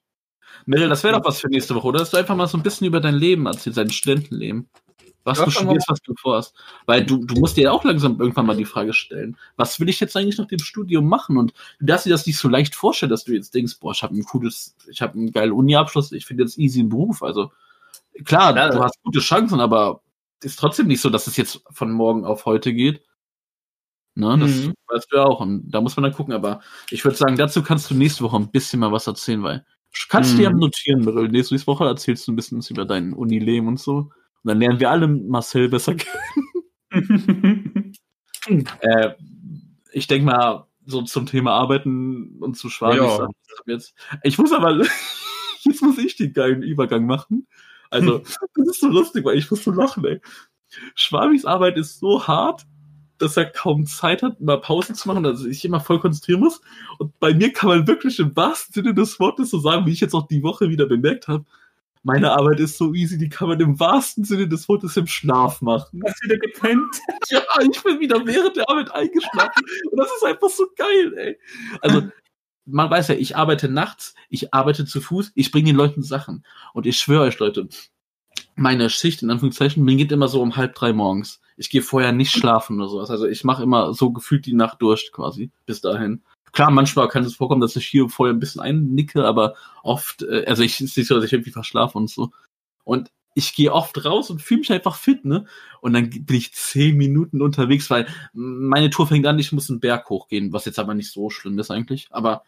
[0.66, 1.98] Mirrell, das wäre doch was für nächste Woche, oder?
[2.00, 4.68] Dass du einfach mal so ein bisschen über dein Leben erzählst, dein Studentenleben.
[5.24, 6.54] Was Ja, du studierst, was du vorhast.
[6.86, 9.88] Weil du, du musst dir ja auch langsam irgendwann mal die Frage stellen, was will
[9.88, 11.38] ich jetzt eigentlich nach dem Studium machen?
[11.38, 14.02] Und du darfst dir das nicht so leicht vorstellen, dass du jetzt denkst, boah, ich
[14.02, 17.22] habe ein cooles, ich habe einen geilen Uni-Abschluss, ich finde jetzt easy einen Beruf.
[17.22, 17.52] Also
[18.24, 18.68] klar, Ja.
[18.70, 20.02] du hast gute Chancen, aber
[20.42, 23.02] ist trotzdem nicht so, dass es jetzt von morgen auf heute geht.
[24.16, 24.74] Ne, das Mhm.
[24.88, 25.40] weißt du ja auch.
[25.40, 26.34] Und da muss man dann gucken.
[26.34, 26.60] Aber
[26.90, 29.64] ich würde sagen, dazu kannst du nächste Woche ein bisschen mal was erzählen, weil
[30.08, 30.58] kannst du dir Mhm.
[30.60, 31.28] notieren, Mirel.
[31.28, 34.10] Nächste Woche erzählst du ein bisschen was über dein Unileben und so.
[34.44, 35.94] Und dann lernen wir alle Marcel besser
[36.90, 37.92] kennen.
[38.46, 39.14] Äh,
[39.92, 42.98] ich denke mal, so zum Thema Arbeiten und zu Schwaben.
[42.98, 43.26] Ja.
[43.66, 44.78] Ich, jetzt, muss aber,
[45.62, 47.46] jetzt muss ich den geilen Übergang machen.
[47.88, 50.20] Also, das ist so lustig, weil ich muss so lachen, ey.
[50.94, 52.66] Schwabis Arbeit ist so hart,
[53.18, 56.60] dass er kaum Zeit hat, mal Pausen zu machen, also ich immer voll konzentrieren muss.
[56.98, 60.00] Und bei mir kann man wirklich im wahrsten Sinne des Wortes so sagen, wie ich
[60.00, 61.44] jetzt auch die Woche wieder bemerkt habe.
[62.06, 65.62] Meine Arbeit ist so easy, die kann man im wahrsten Sinne des Wortes im Schlaf
[65.62, 66.02] machen.
[66.06, 67.00] Hast wieder gepennt?
[67.30, 69.64] Ja, ich bin wieder während der Arbeit eingeschlafen.
[69.90, 71.38] Und das ist einfach so geil, ey.
[71.80, 72.02] Also,
[72.66, 76.44] man weiß ja, ich arbeite nachts, ich arbeite zu Fuß, ich bringe den Leuten Sachen.
[76.74, 77.66] Und ich schwöre euch, Leute,
[78.54, 81.40] meine Schicht, in Anführungszeichen, beginnt immer so um halb drei morgens.
[81.56, 83.10] Ich gehe vorher nicht schlafen oder sowas.
[83.10, 86.22] Also ich mache immer so gefühlt die Nacht durch quasi, bis dahin.
[86.54, 90.44] Klar, manchmal kann es vorkommen, dass ich hier vorher ein bisschen einnicke, aber oft, äh,
[90.46, 92.30] also ich ist nicht so, dass ich irgendwie verschlafe und so.
[92.84, 95.46] Und ich gehe oft raus und fühle mich einfach fit, ne?
[95.80, 99.80] Und dann bin ich zehn Minuten unterwegs, weil meine Tour fängt an, ich muss einen
[99.80, 102.06] Berg hochgehen, was jetzt aber nicht so schlimm ist eigentlich.
[102.10, 102.44] Aber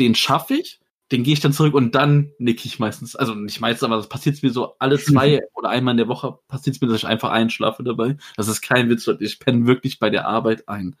[0.00, 0.80] den schaffe ich,
[1.12, 3.14] den gehe ich dann zurück und dann nicke ich meistens.
[3.14, 6.38] Also nicht meistens, aber das passiert mir so alle zwei oder einmal in der Woche
[6.48, 8.16] passiert es mir, dass ich einfach einschlafe dabei.
[8.36, 9.08] Das ist kein Witz.
[9.20, 10.96] Ich penne wirklich bei der Arbeit ein.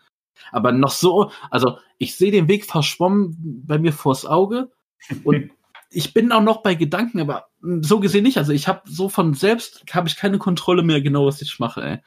[0.52, 4.70] Aber noch so, also ich sehe den Weg verschwommen bei mir vors Auge
[5.24, 5.50] und
[5.90, 7.46] ich bin auch noch bei Gedanken, aber
[7.80, 8.38] so gesehen nicht.
[8.38, 11.82] Also ich habe so von selbst habe ich keine Kontrolle mehr genau, was ich mache.
[11.82, 11.98] Ey.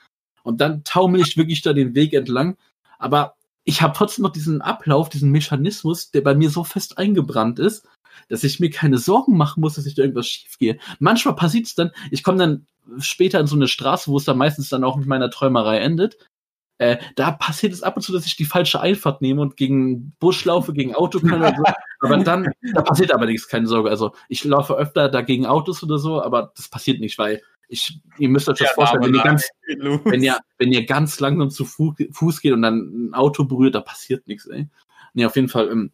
[0.44, 2.58] Und dann taumel ich wirklich da den Weg entlang.
[3.00, 7.60] Aber ich habe trotzdem noch diesen Ablauf, diesen Mechanismus, der bei mir so fest eingebrannt
[7.60, 7.88] ist,
[8.30, 10.80] dass ich mir keine Sorgen machen muss, dass ich da irgendwas schief gehe.
[11.00, 12.68] Manchmal passiert es dann, ich komme dann
[13.00, 16.18] später in so eine Straße, wo es dann meistens dann auch mit meiner Träumerei endet.
[16.80, 20.14] Äh, da passiert es ab und zu, dass ich die falsche Einfahrt nehme und gegen
[20.20, 21.64] Busch laufe, gegen Auto kann oder so.
[22.00, 23.90] Aber dann, da passiert aber nichts, keine Sorge.
[23.90, 28.30] Also ich laufe öfter dagegen Autos oder so, aber das passiert nicht, weil ich, ihr
[28.30, 29.50] müsst euch das vorstellen, wenn ihr ganz,
[30.06, 33.74] wenn ihr, wenn ihr ganz langsam zu Fu Fuß geht und dann ein Auto berührt,
[33.74, 34.68] da passiert nichts, ey.
[35.16, 35.92] Nee, auf jeden Fall, ähm,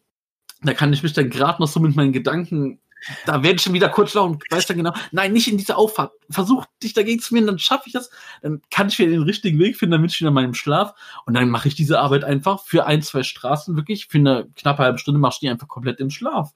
[0.60, 2.80] da kann ich mich dann gerade noch so mit meinen Gedanken,
[3.26, 5.76] da werde ich schon wieder kurz schlau und weiß dann genau, nein, nicht in diese
[5.76, 6.12] Auffahrt.
[6.30, 8.10] Versuch dich dagegen zu wehren, dann schaffe ich das,
[8.42, 10.94] dann kann ich wieder den richtigen Weg finden, dann bin ich wieder in meinem Schlaf
[11.26, 14.82] und dann mache ich diese Arbeit einfach für ein, zwei Straßen wirklich, für eine knappe
[14.82, 16.52] halbe Stunde machst du die einfach komplett im Schlaf.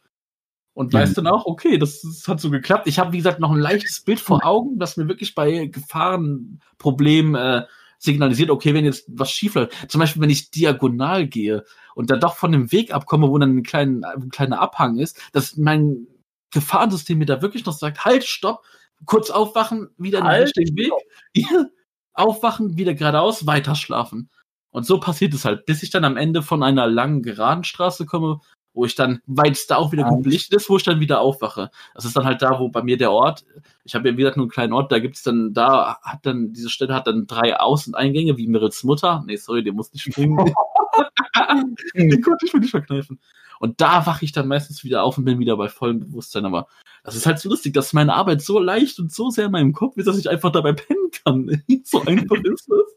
[0.74, 0.98] Und Mhm.
[0.98, 2.86] weißt dann auch, okay, das, das hat so geklappt.
[2.86, 7.34] Ich habe, wie gesagt, noch ein leichtes Bild vor Augen, das mir wirklich bei Gefahrenproblemen
[7.34, 7.66] äh,
[7.98, 11.64] signalisiert, okay, wenn jetzt was schief läuft, zum Beispiel, wenn ich diagonal gehe
[11.96, 15.20] und da doch von dem Weg abkomme, wo dann ein, kleinen, ein kleiner Abhang ist,
[15.32, 16.06] dass mein
[16.50, 18.64] Gefahrensystem mir da wirklich noch sagt, halt, stopp,
[19.04, 20.92] kurz aufwachen, wieder in den Halt, richtigen Weg,
[22.12, 24.30] aufwachen, wieder geradeaus, weiter schlafen.
[24.70, 28.06] Und so passiert es halt, bis ich dann am Ende von einer langen, geraden Straße
[28.06, 28.40] komme,
[28.74, 31.20] wo ich dann, weil es da auch wieder gut Licht ist, wo ich dann wieder
[31.20, 31.70] aufwache.
[31.94, 33.44] Das ist dann halt da, wo bei mir der Ort,
[33.84, 36.70] ich habe ja wieder nur einen kleinen Ort, da gibt's dann, da hat dann, diese
[36.70, 39.24] Stelle hat dann drei Außeneingänge, wie Mirits Mutter.
[39.26, 40.54] Nee, sorry, der muss nicht springen.
[41.94, 43.20] Den konnte ich mir nicht verkneifen.
[43.60, 46.44] Und da wache ich dann meistens wieder auf und bin wieder bei vollem Bewusstsein.
[46.46, 46.68] Aber
[47.02, 49.72] das ist halt so lustig, dass meine Arbeit so leicht und so sehr in meinem
[49.72, 51.62] Kopf ist, dass ich einfach dabei pennen kann.
[51.84, 52.94] so einfach ist es.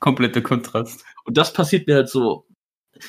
[0.00, 1.04] Kompletter Kontrast.
[1.24, 2.46] Und das passiert mir halt so,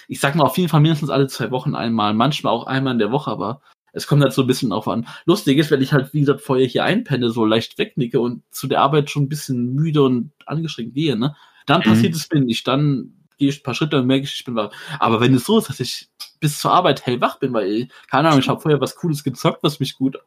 [0.08, 3.00] ich sag mal, auf jeden Fall mindestens alle zwei Wochen einmal, manchmal auch einmal in
[3.00, 5.08] der Woche, aber es kommt halt so ein bisschen auf an.
[5.26, 8.68] Lustig ist, wenn ich halt, wie gesagt, vorher hier einpenne, so leicht wegnicke und zu
[8.68, 11.36] der Arbeit schon ein bisschen müde und angestrengt gehe, ne?
[11.66, 11.86] Dann Mhm.
[11.86, 12.68] passiert es mir nicht.
[12.68, 14.72] Dann gehe ich ein paar Schritte und merke ich, ich bin wach.
[15.00, 16.10] Aber wenn es so ist, dass ich
[16.40, 19.80] bis zur Arbeit hellwach bin, weil, keine Ahnung, ich habe vorher was Cooles gezockt, was
[19.80, 20.18] mich gut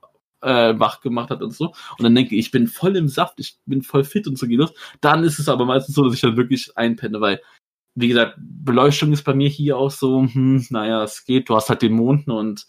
[0.42, 1.66] äh, wach gemacht hat und so.
[1.98, 4.46] Und dann denke ich, ich bin voll im Saft, ich bin voll fit und so
[4.46, 4.72] geht los.
[5.00, 7.40] Dann ist es aber meistens so, dass ich dann wirklich einpenne, weil,
[7.94, 11.68] wie gesagt, Beleuchtung ist bei mir hier auch so, hm, naja, es geht, du hast
[11.68, 12.66] halt den Mond und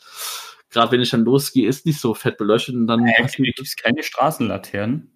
[0.71, 3.75] gerade wenn ich dann losgehe, ist nicht so fett beleuchtet und dann Äh, Gibt es
[3.75, 5.11] keine Straßenlaternen?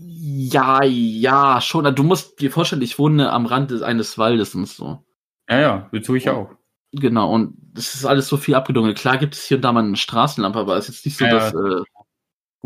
[0.00, 1.94] Ja, ja, schon.
[1.94, 5.04] Du musst dir vorstellen, ich wohne am Rand des, eines Waldes und so.
[5.48, 6.50] Ja, ja, das tue ich auch.
[6.92, 8.98] Genau, und das ist alles so viel abgedunkelt.
[8.98, 11.24] Klar gibt es hier und da mal eine Straßenlampe, aber es ist jetzt nicht so,
[11.24, 11.82] Ja, dass, äh,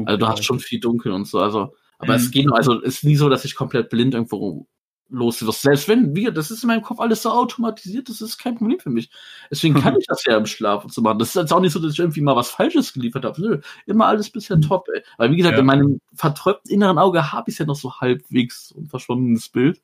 [0.04, 1.40] also du hast schon viel dunkel und so.
[1.40, 2.18] Also, aber Mhm.
[2.18, 4.66] es geht noch, also es ist nie so, dass ich komplett blind irgendwo
[5.12, 5.62] los wirst.
[5.62, 8.80] Selbst wenn, wie, das ist in meinem Kopf alles so automatisiert, das ist kein Problem
[8.80, 9.10] für mich.
[9.51, 11.18] Deswegen kann ich das ja im Schlaf und so machen.
[11.18, 13.40] Das ist jetzt auch nicht so, dass ich irgendwie mal was Falsches geliefert habe.
[13.40, 15.02] Nö, immer alles bisher top, ey.
[15.18, 15.60] Weil wie gesagt, Ja.
[15.60, 19.80] in meinem verträumten inneren Auge habe ich ja noch so halbwegs ein verschwommenes Bild.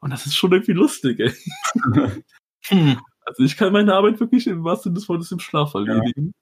[0.00, 1.32] Und das ist schon irgendwie lustig, ey.
[2.68, 2.96] Hm.
[3.24, 6.32] Also ich kann meine Arbeit wirklich im wahrsten Sinne des Wortes im Schlaf erledigen.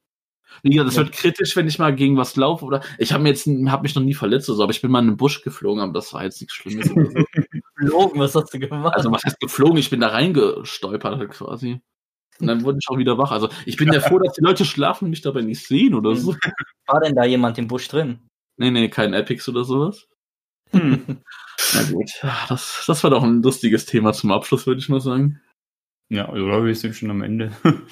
[0.62, 1.02] Wie gesagt, es Ja.
[1.02, 3.94] wird kritisch, wenn ich mal gegen was laufe oder ich habe mir jetzt habe mich
[3.94, 6.12] noch nie verletzt oder so, aber ich bin mal in den Busch geflogen, aber das
[6.12, 6.90] war jetzt nichts Schlimmes.
[6.90, 7.24] Oder so.
[7.76, 8.94] Logen, was hast du gemacht?
[8.96, 9.78] Also was heißt geflogen?
[9.78, 11.80] Ich bin da reingestolpert halt quasi.
[12.40, 13.32] Und dann wurde ich auch wieder wach.
[13.32, 16.14] Also ich bin ja froh, dass die Leute schlafen und mich dabei nicht sehen oder
[16.14, 16.34] so.
[16.86, 18.18] War denn da jemand im Busch drin?
[18.56, 20.06] Nee, nee, kein Epics oder sowas.
[20.70, 21.02] Hm.
[21.74, 22.10] Na gut.
[22.48, 25.40] Das, das war doch ein lustiges Thema zum Abschluss, würde ich mal sagen.
[26.08, 27.52] Ja, oder wir sind schon am Ende.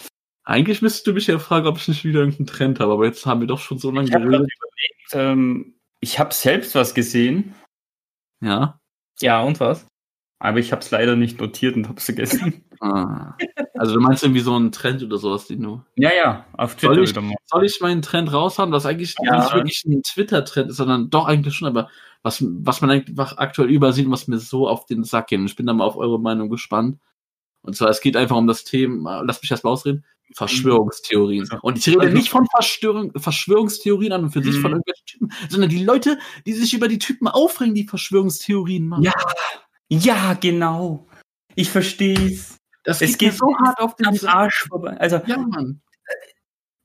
[0.49, 3.27] Eigentlich müsstest du mich ja fragen, ob ich nicht wieder irgendeinen Trend habe, aber jetzt
[3.27, 4.51] haben wir doch schon so lange Ich geredet.
[5.12, 7.55] ähm, ich habe selbst was gesehen,
[8.41, 8.81] Ja.
[9.20, 9.87] Ja, und was?
[10.41, 12.65] aber ich habe es leider nicht notiert und habe es vergessen.
[12.81, 13.37] Ah.
[13.75, 15.83] Also du meinst irgendwie so einen Trend oder sowas, den du.
[15.97, 17.35] Ja, ja, auf Soll Twitter ich- wieder mal.
[17.45, 19.37] Soll ich meinen Trend raushauen, was eigentlich Ja.
[19.43, 21.91] nicht wirklich ein Twitter-Trend ist, sondern doch eigentlich schon, aber
[22.23, 25.41] was, was man einfach aktuell übersieht und was mir so auf den Sack geht.
[25.41, 27.01] Und ich bin da mal auf eure Meinung gespannt.
[27.62, 30.05] Und zwar, es geht einfach um das Thema, lass mich erst mal ausreden,
[30.35, 31.49] Verschwörungstheorien.
[31.63, 34.61] Und ich rede nicht von Verschwörung, Verschwörungstheorien an und für sich Mhm.
[34.63, 39.05] von irgendwelchen Typen, sondern die Leute, die sich über die Typen aufregen, die Verschwörungstheorien machen.
[39.05, 39.13] Ja,
[39.91, 41.07] ja, genau.
[41.55, 42.57] Ich verstehe es.
[42.85, 44.07] das es geht geht so hart auf den.
[44.27, 44.97] Arsch vorbei.
[44.99, 45.81] Also, Ja, Mann.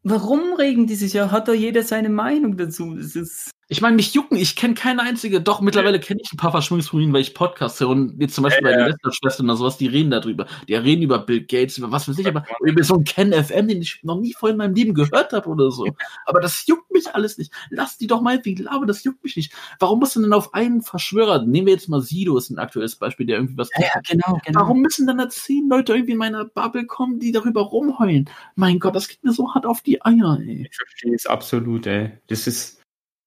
[0.03, 1.31] warum regen die sich ja?
[1.31, 2.97] Hat doch jeder seine Meinung dazu.
[2.97, 3.51] Es ist.
[3.69, 5.41] Ich meine, mich jucken, ich kenne keine einzige.
[5.41, 7.89] Doch, mittlerweile kenne ich ein paar Verschwörungstheorien, weil ich Podcast höre.
[7.89, 8.85] Und jetzt zum Beispiel Ja, bei ja.
[8.85, 10.45] den Lester-Schwestern oder sowas, die reden darüber.
[10.67, 13.67] Die reden über Bill Gates, über was weiß ich, aber über so einen Ken FM,
[13.69, 15.87] den ich noch nie vorher in meinem Leben gehört habe oder so.
[16.25, 17.51] Aber das juckt mich alles nicht.
[17.69, 19.53] Lass die doch mal wie Laber, das juckt mich nicht.
[19.79, 22.97] Warum muss denn dann auf einen Verschwörer, nehmen wir jetzt mal Sido, ist ein aktuelles
[22.97, 23.69] Beispiel, der irgendwie was
[24.07, 28.29] genau, Warum müssen dann da zehn Leute irgendwie in meiner Bubble kommen, die darüber rumheulen?
[28.55, 30.67] Mein Gott, das geht mir so hart auf die Eier, ey.
[30.69, 32.11] Ich verstehe es absolut, ey.
[32.27, 32.82] Das ist.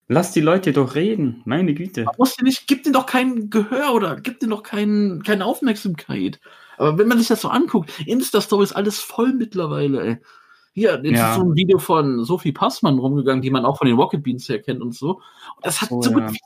[0.08, 1.42] Lass die Leute doch reden.
[1.44, 2.04] Meine Güte.
[2.04, 6.40] Man muss nicht, gib dir doch kein Gehör oder gib dir doch kein, keine Aufmerksamkeit.
[6.78, 10.18] Aber wenn man sich das so anguckt, Insta-Story ist alles voll mittlerweile, ey.
[10.78, 11.30] Hier, jetzt Ja.
[11.30, 14.46] ist so ein Video von Sophie Passmann rumgegangen, die man auch von den Rocket Beans
[14.46, 15.12] her kennt und so.
[15.56, 16.32] Und das hat so, so gut ja.
[16.32, 16.38] wie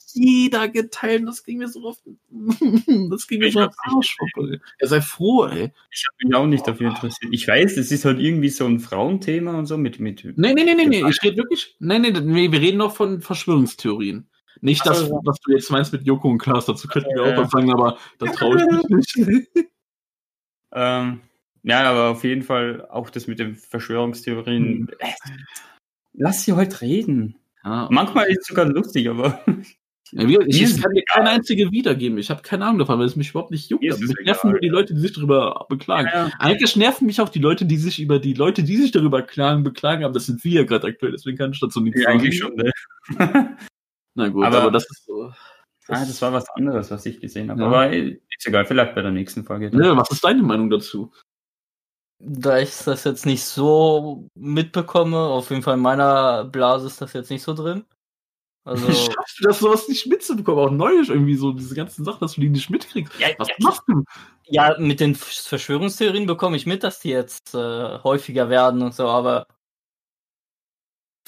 [0.44, 1.22] jeder geteilt.
[1.22, 1.96] und Das ging mir so auf,
[3.10, 4.60] das ging mir Ich so auf hab's den Arsch vorbei.
[4.80, 5.72] Ja, sei froh, ey.
[5.90, 7.32] Ich habe mich auch nicht dafür interessiert.
[7.34, 9.98] Ich weiß, es ist halt irgendwie so ein Frauenthema und so mit.
[9.98, 12.94] mit Nee, nee, nee, nee, nee, ich rede wirklich, nee, nee, nee, wir reden noch
[12.94, 14.28] von Verschwörungstheorien.
[14.60, 17.36] Nicht Ach das, was du jetzt meinst mit Joko und Klaas, dazu könnten wir auch
[17.42, 19.14] was sagen, aber da traue ich mich
[19.56, 19.68] nicht.
[20.70, 21.20] ähm,
[21.62, 24.88] ja, aber auf jeden Fall auch das mit den Verschwörungstheorien.
[24.98, 25.12] Äh,
[26.12, 27.36] Lass sie halt reden.
[27.64, 29.40] Ja, Manchmal ist es sogar lustig, aber.
[30.12, 32.18] Ja, wie, ich, ich kann dir keine einzige wiedergeben.
[32.18, 33.84] Ich habe keine Ahnung davon, weil es mich überhaupt nicht juckt.
[33.84, 36.08] Mich nerven nur die Leute, die sich darüber beklagen.
[36.40, 39.62] Eigentlich nerven mich auch die Leute, die sich über die Leute, die sich darüber klagen,
[39.62, 42.18] beklagen, aber das sind wir ja gerade aktuell, deswegen kann ich dazu nichts Ja, sagen.
[42.18, 42.72] eigentlich schon, ne?
[44.16, 45.32] Na gut, aber, Aber- das ist so.
[45.86, 47.60] Ah, das war was anderes, was ich gesehen habe.
[47.60, 47.66] Ja.
[47.68, 49.70] Aber äh, ist egal, vielleicht bei der nächsten Folge.
[49.76, 51.12] Ne, was ist deine Meinung dazu?
[52.22, 57.14] Da ich das jetzt nicht so mitbekomme, auf jeden Fall in meiner Blase ist das
[57.14, 57.86] jetzt nicht so drin.
[58.64, 60.64] Also, Wie schaffst du das, sowas nicht mitzubekommen?
[60.64, 63.18] Auch neulich irgendwie so, diese ganzen Sachen, dass du die nicht mitkriegst.
[63.18, 64.04] ja, Was ja, machst du?
[64.46, 69.08] ja, mit den Verschwörungstheorien bekomme ich mit, dass die jetzt äh, häufiger werden und so,
[69.08, 69.46] aber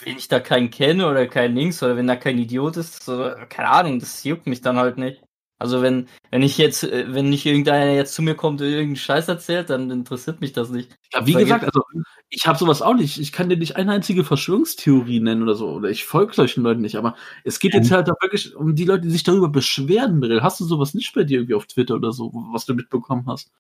[0.05, 3.31] wenn ich da keinen kenne oder keinen Links oder wenn da kein Idiot ist, so,
[3.49, 5.23] keine Ahnung, das juckt mich dann halt nicht.
[5.63, 8.97] Also wenn, wenn ich jetzt, äh, wenn nicht irgendeiner jetzt zu mir kommt und irgendeinen
[8.97, 10.91] Scheiß erzählt, dann interessiert mich das nicht.
[11.13, 11.83] Ja, wie gesagt, also
[12.31, 13.21] ich habe sowas auch nicht.
[13.21, 15.71] Ich kann dir nicht eine einzige Verschwörungstheorie nennen oder so.
[15.71, 16.97] Oder ich folge solchen Leuten nicht.
[16.97, 17.15] Aber
[17.45, 20.43] es geht jetzt halt da wirklich um die Leute, die sich darüber beschweren, Brill.
[20.43, 23.53] Hast du sowas nicht bei dir irgendwie auf Twitter oder so, was du mitbekommen hast?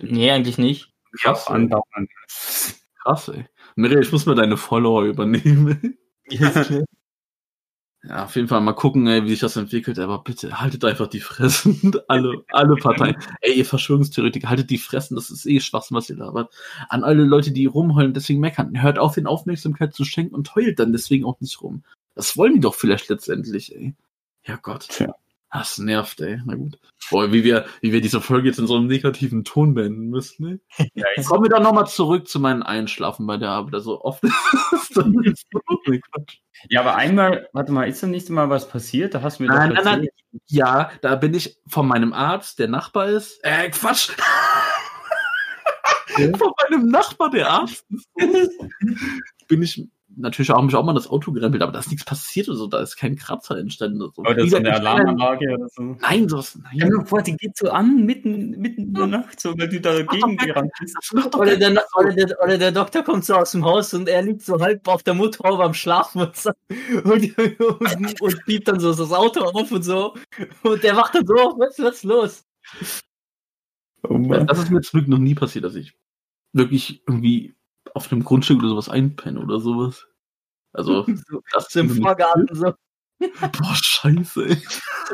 [0.00, 0.92] Nee, eigentlich nicht.
[1.20, 1.54] Krass, ey.
[1.54, 2.08] Andauernd.
[3.02, 3.46] Krass, ey.
[3.74, 5.98] Mirel, ich muss mal deine Follower übernehmen.
[8.04, 11.06] Ja, auf jeden Fall mal gucken, ey, wie sich das entwickelt, aber bitte haltet einfach
[11.06, 11.92] die Fressen.
[12.08, 13.16] alle, alle Parteien.
[13.40, 16.52] Ey, ihr Verschwörungstheoretiker, haltet die Fressen, das ist eh Schwachsinn, was ihr labert.
[16.88, 18.82] An alle Leute, die rumheulen, deswegen meckern.
[18.82, 21.84] Hört auf, den Aufmerksamkeit zu schenken und heult dann deswegen auch nicht rum.
[22.16, 23.94] Das wollen die doch vielleicht letztendlich, ey.
[24.44, 24.88] Ja Gott.
[24.88, 25.14] Tja.
[25.52, 26.40] Das nervt, ey.
[26.46, 26.78] Na gut.
[27.10, 30.46] Boah, wie wir, wie wir diese Folge jetzt in so einem negativen Ton beenden müssen,
[30.46, 30.60] ne?
[30.94, 33.74] Ja, ich, Kommen wir dann nochmal zurück zu meinem Einschlafen bei der Arbeit.
[33.74, 34.24] Also oft
[34.72, 36.38] ist dann so Quatsch.
[36.70, 39.14] ja, aber einmal, warte mal, ist da nicht mal was passiert?
[39.14, 40.10] Da hast du mir Nein, nein, erzählt.
[40.46, 43.38] Ja, da bin ich von meinem Arzt, der Nachbar ist.
[43.44, 44.10] Äh, Quatsch!
[46.38, 48.58] von meinem Nachbar, der Arzt ist.
[49.48, 52.48] bin ich natürlich auch, mich auch mal das Auto gerempelt, aber da ist nichts passiert
[52.48, 54.22] oder so, da ist kein Kratzer entstanden oder so.
[54.22, 55.82] Oder gesagt, eine Alarmanlage oder so.
[56.00, 56.88] Nein, sowas, Ja, nein.
[56.88, 60.36] nur vor, die geht so an, mitten, mitten in der Nacht, so, weil du dagegen
[60.36, 60.96] gerannt bist.
[61.34, 64.42] Oder der, oder, der, oder der Doktor kommt so aus dem Haus und er liegt
[64.42, 66.46] so halb auf der Motorhaube am Schlafen und,
[67.04, 70.14] und, und, und piept dann so das Auto auf und so.
[70.62, 72.44] Und der wacht dann so auf, was, was ist los?
[74.08, 74.18] Oh.
[74.18, 75.94] Das ist mir zum Glück noch nie passiert, dass ich
[76.52, 77.54] wirklich irgendwie
[77.94, 80.06] auf einem Grundstück oder sowas einpenne oder sowas.
[80.72, 82.74] Also, So, das so im Vorgarten so.
[83.20, 84.62] Boah, scheiße, ey.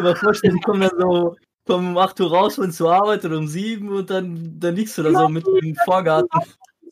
[0.01, 1.37] Mir vorstellen, die kommen dann so
[1.69, 4.99] kommen um 8 Uhr raus und zur Arbeit oder um 7 und dann, dann liegst
[4.99, 6.29] du da so mit im Vorgarten.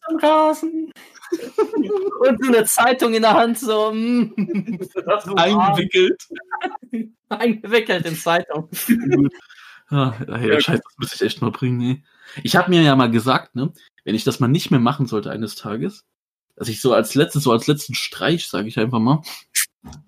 [0.08, 0.92] Am Rasen.
[2.20, 4.32] Und so eine Zeitung in der Hand, so, mm,
[5.34, 6.22] Eingewickelt.
[7.28, 8.68] eingewickelt in Zeitung.
[9.88, 12.02] Ah, hey, der Scheiß, das müsste ich echt mal bringen, ey.
[12.42, 13.72] Ich habe mir ja mal gesagt, ne,
[14.06, 16.04] wenn ich das mal nicht mehr machen sollte eines Tages,
[16.54, 19.20] dass ich so als letztes, so als letzten Streich, sage ich einfach mal,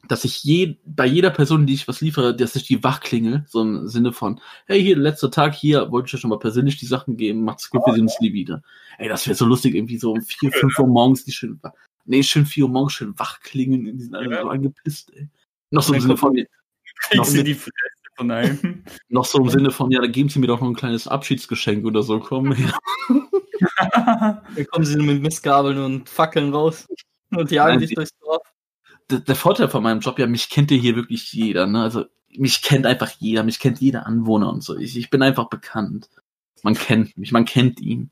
[0.06, 3.60] dass ich je, bei jeder Person, die ich was liefere, dass ich die wachklingel, so
[3.60, 6.86] im Sinne von, hey, hier, letzter Tag, hier, wollte ich euch schon mal persönlich die
[6.86, 8.62] Sachen geben, macht's gut, wir sehen uns nie wieder.
[8.98, 11.60] Ey, das wäre so lustig, irgendwie so um vier, fünf Uhr morgens, die schön,
[12.04, 14.42] nee, schön vier Uhr morgens schön wachklingeln, die sind alle Ja.
[14.42, 15.28] so angepisst, ey.
[15.70, 16.46] Noch so im Sinne von, die
[17.54, 17.72] Fresse
[18.16, 18.84] von einem.
[19.08, 21.84] noch so im Sinne von, ja, da geben Sie mir doch noch ein kleines Abschiedsgeschenk
[21.84, 22.54] oder so, komm.
[23.94, 26.86] Dann kommen sie mit Mistgabeln und Fackeln raus
[27.30, 28.42] und jagen Nein, dich durchs Dorf.
[29.10, 31.82] der, der Vorteil von meinem Job, ja, mich kennt ja hier wirklich jeder, ne?
[31.82, 32.04] Also
[32.36, 34.76] mich kennt einfach jeder, mich kennt jeder Anwohner und so.
[34.76, 36.08] Ich, ich bin einfach bekannt.
[36.62, 38.10] Man kennt mich, man kennt ihn.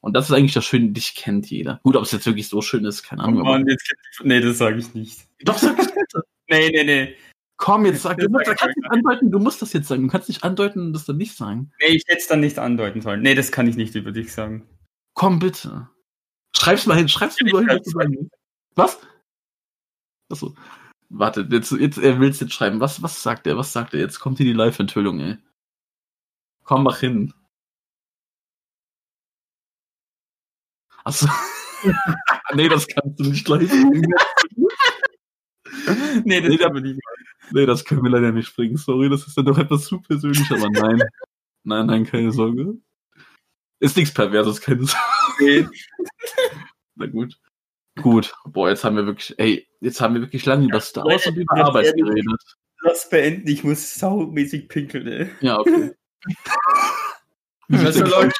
[0.00, 1.78] Und das ist eigentlich das Schöne, dich kennt jeder.
[1.82, 3.40] Gut, ob es jetzt wirklich so schön ist, keine Oh Ahnung.
[3.40, 3.92] aber- Mann, jetzt
[4.22, 5.26] nee, das sage ich nicht.
[5.44, 6.22] Doch, sag es bitte.
[6.48, 7.14] Nee, nee, nee.
[7.58, 10.04] Komm, jetzt sag, du, musst, sag ich kannst nicht andeuten, du musst das jetzt sagen.
[10.04, 11.70] Du kannst nicht andeuten und das dann nicht sagen.
[11.80, 13.20] Nee, ich hätte es dann nicht andeuten sollen.
[13.20, 14.66] Nee, das kann ich nicht über dich sagen.
[15.20, 15.86] Komm bitte.
[16.56, 18.30] Schreib's mal hin, schreib's mir mal hin.
[18.74, 18.98] was?
[20.30, 20.54] Achso.
[21.10, 22.80] Warte, jetzt, jetzt, er will's jetzt schreiben.
[22.80, 23.58] Was, was sagt er?
[23.58, 24.00] Was sagt er?
[24.00, 25.36] Jetzt kommt hier die Live-Enthüllung, ey.
[26.64, 27.34] Komm, mach hin.
[31.04, 31.28] Achso.
[32.54, 33.68] nee, das kannst du nicht bringen.
[36.24, 36.98] nee, das Nee, kann man nicht.
[37.50, 38.78] Nee, das können wir leider nicht bringen.
[38.78, 41.02] Sorry, das ist dann doch etwas zu persönlich, aber nein.
[41.64, 42.80] Nein, nein, keine Sorge.
[43.80, 45.70] Ist nichts Perverses, keine Sorge.
[46.94, 47.36] Na gut.
[48.02, 48.32] Gut.
[48.44, 51.36] Boah, jetzt haben wir wirklich, ey, jetzt haben wir wirklich lange über Star Wars und
[51.36, 52.56] über Arbeit geredet.
[52.82, 55.30] Lass beenden, ich muss saumäßig pinkeln, ey.
[55.40, 55.92] Ja, okay.
[57.68, 58.34] Soll Leute?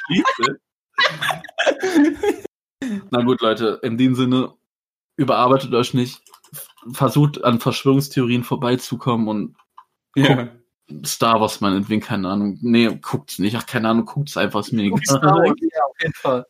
[3.10, 4.54] Na gut, Leute, in dem Sinne,
[5.16, 6.22] überarbeitet euch nicht.
[6.92, 9.56] Versucht an Verschwörungstheorien vorbeizukommen und
[10.16, 10.48] Ja.
[11.04, 12.58] Star Wars man entwickeln, keine Ahnung.
[12.60, 13.56] Nee, guckt's nicht.
[13.56, 15.00] Ach, keine Ahnung, guckt's einfach, ist mir egal.
[15.04, 16.46] Star Wars, ja, auf jeden Fall.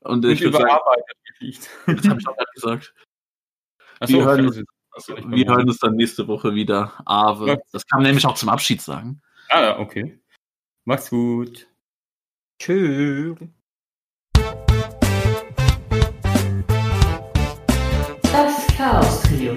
[0.00, 1.70] Und, und ich überarbeitet gefliegt.
[1.86, 2.94] Das habe ich auch gerade gesagt.
[4.00, 6.92] Achso, wir hören, uns, wir hören uns dann nächste Woche wieder.
[7.06, 7.48] Ave.
[7.48, 7.56] Ja.
[7.72, 9.22] Das kann man nämlich auch zum Abschied sagen.
[9.48, 10.18] Ah, okay.
[10.84, 11.66] Mach's gut.
[12.60, 13.36] Tschüss.
[18.22, 19.54] Das Chaos Trio.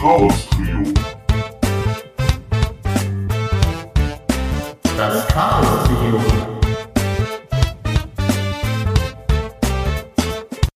[0.00, 0.94] Chaos Trio.
[4.96, 5.87] Das Chaos.